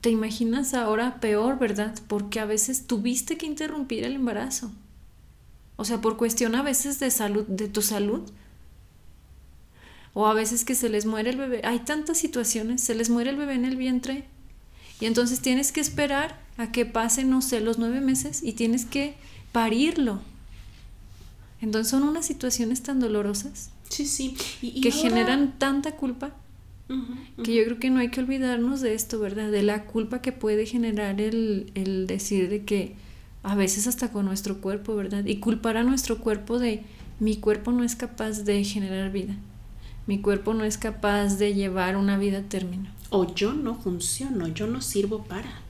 te 0.01 0.09
imaginas 0.09 0.73
ahora 0.73 1.19
peor, 1.19 1.59
¿verdad? 1.59 1.95
Porque 2.07 2.39
a 2.39 2.45
veces 2.45 2.87
tuviste 2.87 3.37
que 3.37 3.45
interrumpir 3.45 4.03
el 4.03 4.13
embarazo. 4.13 4.71
O 5.77 5.85
sea, 5.85 6.01
por 6.01 6.17
cuestión 6.17 6.55
a 6.55 6.61
veces 6.61 6.99
de 6.99 7.11
salud, 7.11 7.45
de 7.47 7.67
tu 7.67 7.81
salud. 7.81 8.21
O 10.13 10.27
a 10.27 10.33
veces 10.33 10.63
que 10.63 10.75
se 10.75 10.89
les 10.89 11.05
muere 11.05 11.31
el 11.31 11.37
bebé. 11.37 11.61
Hay 11.63 11.79
tantas 11.79 12.17
situaciones, 12.17 12.81
se 12.81 12.95
les 12.95 13.09
muere 13.09 13.31
el 13.31 13.35
bebé 13.35 13.55
en 13.55 13.65
el 13.65 13.77
vientre. 13.77 14.25
Y 14.99 15.05
entonces 15.05 15.41
tienes 15.41 15.71
que 15.71 15.81
esperar 15.81 16.39
a 16.57 16.71
que 16.71 16.85
pasen, 16.85 17.29
no 17.29 17.41
sé, 17.41 17.59
los 17.59 17.77
nueve 17.79 18.01
meses 18.01 18.41
y 18.43 18.53
tienes 18.53 18.85
que 18.85 19.15
parirlo. 19.51 20.21
Entonces 21.61 21.89
son 21.91 22.03
unas 22.03 22.25
situaciones 22.25 22.83
tan 22.83 22.99
dolorosas 22.99 23.69
Sí, 23.89 24.05
sí. 24.05 24.35
que 24.81 24.91
generan 24.91 25.57
tanta 25.57 25.95
culpa 25.95 26.31
que 27.43 27.55
yo 27.55 27.63
creo 27.65 27.79
que 27.79 27.89
no 27.89 27.99
hay 27.99 28.09
que 28.09 28.19
olvidarnos 28.19 28.81
de 28.81 28.93
esto, 28.93 29.19
¿verdad? 29.19 29.51
De 29.51 29.63
la 29.63 29.85
culpa 29.85 30.21
que 30.21 30.31
puede 30.31 30.65
generar 30.67 31.19
el, 31.19 31.71
el 31.73 32.05
decir 32.05 32.47
de 32.49 32.63
que 32.63 32.93
a 33.41 33.55
veces 33.55 33.87
hasta 33.87 34.11
con 34.11 34.25
nuestro 34.25 34.61
cuerpo, 34.61 34.95
¿verdad? 34.95 35.25
Y 35.25 35.37
culpar 35.37 35.77
a 35.77 35.83
nuestro 35.83 36.19
cuerpo 36.19 36.59
de 36.59 36.83
mi 37.19 37.37
cuerpo 37.37 37.71
no 37.71 37.83
es 37.83 37.95
capaz 37.95 38.43
de 38.43 38.63
generar 38.63 39.11
vida. 39.11 39.35
Mi 40.05 40.19
cuerpo 40.19 40.53
no 40.53 40.63
es 40.63 40.77
capaz 40.77 41.37
de 41.37 41.55
llevar 41.55 41.97
una 41.97 42.17
vida 42.17 42.39
a 42.39 42.43
término. 42.43 42.87
O 43.09 43.33
yo 43.33 43.53
no 43.53 43.75
funciono, 43.75 44.47
yo 44.47 44.67
no 44.67 44.81
sirvo 44.81 45.23
para. 45.23 45.61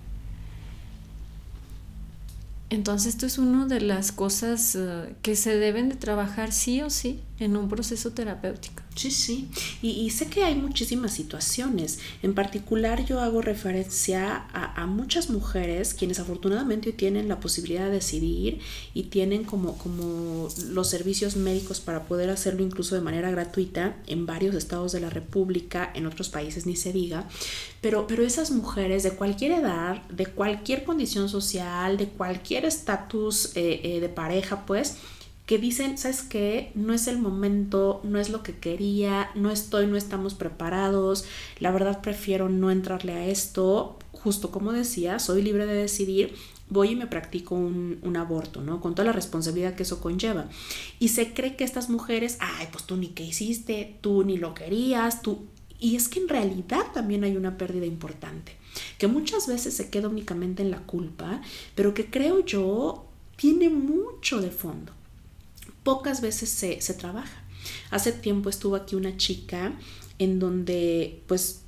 Entonces 2.70 3.14
esto 3.14 3.26
es 3.26 3.38
una 3.38 3.68
de 3.68 3.82
las 3.82 4.12
cosas 4.12 4.76
eh, 4.76 5.16
que 5.22 5.36
se 5.36 5.56
deben 5.58 5.90
de 5.90 5.96
trabajar 5.96 6.52
sí 6.52 6.82
o 6.82 6.90
sí 6.90 7.22
en 7.40 7.58
un 7.58 7.68
proceso 7.68 8.12
terapéutico. 8.12 8.82
Sí, 8.96 9.12
sí. 9.12 9.50
Y, 9.82 10.10
sé 10.12 10.28
que 10.28 10.46
hay 10.46 10.56
muchísimas 10.56 11.14
situaciones. 11.14 12.00
En 12.24 12.34
particular 12.34 13.06
yo 13.06 13.20
hago 13.20 13.42
referencia 13.42 14.46
a, 14.54 14.86
muchas 14.86 15.30
mujeres 15.30 15.94
quienes 15.94 16.20
afortunadamente 16.20 16.94
tienen 16.94 17.28
la 17.28 17.40
posibilidad 17.42 17.86
de 17.86 17.92
decidir 17.92 18.60
y 18.94 19.04
tienen 19.04 19.44
como, 19.44 19.78
como 19.78 20.48
los 20.70 20.90
servicios 20.90 21.36
médicos 21.36 21.82
para 21.82 22.04
poder 22.04 22.30
hacerlo 22.30 22.64
incluso 22.64 22.96
de 22.96 23.02
manera 23.02 23.30
gratuita 23.32 23.98
en 24.08 24.26
varios 24.26 24.56
estados 24.56 24.94
de 24.94 25.02
la 25.02 25.10
República, 25.10 25.92
en 25.94 26.06
otros 26.06 26.30
países 26.30 26.66
ni 26.66 26.78
se 26.78 26.94
diga. 26.94 27.28
Pero, 27.82 28.08
pero 28.08 28.24
esas 28.24 28.52
mujeres 28.52 29.04
de 29.04 29.12
cualquier 29.12 29.52
edad, 29.52 30.04
de 30.08 30.28
cualquier 30.28 30.86
condición 30.86 31.28
social, 31.28 31.98
de 31.98 32.08
cualquier 32.08 32.64
estatus 32.64 33.52
eh, 33.56 33.82
eh, 33.84 34.00
de 34.00 34.10
pareja, 34.10 34.66
pues, 34.66 34.98
que 35.46 35.60
dicen, 35.60 35.98
¿sabes 35.98 36.24
qué? 36.24 36.72
No 36.74 36.94
es 36.94 37.08
el 37.08 37.20
momento, 37.20 38.02
no 38.04 38.20
es 38.20 38.30
lo 38.30 38.42
que 38.42 38.58
quería, 38.58 39.30
no 39.36 39.52
estoy, 39.52 39.86
no 39.86 39.96
estamos 39.96 40.34
preparados, 40.34 41.26
la 41.60 41.72
verdad 41.72 42.02
prefiero 42.02 42.50
no 42.50 42.72
entrarle 42.72 43.14
a 43.14 43.26
esto, 43.28 44.00
justo 44.12 44.50
como 44.50 44.72
decía, 44.72 45.20
soy 45.20 45.44
libre 45.44 45.68
de 45.68 45.76
decidir, 45.76 46.34
voy 46.68 46.92
y 46.92 46.96
me 46.96 47.06
practico 47.06 47.54
un, 47.54 48.00
un, 48.02 48.18
aborto, 48.18 48.62
¿no? 48.62 48.82
Con 48.82 48.96
toda 48.96 49.06
la 49.06 49.12
responsabilidad 49.12 49.76
que 49.76 49.84
eso 49.84 50.02
conlleva. 50.02 50.50
Y 50.98 51.10
se 51.10 51.34
cree 51.34 51.56
que 51.56 51.64
estas 51.64 51.92
mujeres, 51.92 52.38
ay, 52.40 52.68
pues 52.72 52.86
tú 52.86 52.98
ni 52.98 53.10
qué 53.10 53.24
hiciste, 53.24 53.98
tú 54.02 54.24
ni 54.24 54.38
lo 54.38 54.56
querías, 54.56 55.22
tú... 55.22 55.46
Y 55.80 55.96
es 55.96 56.08
que 56.08 56.20
en 56.20 56.30
realidad 56.30 56.86
también 56.92 57.24
hay 57.24 57.38
una 57.38 57.58
pérdida 57.58 57.86
importante, 57.86 58.54
que 58.98 59.08
muchas 59.08 59.46
veces 59.46 59.76
se 59.76 59.92
queda 59.92 60.08
únicamente 60.08 60.64
en 60.64 60.72
la 60.72 60.80
culpa, 60.80 61.42
pero 61.76 61.94
que 61.94 62.10
creo 62.10 62.44
yo 62.44 63.06
tiene 63.36 63.70
mucho 63.70 64.42
de 64.42 64.50
fondo 64.50 64.95
pocas 65.86 66.20
veces 66.20 66.50
se, 66.50 66.94
trabaja. 66.96 67.44
Hace 67.92 68.12
tiempo 68.12 68.50
estuvo 68.50 68.76
aquí 68.76 68.96
una 68.96 69.16
chica 69.16 69.74
en 70.18 70.40
donde 70.40 71.22
pues 71.28 71.62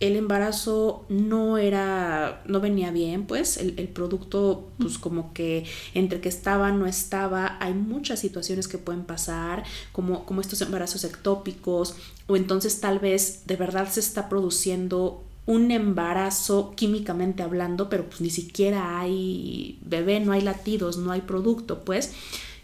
el 0.00 0.16
embarazo 0.16 1.04
no 1.10 1.58
era, 1.58 2.42
no 2.46 2.60
venía 2.60 2.90
bien, 2.90 3.26
pues 3.26 3.58
el, 3.58 3.74
producto, 3.88 4.70
pues 4.78 4.96
como 4.96 5.34
que 5.34 5.66
entre 5.92 6.22
que 6.22 6.30
estaba, 6.30 6.72
no 6.72 6.86
estaba, 6.86 7.58
hay 7.60 7.74
muchas 7.74 8.18
situaciones 8.18 8.66
que 8.66 8.78
pueden 8.78 9.04
pasar, 9.04 9.62
como, 9.92 10.24
como 10.24 10.40
estos 10.40 10.62
embarazos 10.62 11.04
ectópicos, 11.04 11.96
o 12.28 12.36
entonces 12.36 12.80
tal 12.80 12.98
vez 12.98 13.42
de 13.44 13.56
verdad 13.56 13.90
se 13.90 14.00
está 14.00 14.30
produciendo 14.30 15.22
un 15.44 15.70
embarazo 15.70 16.72
químicamente 16.76 17.42
hablando, 17.42 17.90
pero 17.90 18.08
pues 18.08 18.22
ni 18.22 18.30
siquiera 18.30 19.00
hay 19.00 19.78
bebé, 19.84 20.20
no 20.20 20.32
hay 20.32 20.40
latidos, 20.40 20.96
no 20.96 21.12
hay 21.12 21.20
producto, 21.20 21.84
pues. 21.84 22.12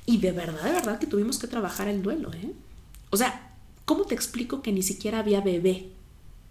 Y 0.06 0.18
de 0.18 0.32
verdad, 0.32 0.62
de 0.62 0.72
verdad 0.72 0.98
que 0.98 1.06
tuvimos 1.06 1.38
que 1.38 1.48
trabajar 1.48 1.88
el 1.88 2.02
duelo, 2.02 2.32
¿eh? 2.32 2.52
O 3.10 3.16
sea, 3.16 3.52
¿cómo 3.84 4.04
te 4.04 4.14
explico 4.14 4.62
que 4.62 4.72
ni 4.72 4.82
siquiera 4.82 5.18
había 5.18 5.40
bebé, 5.40 5.90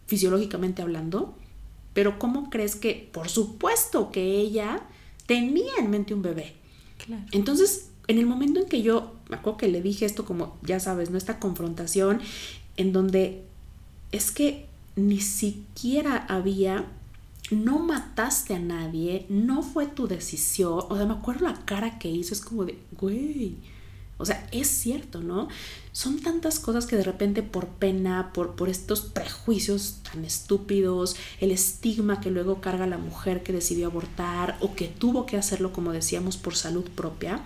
fisiológicamente 0.07 0.81
hablando? 0.81 1.35
Pero 1.93 2.19
¿cómo 2.19 2.49
crees 2.49 2.75
que, 2.75 3.09
por 3.13 3.29
supuesto 3.29 4.11
que 4.11 4.37
ella 4.37 4.81
tenía 5.25 5.73
en 5.79 5.89
mente 5.89 6.13
un 6.13 6.21
bebé? 6.21 6.55
Claro. 7.05 7.23
Entonces, 7.31 7.89
en 8.07 8.19
el 8.19 8.25
momento 8.25 8.59
en 8.59 8.67
que 8.67 8.81
yo, 8.81 9.15
me 9.29 9.37
acuerdo 9.37 9.57
que 9.57 9.67
le 9.69 9.81
dije 9.81 10.05
esto 10.05 10.25
como, 10.25 10.57
ya 10.61 10.79
sabes, 10.79 11.09
¿no? 11.09 11.17
Esta 11.17 11.39
confrontación 11.39 12.21
en 12.77 12.91
donde 12.91 13.43
es 14.11 14.31
que 14.31 14.67
ni 14.95 15.19
siquiera 15.19 16.25
había 16.29 16.85
no 17.51 17.79
mataste 17.79 18.55
a 18.55 18.59
nadie, 18.59 19.25
no 19.29 19.61
fue 19.61 19.85
tu 19.87 20.07
decisión. 20.07 20.83
O 20.89 20.95
sea, 20.95 21.05
me 21.05 21.13
acuerdo 21.13 21.45
la 21.45 21.65
cara 21.65 21.99
que 21.99 22.09
hizo, 22.09 22.33
es 22.33 22.41
como 22.41 22.65
de, 22.65 22.77
güey. 22.91 23.57
O 24.17 24.25
sea, 24.25 24.47
es 24.51 24.67
cierto, 24.67 25.19
¿no? 25.19 25.49
Son 25.91 26.19
tantas 26.19 26.59
cosas 26.59 26.85
que 26.85 26.95
de 26.95 27.03
repente 27.03 27.43
por 27.43 27.67
pena, 27.67 28.31
por, 28.33 28.55
por 28.55 28.69
estos 28.69 29.01
prejuicios 29.01 29.99
tan 30.09 30.23
estúpidos, 30.23 31.17
el 31.41 31.51
estigma 31.51 32.21
que 32.21 32.31
luego 32.31 32.61
carga 32.61 32.87
la 32.87 32.97
mujer 32.97 33.43
que 33.43 33.51
decidió 33.51 33.87
abortar 33.87 34.57
o 34.61 34.73
que 34.73 34.87
tuvo 34.87 35.25
que 35.25 35.35
hacerlo, 35.35 35.73
como 35.73 35.91
decíamos, 35.91 36.37
por 36.37 36.55
salud 36.55 36.85
propia, 36.95 37.43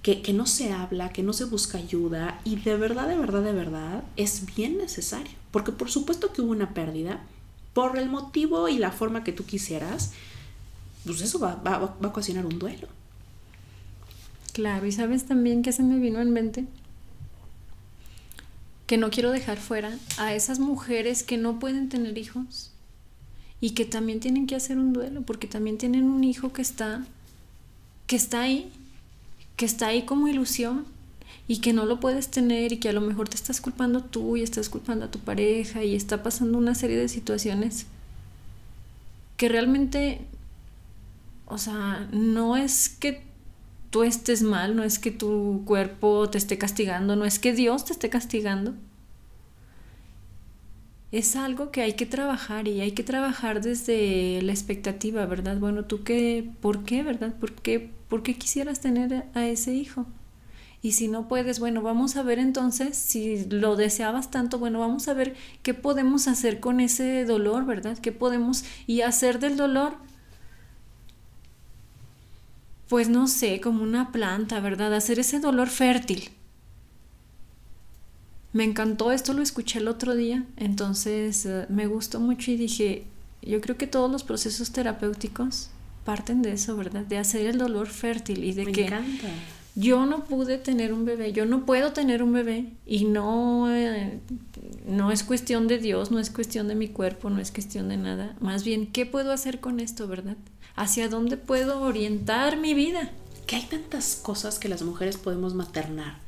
que, 0.00 0.22
que 0.22 0.32
no 0.32 0.46
se 0.46 0.72
habla, 0.72 1.12
que 1.12 1.22
no 1.22 1.34
se 1.34 1.44
busca 1.44 1.76
ayuda 1.76 2.40
y 2.42 2.56
de 2.56 2.76
verdad, 2.76 3.06
de 3.06 3.16
verdad, 3.16 3.42
de 3.42 3.52
verdad 3.52 4.04
es 4.16 4.46
bien 4.56 4.78
necesario. 4.78 5.36
Porque 5.50 5.72
por 5.72 5.90
supuesto 5.90 6.32
que 6.32 6.40
hubo 6.40 6.52
una 6.52 6.72
pérdida, 6.72 7.22
por 7.78 7.96
el 7.96 8.08
motivo 8.08 8.68
y 8.68 8.76
la 8.76 8.90
forma 8.90 9.22
que 9.22 9.30
tú 9.30 9.44
quisieras, 9.46 10.10
pues 11.04 11.20
eso 11.20 11.38
va, 11.38 11.60
a 11.64 12.08
ocasionar 12.08 12.44
un 12.44 12.58
duelo. 12.58 12.88
Claro, 14.52 14.84
y 14.84 14.90
sabes 14.90 15.26
también 15.26 15.62
que 15.62 15.70
se 15.70 15.84
me 15.84 16.00
vino 16.00 16.20
en 16.20 16.32
mente 16.32 16.64
que 18.88 18.96
no 18.96 19.10
quiero 19.10 19.30
dejar 19.30 19.58
fuera 19.58 19.96
a 20.16 20.34
esas 20.34 20.58
mujeres 20.58 21.22
que 21.22 21.36
no 21.36 21.60
pueden 21.60 21.88
tener 21.88 22.18
hijos 22.18 22.72
y 23.60 23.70
que 23.74 23.84
también 23.84 24.18
tienen 24.18 24.48
que 24.48 24.56
hacer 24.56 24.76
un 24.76 24.92
duelo 24.92 25.22
porque 25.22 25.46
también 25.46 25.78
tienen 25.78 26.10
un 26.10 26.24
hijo 26.24 26.52
que 26.52 26.62
está 26.62 27.06
que 28.08 28.16
está 28.16 28.40
ahí, 28.40 28.72
que 29.54 29.66
está 29.66 29.86
ahí 29.86 30.02
como 30.02 30.26
ilusión 30.26 30.84
y 31.48 31.60
que 31.60 31.72
no 31.72 31.86
lo 31.86 31.98
puedes 31.98 32.28
tener 32.30 32.72
y 32.72 32.76
que 32.78 32.90
a 32.90 32.92
lo 32.92 33.00
mejor 33.00 33.28
te 33.28 33.36
estás 33.36 33.60
culpando 33.62 34.04
tú 34.04 34.36
y 34.36 34.42
estás 34.42 34.68
culpando 34.68 35.06
a 35.06 35.10
tu 35.10 35.18
pareja 35.18 35.82
y 35.82 35.96
está 35.96 36.22
pasando 36.22 36.58
una 36.58 36.74
serie 36.74 36.98
de 36.98 37.08
situaciones 37.08 37.86
que 39.38 39.48
realmente, 39.48 40.20
o 41.46 41.58
sea, 41.58 42.06
no 42.12 42.56
es 42.56 42.90
que 42.90 43.22
tú 43.90 44.02
estés 44.02 44.42
mal, 44.42 44.76
no 44.76 44.82
es 44.84 44.98
que 44.98 45.10
tu 45.10 45.62
cuerpo 45.64 46.28
te 46.28 46.38
esté 46.38 46.58
castigando, 46.58 47.16
no 47.16 47.24
es 47.24 47.38
que 47.38 47.54
Dios 47.54 47.84
te 47.86 47.92
esté 47.94 48.10
castigando. 48.10 48.74
Es 51.12 51.36
algo 51.36 51.70
que 51.70 51.80
hay 51.82 51.94
que 51.94 52.04
trabajar 52.04 52.68
y 52.68 52.80
hay 52.82 52.92
que 52.92 53.02
trabajar 53.02 53.62
desde 53.62 54.42
la 54.42 54.52
expectativa, 54.52 55.24
¿verdad? 55.24 55.56
Bueno, 55.58 55.84
tú 55.86 56.02
qué, 56.04 56.50
¿por 56.60 56.84
qué, 56.84 57.02
verdad? 57.02 57.34
¿Por 57.38 57.52
qué, 57.52 57.90
por 58.08 58.22
qué 58.22 58.34
quisieras 58.36 58.80
tener 58.80 59.24
a 59.34 59.46
ese 59.46 59.72
hijo? 59.72 60.06
Y 60.80 60.92
si 60.92 61.08
no 61.08 61.26
puedes, 61.26 61.58
bueno, 61.58 61.82
vamos 61.82 62.16
a 62.16 62.22
ver 62.22 62.38
entonces, 62.38 62.96
si 62.96 63.44
lo 63.46 63.74
deseabas 63.74 64.30
tanto, 64.30 64.58
bueno, 64.58 64.78
vamos 64.78 65.08
a 65.08 65.14
ver 65.14 65.34
qué 65.62 65.74
podemos 65.74 66.28
hacer 66.28 66.60
con 66.60 66.78
ese 66.78 67.24
dolor, 67.24 67.66
¿verdad? 67.66 67.98
¿Qué 67.98 68.12
podemos 68.12 68.64
y 68.86 69.00
hacer 69.00 69.40
del 69.40 69.56
dolor? 69.56 69.94
Pues 72.88 73.08
no 73.08 73.26
sé, 73.26 73.60
como 73.60 73.82
una 73.82 74.12
planta, 74.12 74.60
¿verdad? 74.60 74.94
Hacer 74.94 75.18
ese 75.18 75.40
dolor 75.40 75.68
fértil. 75.68 76.30
Me 78.52 78.64
encantó 78.64 79.10
esto, 79.10 79.34
lo 79.34 79.42
escuché 79.42 79.80
el 79.80 79.88
otro 79.88 80.14
día, 80.14 80.44
entonces 80.56 81.44
eh, 81.44 81.66
me 81.68 81.86
gustó 81.86 82.18
mucho 82.20 82.50
y 82.52 82.56
dije, 82.56 83.04
yo 83.42 83.60
creo 83.60 83.76
que 83.76 83.86
todos 83.86 84.10
los 84.10 84.22
procesos 84.22 84.70
terapéuticos 84.70 85.70
parten 86.04 86.40
de 86.40 86.52
eso, 86.52 86.76
¿verdad? 86.76 87.02
De 87.02 87.18
hacer 87.18 87.46
el 87.46 87.58
dolor 87.58 87.88
fértil 87.88 88.44
y 88.44 88.52
de 88.54 88.64
me 88.64 88.72
que 88.72 88.86
encanta 88.86 89.28
yo 89.78 90.06
no 90.06 90.24
pude 90.24 90.58
tener 90.58 90.92
un 90.92 91.04
bebé, 91.04 91.32
yo 91.32 91.46
no 91.46 91.64
puedo 91.64 91.92
tener 91.92 92.20
un 92.20 92.32
bebé 92.32 92.72
y 92.84 93.04
no, 93.04 93.72
eh, 93.72 94.18
no 94.88 95.12
es 95.12 95.22
cuestión 95.22 95.68
de 95.68 95.78
Dios, 95.78 96.10
no 96.10 96.18
es 96.18 96.30
cuestión 96.30 96.66
de 96.66 96.74
mi 96.74 96.88
cuerpo, 96.88 97.30
no 97.30 97.38
es 97.40 97.52
cuestión 97.52 97.88
de 97.88 97.96
nada. 97.96 98.34
Más 98.40 98.64
bien, 98.64 98.90
¿qué 98.90 99.06
puedo 99.06 99.30
hacer 99.30 99.60
con 99.60 99.78
esto, 99.78 100.08
verdad? 100.08 100.36
¿Hacia 100.74 101.08
dónde 101.08 101.36
puedo 101.36 101.80
orientar 101.82 102.56
mi 102.56 102.74
vida? 102.74 103.12
Que 103.46 103.54
hay 103.54 103.66
tantas 103.66 104.16
cosas 104.16 104.58
que 104.58 104.68
las 104.68 104.82
mujeres 104.82 105.16
podemos 105.16 105.54
maternar. 105.54 106.26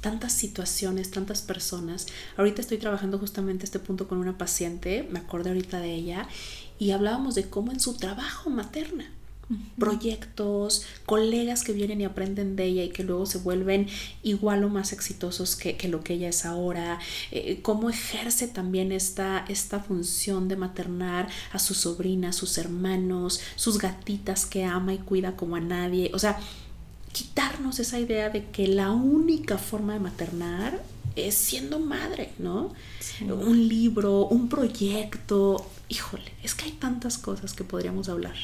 tantas 0.00 0.32
situaciones, 0.32 1.10
tantas 1.10 1.42
personas. 1.42 2.06
Ahorita 2.36 2.60
estoy 2.60 2.78
trabajando 2.78 3.18
justamente 3.18 3.64
este 3.64 3.78
punto 3.78 4.08
con 4.08 4.18
una 4.18 4.38
paciente, 4.38 5.06
me 5.10 5.18
acordé 5.18 5.50
ahorita 5.50 5.80
de 5.80 5.94
ella, 5.94 6.28
y 6.78 6.92
hablábamos 6.92 7.34
de 7.34 7.48
cómo 7.48 7.72
en 7.72 7.80
su 7.80 7.96
trabajo 7.96 8.50
materna, 8.50 9.10
proyectos, 9.78 10.84
colegas 11.06 11.62
que 11.62 11.72
vienen 11.72 12.00
y 12.00 12.04
aprenden 12.04 12.56
de 12.56 12.64
ella 12.64 12.84
y 12.84 12.90
que 12.90 13.04
luego 13.04 13.26
se 13.26 13.38
vuelven 13.38 13.88
igual 14.22 14.64
o 14.64 14.68
más 14.68 14.92
exitosos 14.92 15.56
que, 15.56 15.76
lo 15.88 16.02
que 16.02 16.14
ella 16.14 16.28
es 16.28 16.44
ahora, 16.44 16.98
eh, 17.30 17.60
cómo 17.62 17.88
ejerce 17.88 18.48
también 18.48 18.92
esta, 18.92 19.44
esta 19.48 19.80
función 19.80 20.48
de 20.48 20.56
maternar 20.56 21.28
a 21.52 21.58
sus 21.58 21.78
sobrinas, 21.78 22.36
sus 22.36 22.58
hermanos, 22.58 23.40
sus 23.56 23.78
gatitas 23.78 24.44
que 24.44 24.64
ama 24.64 24.94
y 24.94 24.98
cuida 24.98 25.36
como 25.36 25.56
a 25.56 25.60
nadie, 25.60 26.10
o 26.12 26.18
sea, 26.18 26.38
quitarnos 27.12 27.78
esa 27.80 27.98
idea 27.98 28.28
de 28.28 28.44
que 28.50 28.68
la 28.68 28.92
única 28.92 29.56
forma 29.56 29.94
de 29.94 30.00
maternar 30.00 30.82
es 31.16 31.34
siendo 31.34 31.80
madre, 31.80 32.32
¿no? 32.38 32.72
Un 33.20 33.66
libro, 33.66 34.26
un 34.26 34.48
proyecto, 34.48 35.66
híjole, 35.88 36.32
es 36.42 36.54
que 36.54 36.66
hay 36.66 36.72
tantas 36.72 37.18
cosas 37.18 37.54
que 37.54 37.64
podríamos 37.64 38.08
hablar. 38.08 38.36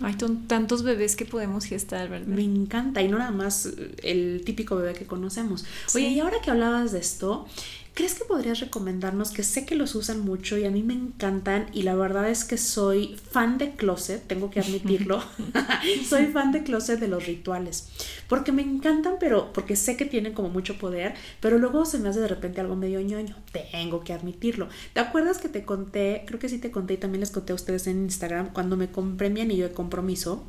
Hay 0.00 0.14
tantos 0.14 0.82
bebés 0.82 1.14
que 1.14 1.24
podemos 1.24 1.64
gestar, 1.64 2.08
¿verdad? 2.08 2.26
Me 2.26 2.42
encanta, 2.42 3.00
y 3.00 3.08
no 3.08 3.18
nada 3.18 3.30
más 3.30 3.68
el 4.02 4.42
típico 4.44 4.76
bebé 4.76 4.94
que 4.94 5.06
conocemos. 5.06 5.64
Oye, 5.94 6.08
y 6.08 6.20
ahora 6.20 6.40
que 6.42 6.50
hablabas 6.50 6.90
de 6.92 6.98
esto, 6.98 7.46
¿Crees 7.94 8.14
que 8.14 8.24
podrías 8.24 8.58
recomendarnos 8.58 9.30
que 9.30 9.44
sé 9.44 9.64
que 9.64 9.76
los 9.76 9.94
usan 9.94 10.20
mucho 10.20 10.58
y 10.58 10.64
a 10.64 10.70
mí 10.70 10.82
me 10.82 10.94
encantan 10.94 11.66
y 11.72 11.82
la 11.82 11.94
verdad 11.94 12.28
es 12.28 12.44
que 12.44 12.58
soy 12.58 13.16
fan 13.30 13.56
de 13.56 13.76
closet, 13.76 14.26
tengo 14.26 14.50
que 14.50 14.58
admitirlo, 14.58 15.22
soy 16.08 16.26
fan 16.26 16.50
de 16.50 16.64
closet 16.64 16.98
de 16.98 17.06
los 17.06 17.24
rituales, 17.24 17.88
porque 18.28 18.50
me 18.50 18.62
encantan, 18.62 19.14
pero 19.20 19.52
porque 19.52 19.76
sé 19.76 19.96
que 19.96 20.06
tienen 20.06 20.32
como 20.32 20.48
mucho 20.48 20.76
poder, 20.76 21.14
pero 21.38 21.58
luego 21.58 21.84
se 21.84 21.98
me 21.98 22.08
hace 22.08 22.18
de 22.18 22.26
repente 22.26 22.60
algo 22.60 22.74
medio 22.74 23.00
ñoño, 23.00 23.36
tengo 23.70 24.02
que 24.02 24.12
admitirlo. 24.12 24.68
¿Te 24.92 24.98
acuerdas 24.98 25.38
que 25.38 25.48
te 25.48 25.64
conté, 25.64 26.24
creo 26.26 26.40
que 26.40 26.48
sí 26.48 26.58
te 26.58 26.72
conté 26.72 26.94
y 26.94 26.96
también 26.96 27.20
les 27.20 27.30
conté 27.30 27.52
a 27.52 27.54
ustedes 27.54 27.86
en 27.86 28.02
Instagram, 28.02 28.52
cuando 28.52 28.76
me 28.76 28.90
compré 28.90 29.30
mi 29.30 29.40
anillo 29.40 29.68
de 29.68 29.74
compromiso? 29.74 30.44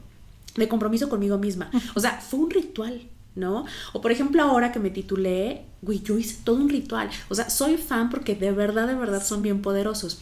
de 0.56 0.70
compromiso 0.70 1.10
conmigo 1.10 1.38
misma. 1.38 1.70
O 1.96 2.00
sea, 2.00 2.22
fue 2.22 2.40
un 2.40 2.50
ritual. 2.50 3.10
¿No? 3.36 3.66
O 3.94 4.02
por 4.02 4.12
ejemplo 4.12 4.42
ahora 4.42 4.72
que 4.72 4.80
me 4.80 4.90
titulé, 4.90 5.66
güey, 5.82 6.02
yo 6.02 6.18
hice 6.18 6.38
todo 6.44 6.56
un 6.56 6.70
ritual. 6.70 7.10
O 7.30 7.36
sea, 7.36 7.50
soy 7.50 7.78
fan 7.78 8.10
porque 8.10 8.36
de 8.36 8.52
verdad, 8.52 8.88
de 8.88 8.96
verdad 8.96 9.24
son 9.24 9.42
bien 9.42 9.62
poderosos. 9.62 10.20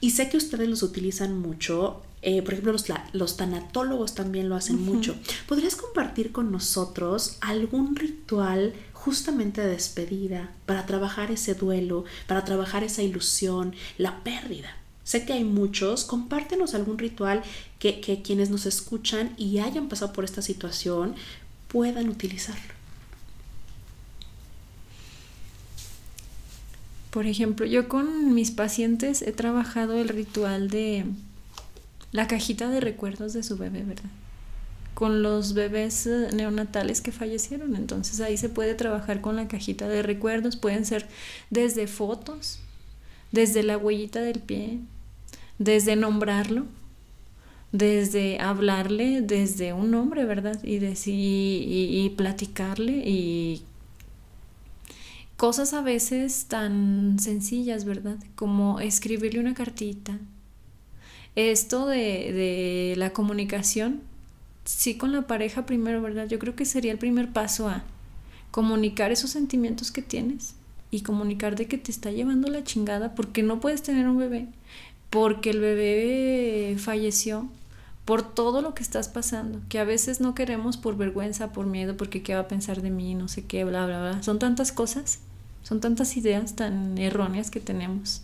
Y 0.00 0.10
sé 0.10 0.28
que 0.28 0.36
ustedes 0.36 0.68
los 0.68 0.82
utilizan 0.82 1.38
mucho. 1.38 2.02
Eh, 2.22 2.42
por 2.42 2.54
ejemplo, 2.54 2.72
los, 2.72 2.86
los, 3.12 3.36
tanatólogos 3.36 4.14
también 4.14 4.48
lo 4.48 4.56
hacen 4.56 4.80
mucho. 4.80 5.14
¿Podrías 5.46 5.76
compartir 5.76 6.32
con 6.32 6.50
nosotros 6.50 7.36
algún 7.40 7.96
ritual 7.96 8.74
justamente 8.92 9.60
de 9.60 9.68
despedida 9.68 10.52
para 10.66 10.86
trabajar 10.86 11.30
ese 11.30 11.54
duelo, 11.54 12.04
para 12.26 12.44
trabajar 12.44 12.82
esa 12.82 13.02
ilusión, 13.02 13.74
la 13.98 14.24
pérdida? 14.24 14.76
Sé 15.04 15.26
que 15.26 15.34
hay 15.34 15.44
muchos, 15.44 16.04
compártenos 16.04 16.74
algún 16.74 16.98
ritual 16.98 17.42
que, 17.78 18.00
que, 18.00 18.22
quienes 18.22 18.48
nos 18.48 18.64
escuchan 18.64 19.34
y 19.36 19.58
hayan 19.58 19.90
pasado 19.90 20.14
por 20.14 20.24
esta 20.24 20.40
situación 20.40 21.14
puedan 21.74 22.08
utilizarlo. 22.08 22.72
Por 27.10 27.26
ejemplo, 27.26 27.66
yo 27.66 27.88
con 27.88 28.32
mis 28.32 28.52
pacientes 28.52 29.22
he 29.22 29.32
trabajado 29.32 29.94
el 29.94 30.08
ritual 30.08 30.70
de 30.70 31.04
la 32.12 32.28
cajita 32.28 32.70
de 32.70 32.78
recuerdos 32.78 33.32
de 33.32 33.42
su 33.42 33.56
bebé, 33.56 33.82
¿verdad? 33.82 34.10
Con 34.94 35.24
los 35.24 35.52
bebés 35.54 36.06
eh, 36.06 36.28
neonatales 36.32 37.00
que 37.00 37.10
fallecieron. 37.10 37.74
Entonces 37.74 38.20
ahí 38.20 38.36
se 38.36 38.48
puede 38.48 38.76
trabajar 38.76 39.20
con 39.20 39.34
la 39.34 39.48
cajita 39.48 39.88
de 39.88 40.04
recuerdos. 40.04 40.54
Pueden 40.54 40.86
ser 40.86 41.08
desde 41.50 41.88
fotos, 41.88 42.60
desde 43.32 43.64
la 43.64 43.78
huellita 43.78 44.20
del 44.20 44.38
pie, 44.38 44.78
desde 45.58 45.96
nombrarlo, 45.96 46.66
desde 47.74 48.38
hablarle 48.38 49.20
desde 49.20 49.72
un 49.72 49.90
nombre, 49.90 50.24
¿verdad? 50.24 50.62
Y, 50.62 50.78
decir, 50.78 51.12
y, 51.16 52.08
platicarle 52.10 53.02
y 53.04 53.62
cosas 55.36 55.74
a 55.74 55.82
veces 55.82 56.44
tan 56.44 57.18
sencillas, 57.18 57.84
¿verdad? 57.84 58.16
Como 58.36 58.78
escribirle 58.78 59.40
una 59.40 59.54
cartita. 59.54 60.20
Esto 61.34 61.88
de, 61.88 61.98
de 62.32 62.94
la 62.96 63.12
comunicación, 63.12 64.02
sí 64.64 64.96
con 64.96 65.10
la 65.10 65.22
pareja 65.22 65.66
primero, 65.66 66.00
¿verdad? 66.00 66.28
Yo 66.28 66.38
creo 66.38 66.54
que 66.54 66.66
sería 66.66 66.92
el 66.92 66.98
primer 66.98 67.32
paso 67.32 67.68
a 67.68 67.82
comunicar 68.52 69.10
esos 69.10 69.30
sentimientos 69.30 69.90
que 69.90 70.02
tienes 70.02 70.54
y 70.92 71.00
comunicar 71.00 71.56
de 71.56 71.66
que 71.66 71.78
te 71.78 71.90
está 71.90 72.12
llevando 72.12 72.46
la 72.46 72.62
chingada 72.62 73.16
porque 73.16 73.42
no 73.42 73.58
puedes 73.58 73.82
tener 73.82 74.06
un 74.06 74.18
bebé, 74.18 74.46
porque 75.10 75.50
el 75.50 75.58
bebé 75.58 76.76
falleció 76.78 77.48
por 78.04 78.22
todo 78.34 78.60
lo 78.60 78.74
que 78.74 78.82
estás 78.82 79.08
pasando, 79.08 79.60
que 79.68 79.78
a 79.78 79.84
veces 79.84 80.20
no 80.20 80.34
queremos 80.34 80.76
por 80.76 80.96
vergüenza, 80.96 81.52
por 81.52 81.66
miedo, 81.66 81.96
porque 81.96 82.22
qué 82.22 82.34
va 82.34 82.42
a 82.42 82.48
pensar 82.48 82.82
de 82.82 82.90
mí, 82.90 83.14
no 83.14 83.28
sé 83.28 83.46
qué, 83.46 83.64
bla, 83.64 83.86
bla, 83.86 84.00
bla. 84.00 84.22
Son 84.22 84.38
tantas 84.38 84.72
cosas, 84.72 85.20
son 85.62 85.80
tantas 85.80 86.16
ideas 86.16 86.54
tan 86.54 86.98
erróneas 86.98 87.50
que 87.50 87.60
tenemos, 87.60 88.22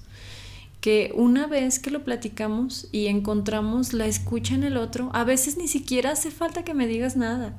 que 0.82 1.12
una 1.14 1.46
vez 1.46 1.78
que 1.78 1.90
lo 1.90 2.04
platicamos 2.04 2.88
y 2.92 3.06
encontramos 3.06 3.92
la 3.94 4.06
escucha 4.06 4.54
en 4.54 4.64
el 4.64 4.76
otro, 4.76 5.10
a 5.14 5.24
veces 5.24 5.56
ni 5.56 5.68
siquiera 5.68 6.12
hace 6.12 6.30
falta 6.30 6.62
que 6.62 6.74
me 6.74 6.86
digas 6.86 7.16
nada. 7.16 7.56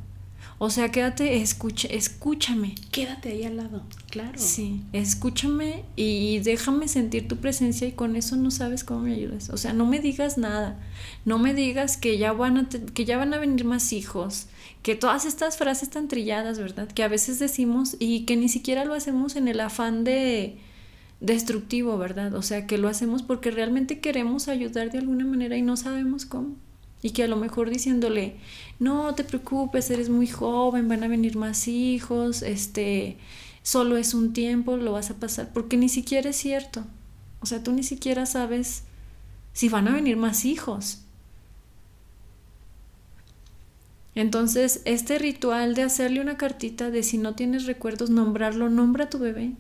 O 0.64 0.70
sea, 0.70 0.92
quédate, 0.92 1.42
escucha, 1.42 1.88
escúchame. 1.88 2.76
Quédate 2.92 3.30
ahí 3.30 3.46
al 3.46 3.58
lado, 3.58 3.82
claro. 4.12 4.38
Sí, 4.38 4.84
escúchame 4.94 5.86
y 5.96 6.38
déjame 6.38 6.88
sentir 6.88 7.28
tu 7.28 7.38
presencia 7.38 7.88
y 7.88 7.94
con 7.94 8.16
eso 8.16 8.36
no 8.36 8.52
sabes 8.52 8.84
cómo 8.84 9.00
me 9.00 9.16
ayudas. 9.16 9.50
O 9.50 9.58
sea, 9.58 9.74
no 9.74 9.88
me 9.88 10.00
digas 10.00 10.38
nada. 10.38 10.80
No 11.26 11.40
me 11.40 11.56
digas 11.56 11.98
que 11.98 12.20
ya 12.20 12.32
van 12.32 12.58
a, 12.58 12.70
que 12.70 13.06
ya 13.06 13.18
van 13.18 13.34
a 13.34 13.40
venir 13.40 13.66
más 13.66 13.92
hijos. 13.92 14.46
Que 14.84 14.94
todas 14.94 15.26
estas 15.26 15.58
frases 15.58 15.90
tan 15.90 16.08
trilladas, 16.08 16.60
¿verdad? 16.60 16.88
Que 16.88 17.02
a 17.02 17.08
veces 17.08 17.40
decimos 17.40 17.96
y 17.98 18.26
que 18.26 18.38
ni 18.38 18.48
siquiera 18.48 18.86
lo 18.86 18.94
hacemos 18.94 19.36
en 19.38 19.48
el 19.48 19.62
afán 19.62 20.04
de 20.04 20.60
destructivo, 21.22 21.98
¿verdad? 21.98 22.36
O 22.36 22.44
sea, 22.44 22.68
que 22.68 22.78
lo 22.78 22.88
hacemos 22.88 23.24
porque 23.24 23.50
realmente 23.50 24.00
queremos 24.00 24.48
ayudar 24.48 24.92
de 24.92 25.00
alguna 25.00 25.26
manera 25.26 25.58
y 25.58 25.64
no 25.64 25.76
sabemos 25.76 26.28
cómo. 26.28 26.56
Y 27.02 27.12
que 27.12 27.24
a 27.24 27.28
lo 27.28 27.36
mejor 27.36 27.70
diciéndole, 27.70 28.36
no 28.80 29.16
te 29.16 29.24
preocupes, 29.24 29.90
eres 29.90 30.10
muy 30.10 30.28
joven, 30.28 30.88
van 30.88 31.04
a 31.04 31.08
venir 31.08 31.36
más 31.36 31.68
hijos, 31.68 32.44
este, 32.44 33.18
solo 33.64 33.98
es 33.98 34.14
un 34.14 34.34
tiempo, 34.34 34.78
lo 34.78 34.92
vas 34.92 35.10
a 35.10 35.16
pasar, 35.16 35.52
porque 35.54 35.78
ni 35.78 35.90
siquiera 35.90 36.30
es 36.30 36.36
cierto. 36.36 36.84
O 37.40 37.46
sea, 37.46 37.64
tú 37.64 37.72
ni 37.72 37.84
siquiera 37.84 38.26
sabes 38.26 38.84
si 39.54 39.70
van 39.70 39.88
a 39.88 39.94
venir 39.94 40.18
más 40.18 40.46
hijos. 40.46 41.00
Entonces, 44.14 44.82
este 44.86 45.18
ritual 45.18 45.74
de 45.74 45.84
hacerle 45.84 46.22
una 46.22 46.38
cartita 46.38 46.92
de 46.92 47.02
si 47.02 47.18
no 47.18 47.34
tienes 47.34 47.66
recuerdos, 47.66 48.10
nombrarlo, 48.10 48.70
nombra 48.70 49.06
a 49.06 49.10
tu 49.10 49.20
bebé 49.20 49.54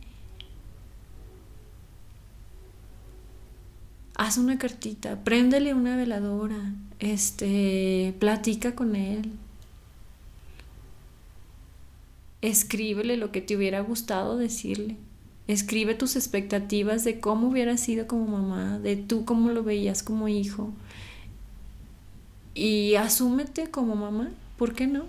haz 4.32 4.38
una 4.38 4.58
cartita, 4.58 5.26
préndele 5.26 5.74
una 5.74 5.98
veladora, 5.98 6.74
este, 7.00 8.16
platica 8.18 8.76
con 8.76 8.96
él. 8.96 9.30
Escríbele 12.42 13.18
lo 13.18 13.34
que 13.34 13.42
te 13.42 13.58
hubiera 13.58 13.82
gustado 13.82 14.38
decirle. 14.38 14.96
Escribe 15.48 15.96
tus 15.96 16.16
expectativas 16.16 17.04
de 17.04 17.20
cómo 17.20 17.50
hubiera 17.50 17.76
sido 17.76 18.08
como 18.08 18.26
mamá, 18.26 18.80
de 18.80 18.96
tú 18.96 19.26
cómo 19.26 19.52
lo 19.52 19.64
veías 19.64 20.02
como 20.02 20.30
hijo. 20.30 20.72
Y 22.56 22.96
asúmete 22.96 23.70
como 23.70 23.96
mamá, 23.96 24.30
¿por 24.58 24.74
qué 24.74 24.88
no? 24.88 25.04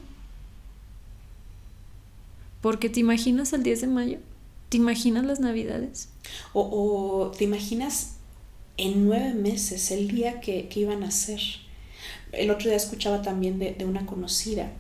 Porque 2.61 2.91
te 2.91 2.99
imaginas 2.99 3.53
el 3.53 3.63
10 3.63 3.83
de 3.83 3.87
mayo, 3.87 4.19
te 4.69 4.79
imaginas 4.79 5.25
las 5.25 5.39
navidades. 5.39 6.09
O, 6.53 6.63
o 6.63 7.31
te 7.31 7.45
imaginas 7.45 8.12
en 8.83 9.05
nueve 9.05 9.33
meses, 9.33 9.93
el 9.93 10.09
día 10.09 10.41
que, 10.41 10.69
iban 10.75 11.05
a 11.05 11.09
hacer. 11.09 11.41
El 12.33 12.51
otro 12.51 12.69
día 12.69 12.77
escuchaba 12.77 13.23
también 13.23 13.61
de, 13.61 13.85
una 13.85 14.07
conocida. 14.07 14.73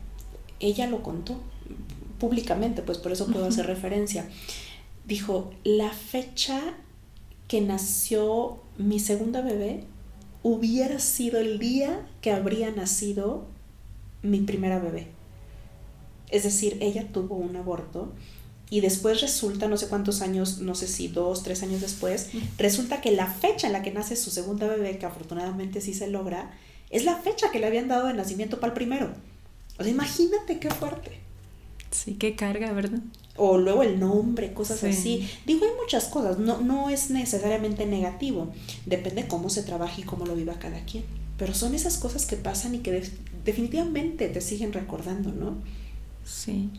Ella 0.59 0.88
lo 0.88 1.05
contó 1.05 1.40
públicamente, 2.18 2.82
pues 2.82 2.98
por 2.98 3.12
eso 3.12 3.28
puedo 3.28 3.46
hacer 3.46 3.66
referencia. 3.66 4.28
Dijo, 5.07 5.53
la 5.62 5.90
fecha 5.90 6.61
que 7.46 7.61
nació 7.61 8.61
mi 8.76 8.98
segunda 8.98 9.40
bebé 9.40 9.84
hubiera 10.42 10.98
sido 10.98 11.38
el 11.38 11.61
día 11.61 12.05
que 12.20 12.32
habría 12.32 12.72
nacido 12.72 13.46
mi 14.22 14.40
primera 14.40 14.80
bebé. 14.80 15.07
Es 16.28 16.42
decir, 16.42 16.78
ella 16.80 17.07
tuvo 17.12 17.36
un 17.36 17.55
aborto 17.55 18.12
y 18.72 18.80
después 18.80 19.20
resulta, 19.20 19.68
no 19.68 19.76
sé 19.76 19.88
cuántos 19.88 20.22
años, 20.22 20.60
no 20.60 20.74
sé 20.74 20.86
si 20.86 21.06
dos, 21.06 21.42
tres 21.42 21.62
años 21.62 21.82
después, 21.82 22.30
resulta 22.56 23.02
que 23.02 23.10
la 23.10 23.26
fecha 23.26 23.66
en 23.66 23.74
la 23.74 23.82
que 23.82 23.90
nace 23.90 24.16
su 24.16 24.30
segunda 24.30 24.66
bebé, 24.66 24.96
que 24.96 25.04
afortunadamente 25.04 25.82
sí 25.82 25.92
se 25.92 26.08
logra, 26.08 26.50
es 26.88 27.04
la 27.04 27.16
fecha 27.16 27.50
que 27.50 27.58
le 27.58 27.66
habían 27.66 27.88
dado 27.88 28.06
de 28.06 28.14
nacimiento 28.14 28.60
para 28.60 28.68
el 28.68 28.74
primero. 28.74 29.12
O 29.78 29.82
sea, 29.82 29.92
imagínate 29.92 30.58
qué 30.58 30.70
fuerte. 30.70 31.20
Sí, 31.90 32.14
qué 32.14 32.34
carga, 32.34 32.72
¿verdad? 32.72 33.00
o 33.36 33.58
luego 33.58 33.82
el 33.82 34.00
nombre, 34.00 34.54
cosas 34.54 34.82
así. 34.84 35.28
Digo, 35.44 35.66
hay 35.66 35.72
muchas 35.78 36.06
cosas, 36.06 36.38
no, 36.38 36.62
no 36.62 36.88
es 36.88 37.10
necesariamente 37.10 37.84
negativo, 37.84 38.54
depende 38.86 39.28
cómo 39.28 39.50
se 39.50 39.64
trabaje 39.64 40.00
y 40.00 40.04
cómo 40.04 40.24
lo 40.24 40.34
viva 40.34 40.54
cada 40.54 40.82
quien. 40.86 41.04
Pero 41.36 41.52
son 41.52 41.74
esas 41.74 41.98
cosas 41.98 42.24
que 42.24 42.36
pasan 42.36 42.74
y 42.74 42.78
que 42.78 43.06
definitivamente 43.44 44.28
te 44.28 44.40
siguen 44.40 44.72
recordando, 44.72 45.30
¿no? 45.30 45.56
Sí. 46.24 46.70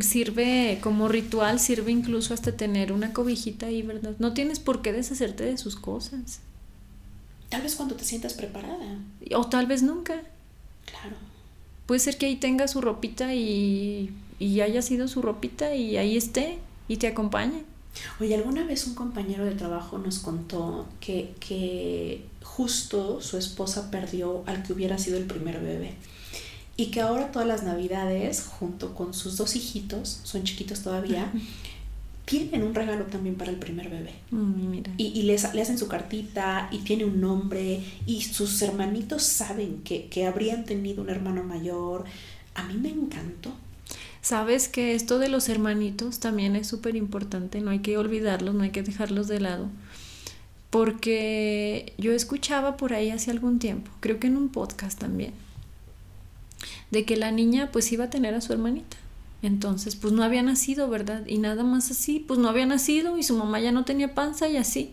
Sirve 0.00 0.78
como 0.82 1.08
ritual, 1.08 1.58
sirve 1.58 1.90
incluso 1.90 2.34
hasta 2.34 2.52
tener 2.52 2.92
una 2.92 3.12
cobijita 3.12 3.66
ahí, 3.66 3.82
¿verdad? 3.82 4.14
No 4.18 4.32
tienes 4.32 4.60
por 4.60 4.82
qué 4.82 4.92
deshacerte 4.92 5.44
de 5.44 5.58
sus 5.58 5.76
cosas. 5.76 6.40
Tal 7.48 7.62
vez 7.62 7.74
cuando 7.74 7.96
te 7.96 8.04
sientas 8.04 8.34
preparada. 8.34 8.98
O 9.34 9.46
tal 9.48 9.66
vez 9.66 9.82
nunca. 9.82 10.22
Claro. 10.84 11.16
Puede 11.86 12.00
ser 12.00 12.16
que 12.16 12.26
ahí 12.26 12.36
tenga 12.36 12.68
su 12.68 12.80
ropita 12.80 13.34
y, 13.34 14.12
y 14.38 14.60
haya 14.60 14.82
sido 14.82 15.08
su 15.08 15.20
ropita 15.20 15.74
y 15.74 15.96
ahí 15.96 16.16
esté 16.16 16.58
y 16.88 16.96
te 16.96 17.08
acompañe. 17.08 17.64
Oye, 18.20 18.34
alguna 18.34 18.64
vez 18.64 18.86
un 18.86 18.94
compañero 18.94 19.44
de 19.44 19.54
trabajo 19.54 19.98
nos 19.98 20.18
contó 20.20 20.86
que, 21.00 21.34
que 21.40 22.24
justo 22.42 23.20
su 23.20 23.36
esposa 23.36 23.90
perdió 23.90 24.44
al 24.46 24.62
que 24.62 24.72
hubiera 24.72 24.96
sido 24.96 25.18
el 25.18 25.24
primer 25.24 25.60
bebé 25.60 25.94
y 26.76 26.86
que 26.86 27.00
ahora 27.00 27.30
todas 27.30 27.46
las 27.46 27.62
navidades, 27.62 28.42
junto 28.58 28.94
con 28.94 29.14
sus 29.14 29.36
dos 29.36 29.56
hijitos, 29.56 30.20
son 30.24 30.44
chiquitos 30.44 30.82
todavía, 30.82 31.30
tienen 32.24 32.62
un 32.62 32.74
regalo 32.74 33.04
también 33.06 33.34
para 33.34 33.50
el 33.50 33.58
primer 33.58 33.90
bebé. 33.90 34.14
Mm, 34.30 34.78
y, 34.96 35.06
y 35.06 35.22
les, 35.22 35.52
le 35.52 35.62
hacen 35.62 35.78
su 35.78 35.88
cartita 35.88 36.68
y 36.70 36.78
tiene 36.78 37.04
un 37.04 37.20
nombre 37.20 37.84
y 38.06 38.22
sus 38.22 38.62
hermanitos 38.62 39.22
saben 39.22 39.82
que, 39.82 40.06
que 40.06 40.26
habrían 40.26 40.64
tenido 40.64 41.02
un 41.02 41.10
hermano 41.10 41.42
mayor. 41.42 42.04
A 42.54 42.64
mí 42.64 42.74
me 42.74 42.88
encantó. 42.88 43.52
Sabes 44.22 44.68
que 44.68 44.94
esto 44.94 45.18
de 45.18 45.28
los 45.28 45.48
hermanitos 45.48 46.20
también 46.20 46.54
es 46.54 46.68
súper 46.68 46.94
importante, 46.94 47.60
no 47.60 47.72
hay 47.72 47.80
que 47.80 47.98
olvidarlos, 47.98 48.54
no 48.54 48.62
hay 48.62 48.70
que 48.70 48.84
dejarlos 48.84 49.26
de 49.26 49.40
lado. 49.40 49.68
Porque 50.70 51.92
yo 51.98 52.12
escuchaba 52.12 52.76
por 52.76 52.94
ahí 52.94 53.10
hace 53.10 53.32
algún 53.32 53.58
tiempo, 53.58 53.90
creo 53.98 54.20
que 54.20 54.28
en 54.28 54.36
un 54.36 54.48
podcast 54.48 54.98
también, 54.98 55.32
de 56.90 57.04
que 57.04 57.16
la 57.16 57.30
niña 57.30 57.70
pues 57.72 57.90
iba 57.92 58.04
a 58.04 58.10
tener 58.10 58.34
a 58.34 58.40
su 58.40 58.52
hermanita. 58.52 58.96
Entonces, 59.42 59.96
pues 59.96 60.12
no 60.12 60.22
había 60.22 60.42
nacido, 60.42 60.88
¿verdad? 60.88 61.26
Y 61.26 61.38
nada 61.38 61.64
más 61.64 61.90
así, 61.90 62.20
pues 62.20 62.38
no 62.38 62.48
había 62.48 62.64
nacido 62.64 63.18
y 63.18 63.24
su 63.24 63.36
mamá 63.36 63.60
ya 63.60 63.72
no 63.72 63.84
tenía 63.84 64.14
panza 64.14 64.48
y 64.48 64.56
así. 64.56 64.92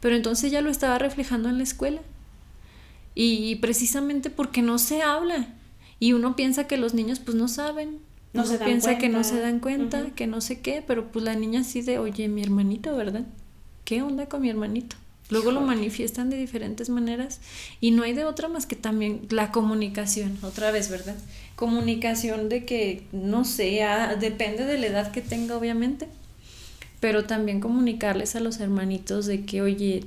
Pero 0.00 0.14
entonces 0.14 0.52
ya 0.52 0.60
lo 0.60 0.70
estaba 0.70 0.98
reflejando 0.98 1.48
en 1.48 1.58
la 1.58 1.64
escuela. 1.64 2.00
Y 3.14 3.56
precisamente 3.56 4.30
porque 4.30 4.62
no 4.62 4.78
se 4.78 5.02
habla. 5.02 5.48
Y 5.98 6.12
uno 6.12 6.36
piensa 6.36 6.66
que 6.66 6.76
los 6.76 6.94
niños 6.94 7.18
pues 7.18 7.36
no 7.36 7.48
saben. 7.48 7.98
No 8.32 8.46
se 8.46 8.58
piensa 8.58 8.98
que 8.98 9.08
no 9.08 9.24
se 9.24 9.40
dan 9.40 9.60
cuenta, 9.60 10.06
que 10.14 10.26
no 10.26 10.40
sé 10.40 10.60
qué, 10.60 10.82
pero 10.86 11.12
pues 11.12 11.24
la 11.24 11.34
niña 11.34 11.60
así 11.60 11.82
de, 11.82 11.98
oye, 11.98 12.28
mi 12.28 12.42
hermanito, 12.42 12.96
¿verdad? 12.96 13.26
¿Qué 13.84 14.00
onda 14.00 14.26
con 14.26 14.40
mi 14.40 14.48
hermanito? 14.48 14.96
Luego 15.32 15.50
lo 15.50 15.62
manifiestan 15.62 16.28
de 16.28 16.36
diferentes 16.36 16.90
maneras 16.90 17.40
y 17.80 17.90
no 17.90 18.02
hay 18.02 18.12
de 18.12 18.26
otra 18.26 18.48
más 18.48 18.66
que 18.66 18.76
también 18.76 19.22
la 19.30 19.50
comunicación, 19.50 20.38
otra 20.42 20.70
vez, 20.70 20.90
¿verdad? 20.90 21.16
Comunicación 21.56 22.50
de 22.50 22.66
que, 22.66 23.06
no 23.12 23.46
sé, 23.46 23.82
ah, 23.82 24.14
depende 24.14 24.66
de 24.66 24.76
la 24.76 24.88
edad 24.88 25.10
que 25.10 25.22
tenga, 25.22 25.56
obviamente, 25.56 26.06
pero 27.00 27.24
también 27.24 27.60
comunicarles 27.60 28.36
a 28.36 28.40
los 28.40 28.60
hermanitos 28.60 29.24
de 29.24 29.46
que, 29.46 29.62
oye, 29.62 30.04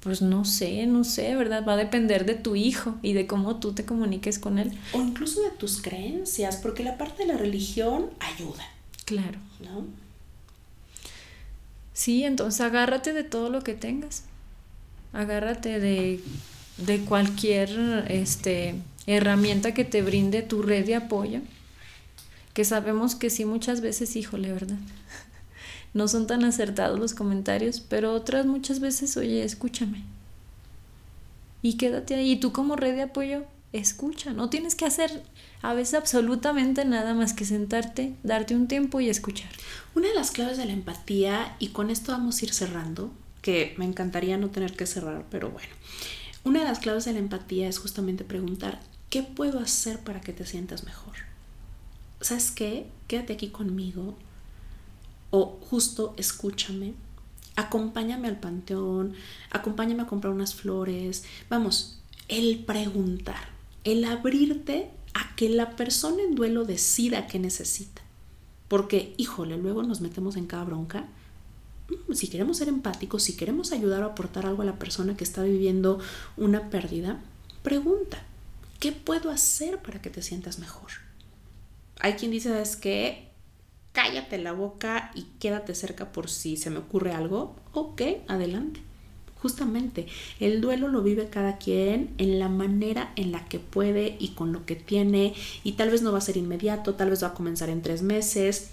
pues 0.00 0.20
no 0.20 0.44
sé, 0.44 0.84
no 0.86 1.04
sé, 1.04 1.34
¿verdad? 1.36 1.64
Va 1.66 1.72
a 1.72 1.78
depender 1.78 2.26
de 2.26 2.34
tu 2.34 2.54
hijo 2.54 2.96
y 3.00 3.14
de 3.14 3.26
cómo 3.26 3.56
tú 3.56 3.72
te 3.72 3.86
comuniques 3.86 4.38
con 4.38 4.58
él. 4.58 4.72
O 4.92 5.00
incluso 5.00 5.40
de 5.40 5.50
tus 5.52 5.80
creencias, 5.80 6.56
porque 6.56 6.84
la 6.84 6.98
parte 6.98 7.22
de 7.22 7.32
la 7.32 7.38
religión 7.38 8.10
ayuda. 8.20 8.68
Claro. 9.06 9.38
¿No? 9.60 9.86
Sí, 11.94 12.24
entonces 12.24 12.60
agárrate 12.60 13.14
de 13.14 13.24
todo 13.24 13.48
lo 13.48 13.62
que 13.62 13.72
tengas 13.72 14.24
agárrate 15.12 15.80
de, 15.80 16.20
de 16.78 17.00
cualquier 17.00 18.06
este, 18.08 18.74
herramienta 19.06 19.74
que 19.74 19.84
te 19.84 20.02
brinde 20.02 20.42
tu 20.42 20.62
red 20.62 20.86
de 20.86 20.96
apoyo, 20.96 21.40
que 22.54 22.64
sabemos 22.64 23.14
que 23.14 23.30
sí 23.30 23.44
muchas 23.44 23.80
veces, 23.80 24.16
híjole, 24.16 24.52
¿verdad? 24.52 24.78
No 25.92 26.06
son 26.06 26.28
tan 26.28 26.44
acertados 26.44 27.00
los 27.00 27.14
comentarios, 27.14 27.80
pero 27.80 28.12
otras 28.12 28.46
muchas 28.46 28.78
veces, 28.78 29.16
oye, 29.16 29.42
escúchame. 29.42 30.04
Y 31.62 31.78
quédate 31.78 32.14
ahí. 32.14 32.30
Y 32.30 32.36
tú 32.36 32.52
como 32.52 32.76
red 32.76 32.94
de 32.94 33.02
apoyo, 33.02 33.42
escucha. 33.72 34.32
No 34.32 34.50
tienes 34.50 34.76
que 34.76 34.84
hacer 34.84 35.24
a 35.62 35.74
veces 35.74 35.94
absolutamente 35.94 36.84
nada 36.84 37.12
más 37.14 37.32
que 37.32 37.44
sentarte, 37.44 38.14
darte 38.22 38.54
un 38.54 38.68
tiempo 38.68 39.00
y 39.00 39.08
escuchar. 39.08 39.50
Una 39.96 40.08
de 40.08 40.14
las 40.14 40.30
claves 40.30 40.58
de 40.58 40.66
la 40.66 40.72
empatía, 40.72 41.56
y 41.58 41.68
con 41.68 41.90
esto 41.90 42.12
vamos 42.12 42.40
a 42.40 42.44
ir 42.44 42.54
cerrando, 42.54 43.10
que 43.42 43.74
me 43.78 43.84
encantaría 43.84 44.36
no 44.38 44.50
tener 44.50 44.76
que 44.76 44.86
cerrar, 44.86 45.24
pero 45.30 45.50
bueno. 45.50 45.72
Una 46.44 46.60
de 46.60 46.66
las 46.66 46.78
claves 46.78 47.04
de 47.04 47.12
la 47.12 47.18
empatía 47.18 47.68
es 47.68 47.78
justamente 47.78 48.24
preguntar, 48.24 48.80
¿qué 49.10 49.22
puedo 49.22 49.58
hacer 49.58 50.00
para 50.00 50.20
que 50.20 50.32
te 50.32 50.46
sientas 50.46 50.84
mejor? 50.84 51.14
¿Sabes 52.20 52.50
qué? 52.50 52.86
Quédate 53.08 53.34
aquí 53.34 53.48
conmigo 53.48 54.16
o 55.30 55.58
justo 55.60 56.14
escúchame, 56.16 56.94
acompáñame 57.56 58.28
al 58.28 58.40
panteón, 58.40 59.14
acompáñame 59.50 60.02
a 60.02 60.06
comprar 60.06 60.32
unas 60.32 60.54
flores. 60.54 61.24
Vamos, 61.48 62.00
el 62.28 62.64
preguntar, 62.64 63.48
el 63.84 64.04
abrirte 64.04 64.90
a 65.14 65.34
que 65.36 65.48
la 65.48 65.76
persona 65.76 66.22
en 66.22 66.34
duelo 66.34 66.64
decida 66.64 67.26
qué 67.26 67.38
necesita. 67.38 68.02
Porque, 68.68 69.14
híjole, 69.16 69.56
luego 69.56 69.82
nos 69.82 70.00
metemos 70.00 70.36
en 70.36 70.46
cada 70.46 70.64
bronca 70.64 71.08
si 72.12 72.28
queremos 72.28 72.58
ser 72.58 72.68
empáticos, 72.68 73.22
si 73.22 73.36
queremos 73.36 73.72
ayudar 73.72 74.02
o 74.02 74.06
aportar 74.06 74.46
algo 74.46 74.62
a 74.62 74.66
la 74.66 74.78
persona 74.78 75.16
que 75.16 75.24
está 75.24 75.42
viviendo 75.42 76.00
una 76.36 76.70
pérdida, 76.70 77.20
pregunta, 77.62 78.22
¿qué 78.78 78.92
puedo 78.92 79.30
hacer 79.30 79.78
para 79.78 80.02
que 80.02 80.10
te 80.10 80.22
sientas 80.22 80.58
mejor? 80.58 80.90
Hay 82.00 82.14
quien 82.14 82.30
dice, 82.30 82.60
es 82.60 82.76
que 82.76 83.28
cállate 83.92 84.38
la 84.38 84.52
boca 84.52 85.10
y 85.14 85.24
quédate 85.38 85.74
cerca 85.74 86.12
por 86.12 86.30
si 86.30 86.56
se 86.56 86.70
me 86.70 86.78
ocurre 86.78 87.12
algo. 87.12 87.56
Ok, 87.72 88.02
adelante. 88.28 88.80
Justamente, 89.42 90.06
el 90.38 90.60
duelo 90.60 90.88
lo 90.88 91.02
vive 91.02 91.30
cada 91.30 91.56
quien 91.56 92.10
en 92.18 92.38
la 92.38 92.50
manera 92.50 93.12
en 93.16 93.32
la 93.32 93.46
que 93.46 93.58
puede 93.58 94.16
y 94.18 94.28
con 94.30 94.52
lo 94.52 94.66
que 94.66 94.76
tiene 94.76 95.34
y 95.64 95.72
tal 95.72 95.90
vez 95.90 96.02
no 96.02 96.12
va 96.12 96.18
a 96.18 96.22
ser 96.22 96.36
inmediato, 96.36 96.94
tal 96.94 97.08
vez 97.08 97.22
va 97.22 97.28
a 97.28 97.34
comenzar 97.34 97.70
en 97.70 97.80
tres 97.80 98.02
meses, 98.02 98.72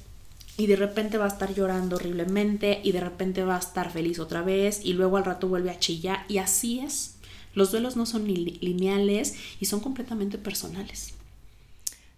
y 0.58 0.66
de 0.66 0.76
repente 0.76 1.20
va 1.20 1.26
a 1.26 1.30
estar 1.30 1.54
llorando 1.54 1.98
horriblemente 1.98 2.82
y 2.84 2.92
de 2.92 3.00
repente 3.00 3.44
va 3.44 3.56
a 3.56 3.60
estar 3.60 3.92
feliz 3.92 4.20
otra 4.20 4.42
vez 4.42 4.82
y 4.84 4.94
luego 4.94 5.18
al 5.18 5.26
rato 5.26 5.48
vuelve 5.48 5.70
a 5.70 5.80
chillar 5.80 6.26
y 6.28 6.40
así 6.40 6.80
es. 6.80 7.16
Los 7.54 7.72
duelos 7.72 7.96
no 7.96 8.06
son 8.06 8.28
lineales 8.28 9.36
y 9.60 9.66
son 9.66 9.80
completamente 9.80 10.38
personales. 10.38 11.14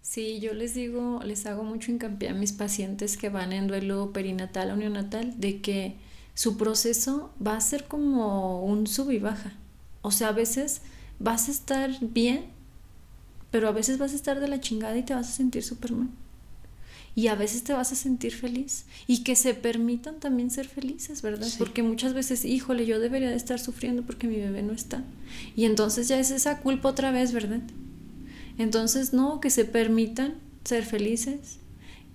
Sí, 0.01 0.39
yo 0.39 0.53
les 0.53 0.73
digo, 0.73 1.21
les 1.23 1.45
hago 1.45 1.63
mucho 1.63 1.91
hincapié 1.91 2.29
a 2.29 2.33
mis 2.33 2.53
pacientes 2.53 3.15
que 3.15 3.29
van 3.29 3.53
en 3.53 3.67
duelo 3.67 4.11
perinatal 4.11 4.71
o 4.71 4.75
neonatal 4.75 5.39
de 5.39 5.61
que 5.61 5.95
su 6.33 6.57
proceso 6.57 7.31
va 7.45 7.57
a 7.57 7.61
ser 7.61 7.85
como 7.85 8.63
un 8.63 8.87
sub 8.87 9.11
y 9.11 9.19
baja. 9.19 9.53
O 10.01 10.11
sea, 10.11 10.29
a 10.29 10.33
veces 10.33 10.81
vas 11.19 11.47
a 11.47 11.51
estar 11.51 11.91
bien, 12.01 12.45
pero 13.51 13.67
a 13.67 13.73
veces 13.73 13.97
vas 13.97 14.13
a 14.13 14.15
estar 14.15 14.39
de 14.39 14.47
la 14.47 14.61
chingada 14.61 14.97
y 14.97 15.03
te 15.03 15.13
vas 15.13 15.27
a 15.27 15.33
sentir 15.33 15.63
súper 15.63 15.91
mal 15.91 16.09
y 17.16 17.28
a 17.28 17.36
veces 17.36 17.64
te 17.64 17.74
vas 17.74 17.91
a 17.91 17.95
sentir 17.95 18.34
feliz 18.34 18.86
y 19.07 19.24
que 19.24 19.36
se 19.36 19.53
permitan 19.53 20.20
también 20.20 20.51
ser 20.51 20.68
felices, 20.68 21.22
¿verdad? 21.22 21.47
Porque 21.57 21.84
muchas 21.84 22.14
veces, 22.14 22.45
híjole, 22.45 22.86
yo 22.86 22.99
debería 22.99 23.30
de 23.30 23.36
estar 23.36 23.60
sufriendo 23.60 24.03
porque 24.03 24.28
mi 24.28 24.38
bebé 24.38 24.62
no 24.62 24.74
está. 24.74 25.03
Y 25.55 25.66
entonces 25.66 26.07
ya 26.07 26.20
es 26.20 26.32
esa 26.32 26.60
culpa 26.60 26.89
otra 26.89 27.12
vez, 27.12 27.32
¿verdad? 27.34 27.62
Entonces, 28.57 29.14
no, 29.14 29.39
que 29.39 29.49
se 29.49 29.66
permitan 29.66 30.36
ser 30.64 30.86
felices, 30.86 31.60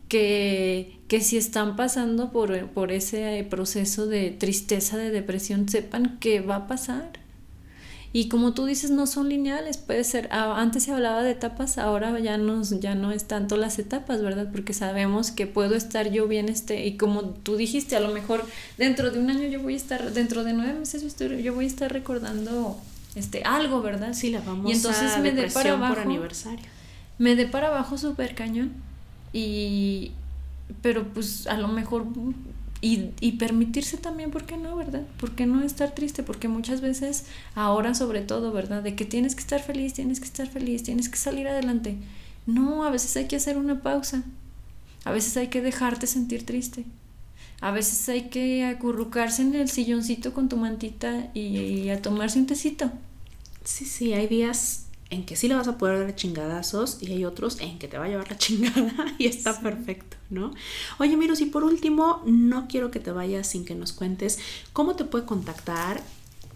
que, 0.09 1.01
que 1.09 1.21
si 1.21 1.37
están 1.37 1.77
pasando 1.77 2.31
por, 2.31 2.69
por 2.71 2.93
ese 2.93 3.47
proceso 3.49 4.07
de 4.07 4.31
tristeza, 4.31 4.97
de 4.97 5.11
depresión, 5.11 5.69
sepan 5.69 6.19
que 6.19 6.41
va 6.41 6.57
a 6.57 6.67
pasar 6.67 7.24
y 8.17 8.29
como 8.29 8.55
tú 8.55 8.65
dices, 8.65 8.93
no 8.93 9.09
son 9.09 9.29
lineales, 9.29 9.77
puede 9.77 10.05
ser, 10.05 10.29
antes 10.31 10.85
se 10.85 10.93
hablaba 10.93 11.25
de 11.25 11.33
etapas, 11.33 11.79
ahora 11.79 12.17
ya 12.21 12.39
no, 12.39 12.63
ya 12.63 12.95
no 12.95 13.11
es 13.11 13.25
tanto 13.25 13.57
las 13.57 13.81
etapas, 13.81 14.23
¿verdad? 14.23 14.51
Porque 14.53 14.73
sabemos 14.73 15.33
que 15.33 15.49
puedo 15.49 15.75
estar 15.75 16.13
yo 16.13 16.29
bien, 16.29 16.49
este, 16.49 16.87
y 16.87 16.97
como 16.97 17.25
tú 17.25 17.57
dijiste, 17.57 17.97
a 17.97 18.01
lo 18.01 18.15
mejor 18.15 18.47
dentro 18.79 19.11
de 19.11 19.19
un 19.19 19.31
año 19.31 19.49
yo 19.49 19.61
voy 19.61 19.75
a 19.75 19.77
estar, 19.79 20.13
dentro 20.13 20.45
de 20.45 20.53
nueve 20.53 20.75
meses 20.75 21.03
yo, 21.19 21.55
voy 21.55 21.65
a 21.65 21.67
estar 21.67 21.93
recordando 21.93 22.81
este, 23.17 23.43
algo, 23.43 23.83
¿verdad? 23.83 24.13
Sí, 24.15 24.31
la 24.31 24.43
vamos 24.43 24.71
y 24.71 24.75
entonces 24.77 25.19
me 25.19 25.33
dé 25.33 25.51
para 25.51 25.73
abajo, 25.73 25.95
por 25.95 26.03
aniversario. 26.05 26.67
Me 27.19 27.35
dé 27.35 27.47
para 27.47 27.67
abajo 27.67 27.99
súper 27.99 28.37
cañón. 28.37 28.75
Y, 29.33 30.13
pero 30.83 31.03
pues 31.09 31.49
a 31.49 31.57
lo 31.57 31.67
mejor 31.67 32.07
y, 32.87 33.33
permitirse 33.33 33.97
también, 33.97 34.31
¿por 34.31 34.45
qué 34.45 34.59
no, 34.59 34.77
verdad? 34.77 35.07
¿Por 35.19 35.31
qué 35.35 35.47
no 35.47 35.63
estar 35.63 35.95
triste? 35.95 36.23
Porque 36.23 36.49
muchas 36.49 36.83
veces, 36.83 37.25
ahora 37.55 37.95
sobre 37.95 38.21
todo, 38.21 38.53
¿verdad? 38.53 38.83
De 38.83 38.95
que 38.95 39.07
tienes 39.07 39.35
que 39.35 39.41
estar 39.41 39.63
feliz, 39.63 39.95
tienes 39.95 40.21
que 40.21 40.27
estar 40.27 40.47
feliz, 40.47 40.83
tienes 40.83 41.09
que 41.09 41.17
salir 41.17 41.49
adelante. 41.49 41.97
No, 42.47 42.85
a 42.85 42.91
veces 42.91 43.17
hay 43.17 43.27
que 43.27 43.37
hacer 43.37 43.57
una 43.57 43.81
pausa. 43.81 44.23
A 45.05 45.13
veces 45.13 45.35
hay 45.39 45.49
que 45.49 45.63
dejarte 45.63 46.07
sentir 46.07 46.45
triste. 46.45 46.85
A 47.63 47.71
veces 47.71 48.07
hay 48.11 48.29
que 48.29 48.67
acurrucarse 48.67 49.41
en 49.41 49.55
el 49.55 49.71
silloncito 49.71 50.35
con 50.35 50.51
tu 50.51 50.59
mantita 50.59 51.31
y, 51.33 51.89
a 51.89 52.03
tomarse 52.03 52.39
un 52.39 52.47
tecito. 52.47 52.93
Sí, 53.65 53.87
sí, 53.87 54.13
hay 54.13 54.27
días 54.27 54.84
en 55.15 55.25
que 55.25 55.37
sí 55.37 55.49
le 55.49 55.55
vas 55.55 55.69
a 55.69 55.79
poder 55.79 56.01
dar 56.01 56.15
chingadazos 56.15 56.99
y 57.01 57.13
hay 57.13 57.25
otros 57.25 57.61
en 57.61 57.79
que 57.79 57.89
te 57.89 57.97
va 57.97 58.05
a 58.05 58.09
llevar 58.09 58.31
la 58.31 58.37
chingada 58.39 59.15
y 59.19 59.27
está 59.27 59.61
perfecto, 59.61 60.17
¿no? 60.31 60.53
Oye, 60.99 61.17
Miros, 61.17 61.41
y 61.41 61.47
por 61.47 61.65
último, 61.65 62.23
no 62.27 62.67
quiero 62.69 62.91
que 62.91 63.01
te 63.01 63.13
vayas 63.13 63.47
sin 63.47 63.65
que 63.65 63.75
nos 63.75 63.93
cuentes 63.93 64.39
cómo 64.73 64.97
te 64.97 65.05
puede 65.05 65.25
contactar 65.25 66.03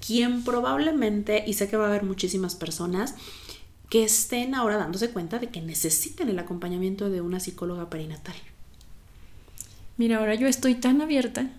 quien 0.05 0.45
probablemente, 0.45 1.45
y 1.47 1.55
sé 1.55 1.69
que 1.69 1.77
va 1.77 1.87
a 1.87 1.89
haber 1.89 2.05
muchísimas 2.05 2.55
personas, 2.55 3.15
que 3.89 4.05
estén 4.05 4.55
ahora 4.55 4.77
dándose 4.77 5.11
cuenta 5.11 5.39
de 5.39 5.49
que 5.49 5.61
necesitan 5.61 6.29
el 6.29 6.39
acompañamiento 6.39 7.11
de 7.11 7.21
una 7.21 7.41
psicóloga 7.41 7.89
perinatal. 7.89 8.37
Mira, 9.97 10.19
ahora 10.19 10.35
yo 10.35 10.47
estoy 10.47 10.75
tan 10.75 11.01
abierta 11.01 11.51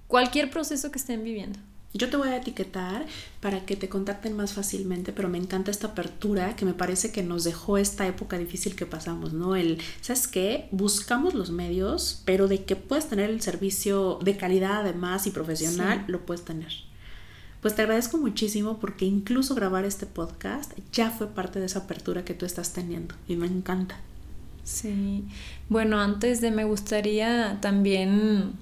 Cualquier 0.10 0.49
proceso 0.49 0.89
que 0.89 0.97
estén 0.97 1.24
viviendo. 1.24 1.60
Yo 1.93 2.10
te 2.10 2.18
voy 2.18 2.30
a 2.30 2.38
etiquetar 2.38 3.05
para 3.41 3.64
que 3.68 3.76
te 3.76 3.89
contacten 3.89 4.36
más 4.36 4.53
fácilmente, 4.53 5.14
pero 5.14 5.30
me 5.30 5.38
encanta 5.38 5.70
esta 5.70 5.89
apertura 5.89 6.55
que 6.55 6.66
me 6.66 6.74
parece 6.74 7.12
que 7.12 7.22
nos 7.22 7.43
dejó 7.43 7.78
esta 7.78 8.07
época 8.07 8.39
difícil 8.39 8.76
que 8.76 8.88
pasamos, 8.88 9.34
¿no? 9.34 9.55
El, 9.55 9.78
¿sabes 10.01 10.28
qué? 10.28 10.68
Buscamos 10.72 11.36
los 11.36 11.51
medios, 11.51 12.24
pero 12.26 12.47
de 12.47 12.64
que 12.64 12.76
puedes 12.76 13.07
tener 13.07 13.30
el 13.30 13.39
servicio 13.41 14.18
de 14.24 14.36
calidad 14.36 14.80
además 14.80 15.28
y 15.28 15.32
profesional, 15.32 16.05
lo 16.07 16.26
puedes 16.26 16.43
tener. 16.43 16.74
Pues 17.62 17.76
te 17.76 17.84
agradezco 17.84 18.18
muchísimo 18.18 18.80
porque 18.80 19.05
incluso 19.05 19.53
grabar 19.53 19.86
este 19.86 20.07
podcast 20.07 20.74
ya 20.91 21.12
fue 21.12 21.28
parte 21.28 21.60
de 21.60 21.68
esa 21.68 21.80
apertura 21.80 22.26
que 22.26 22.34
tú 22.34 22.47
estás 22.47 22.74
teniendo 22.74 23.14
y 23.28 23.36
me 23.36 23.45
encanta. 23.45 23.99
Sí, 24.64 25.24
bueno, 25.70 25.99
antes 25.99 26.41
de 26.41 26.49
me 26.49 26.64
gustaría 26.64 27.60
también 27.62 28.53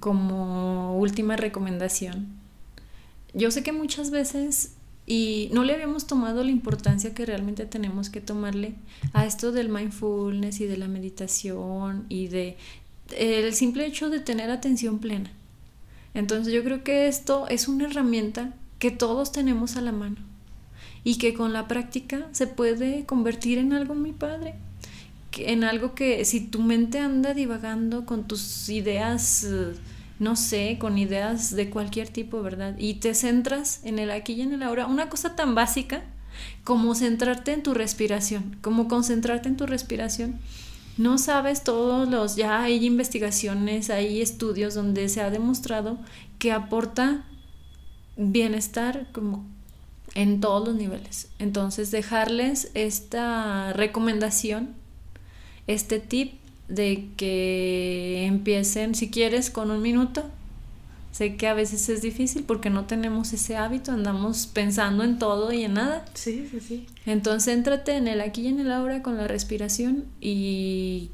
como 0.00 0.96
última 0.98 1.36
recomendación. 1.36 2.26
Yo 3.34 3.50
sé 3.50 3.62
que 3.62 3.72
muchas 3.72 4.10
veces 4.10 4.76
y 5.06 5.48
no 5.52 5.62
le 5.62 5.74
habíamos 5.74 6.06
tomado 6.06 6.42
la 6.42 6.50
importancia 6.50 7.14
que 7.14 7.26
realmente 7.26 7.64
tenemos 7.64 8.10
que 8.10 8.20
tomarle 8.20 8.74
a 9.12 9.24
esto 9.24 9.52
del 9.52 9.68
mindfulness 9.68 10.60
y 10.60 10.66
de 10.66 10.76
la 10.76 10.88
meditación 10.88 12.06
y 12.08 12.26
de 12.26 12.56
el 13.16 13.54
simple 13.54 13.86
hecho 13.86 14.10
de 14.10 14.18
tener 14.18 14.50
atención 14.50 14.98
plena. 14.98 15.30
Entonces 16.12 16.52
yo 16.52 16.64
creo 16.64 16.82
que 16.82 17.06
esto 17.06 17.46
es 17.48 17.68
una 17.68 17.84
herramienta 17.86 18.54
que 18.78 18.90
todos 18.90 19.30
tenemos 19.30 19.76
a 19.76 19.80
la 19.80 19.92
mano 19.92 20.16
y 21.04 21.18
que 21.18 21.34
con 21.34 21.52
la 21.52 21.68
práctica 21.68 22.26
se 22.32 22.48
puede 22.48 23.06
convertir 23.06 23.58
en 23.58 23.72
algo 23.72 23.94
muy 23.94 24.12
padre, 24.12 24.56
en 25.38 25.64
algo 25.64 25.94
que 25.94 26.24
si 26.24 26.40
tu 26.40 26.60
mente 26.60 26.98
anda 26.98 27.34
divagando 27.34 28.06
con 28.06 28.26
tus 28.26 28.68
ideas, 28.68 29.46
no 30.18 30.36
sé, 30.36 30.76
con 30.78 30.98
ideas 30.98 31.54
de 31.54 31.70
cualquier 31.70 32.08
tipo, 32.08 32.42
¿verdad? 32.42 32.74
Y 32.78 32.94
te 32.94 33.14
centras 33.14 33.80
en 33.84 33.98
el 33.98 34.10
aquí 34.10 34.34
y 34.34 34.42
en 34.42 34.52
el 34.52 34.62
ahora, 34.62 34.86
una 34.86 35.08
cosa 35.08 35.36
tan 35.36 35.54
básica 35.54 36.02
como 36.64 36.94
centrarte 36.94 37.52
en 37.52 37.62
tu 37.62 37.74
respiración, 37.74 38.56
como 38.60 38.88
concentrarte 38.88 39.48
en 39.48 39.56
tu 39.56 39.66
respiración 39.66 40.40
no 40.96 41.18
sabes 41.18 41.62
todos 41.62 42.08
los, 42.08 42.36
ya 42.36 42.62
hay 42.62 42.84
investigaciones, 42.84 43.90
hay 43.90 44.22
estudios 44.22 44.74
donde 44.74 45.08
se 45.08 45.20
ha 45.20 45.30
demostrado 45.30 45.98
que 46.38 46.52
aporta 46.52 47.24
bienestar 48.16 49.06
como 49.12 49.44
en 50.14 50.40
todos 50.40 50.66
los 50.66 50.76
niveles. 50.76 51.28
Entonces, 51.38 51.90
dejarles 51.90 52.70
esta 52.72 53.74
recomendación, 53.74 54.74
este 55.66 55.98
tip 56.00 56.34
de 56.68 57.08
que 57.16 58.24
empiecen, 58.26 58.94
si 58.94 59.10
quieres, 59.10 59.50
con 59.50 59.70
un 59.70 59.82
minuto, 59.82 60.24
Sé 61.16 61.36
que 61.36 61.48
a 61.48 61.54
veces 61.54 61.88
es 61.88 62.02
difícil 62.02 62.44
porque 62.44 62.68
no 62.68 62.84
tenemos 62.84 63.32
ese 63.32 63.56
hábito, 63.56 63.90
andamos 63.90 64.46
pensando 64.46 65.02
en 65.02 65.18
todo 65.18 65.50
y 65.50 65.64
en 65.64 65.72
nada. 65.72 66.04
Sí, 66.12 66.46
sí, 66.50 66.60
sí. 66.60 66.86
Entonces, 67.06 67.54
céntrate 67.54 67.96
en 67.96 68.06
el 68.06 68.20
aquí 68.20 68.42
y 68.42 68.48
en 68.48 68.60
el 68.60 68.70
ahora 68.70 69.02
con 69.02 69.16
la 69.16 69.26
respiración 69.26 70.04
y 70.20 71.08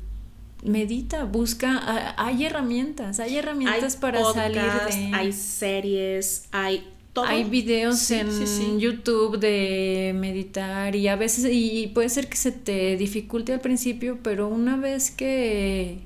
medita, 0.65 1.23
busca, 1.23 2.17
hay 2.17 2.45
herramientas, 2.45 3.21
hay 3.21 3.37
herramientas 3.37 3.95
para 3.95 4.25
salir 4.33 4.61
de... 4.61 5.13
Hay 5.15 5.33
series, 5.33 6.49
hay 6.51 6.85
todo. 7.13 7.25
Hay 7.25 7.45
videos 7.45 8.11
en 8.11 8.79
YouTube 8.79 9.39
de 9.39 10.13
meditar 10.15 10.97
y 10.97 11.09
a 11.09 11.17
veces, 11.17 11.49
y 11.53 11.89
puede 11.89 12.09
ser 12.09 12.29
que 12.29 12.37
se 12.37 12.53
te 12.53 12.97
dificulte 12.97 13.53
al 13.53 13.61
principio, 13.61 14.19
pero 14.23 14.49
una 14.49 14.77
vez 14.77 15.11
que, 15.11 15.99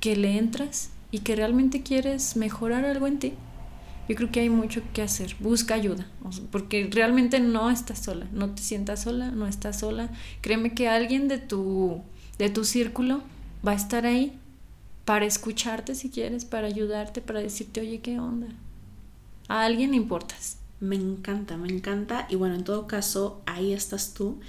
que 0.00 0.16
le 0.16 0.38
entras, 0.38 0.90
y 1.12 1.18
que 1.18 1.36
realmente 1.36 1.82
quieres 1.82 2.36
mejorar 2.36 2.84
algo 2.86 3.06
en 3.06 3.18
ti, 3.18 3.34
yo 4.08 4.16
creo 4.16 4.32
que 4.32 4.40
hay 4.40 4.48
mucho 4.48 4.82
que 4.92 5.02
hacer. 5.02 5.36
Busca 5.38 5.74
ayuda, 5.74 6.10
porque 6.50 6.88
realmente 6.90 7.38
no 7.38 7.70
estás 7.70 8.00
sola, 8.00 8.26
no 8.32 8.50
te 8.50 8.62
sientas 8.62 9.02
sola, 9.02 9.30
no 9.30 9.46
estás 9.46 9.78
sola. 9.78 10.10
Créeme 10.40 10.74
que 10.74 10.88
alguien 10.88 11.28
de 11.28 11.38
tu, 11.38 12.02
de 12.38 12.48
tu 12.48 12.64
círculo 12.64 13.22
va 13.64 13.72
a 13.72 13.76
estar 13.76 14.06
ahí 14.06 14.32
para 15.04 15.26
escucharte 15.26 15.94
si 15.94 16.08
quieres, 16.08 16.44
para 16.46 16.66
ayudarte, 16.66 17.20
para 17.20 17.40
decirte, 17.40 17.82
oye, 17.82 18.00
¿qué 18.00 18.18
onda? 18.18 18.48
A 19.48 19.64
alguien 19.64 19.94
importas. 19.94 20.58
Me 20.80 20.96
encanta, 20.96 21.56
me 21.56 21.68
encanta. 21.68 22.26
Y 22.28 22.36
bueno, 22.36 22.54
en 22.54 22.64
todo 22.64 22.86
caso, 22.86 23.42
ahí 23.46 23.72
estás 23.72 24.14
tú 24.14 24.40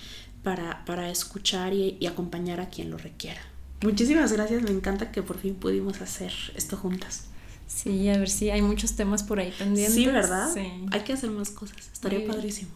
para, 0.44 0.84
para 0.86 1.10
escuchar 1.10 1.74
y 1.74 2.06
acompañar 2.08 2.60
a 2.60 2.70
quien 2.70 2.90
lo 2.90 2.98
requiera. 2.98 3.42
Muchísimas 3.84 4.32
gracias, 4.32 4.64
me 4.64 4.72
encanta 4.72 5.12
que 5.12 5.22
por 5.22 5.38
fin 5.38 5.56
pudimos 5.56 6.00
hacer 6.00 6.32
esto 6.56 6.78
juntas. 6.78 7.26
Sí, 7.68 8.08
a 8.10 8.18
ver 8.18 8.30
si 8.30 8.50
hay 8.50 8.62
muchos 8.62 8.96
temas 8.96 9.24
por 9.24 9.40
ahí 9.40 9.54
pendientes. 9.58 9.94
Sí, 9.94 10.06
¿verdad? 10.06 10.50
Sí. 10.54 10.86
Hay 10.92 11.02
que 11.02 11.12
hacer 11.12 11.32
más 11.32 11.50
cosas, 11.50 11.78
estaría 11.92 12.26
padrísimo. 12.26 12.72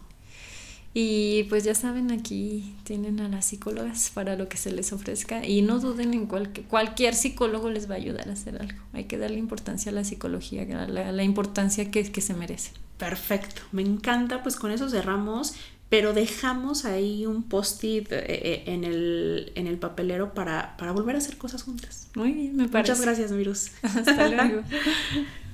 Y 0.94 1.44
pues 1.44 1.64
ya 1.64 1.74
saben, 1.74 2.10
aquí 2.10 2.74
tienen 2.84 3.20
a 3.20 3.28
las 3.28 3.44
psicólogas 3.44 4.10
para 4.12 4.36
lo 4.36 4.48
que 4.48 4.56
se 4.56 4.72
les 4.72 4.92
ofrezca 4.92 5.46
y 5.46 5.62
no 5.62 5.78
duden 5.78 6.14
en 6.14 6.26
cualquier, 6.26 6.66
cualquier 6.66 7.14
psicólogo 7.14 7.70
les 7.70 7.88
va 7.88 7.94
a 7.94 7.98
ayudar 7.98 8.28
a 8.28 8.32
hacer 8.32 8.60
algo. 8.60 8.78
Hay 8.92 9.04
que 9.04 9.18
darle 9.18 9.38
importancia 9.38 9.92
a 9.92 9.94
la 9.94 10.04
psicología, 10.04 10.64
la, 10.86 11.12
la 11.12 11.22
importancia 11.22 11.90
que, 11.90 12.10
que 12.10 12.20
se 12.20 12.34
merece. 12.34 12.72
Perfecto, 12.96 13.62
me 13.70 13.82
encanta, 13.82 14.42
pues 14.42 14.56
con 14.56 14.72
eso 14.72 14.88
cerramos 14.88 15.54
pero 15.88 16.12
dejamos 16.12 16.84
ahí 16.84 17.24
un 17.24 17.42
post-it 17.42 18.12
eh, 18.12 18.24
eh, 18.28 18.62
en, 18.66 18.84
el, 18.84 19.52
en 19.54 19.66
el 19.66 19.78
papelero 19.78 20.34
para, 20.34 20.76
para 20.76 20.92
volver 20.92 21.14
a 21.14 21.18
hacer 21.18 21.38
cosas 21.38 21.62
juntas. 21.62 22.08
Muy 22.14 22.32
bien, 22.32 22.56
me 22.56 22.68
parece. 22.68 22.92
Muchas 22.92 23.00
gracias, 23.00 23.32
Virus. 23.32 23.70
Hasta 23.82 24.28
luego. 24.28 24.62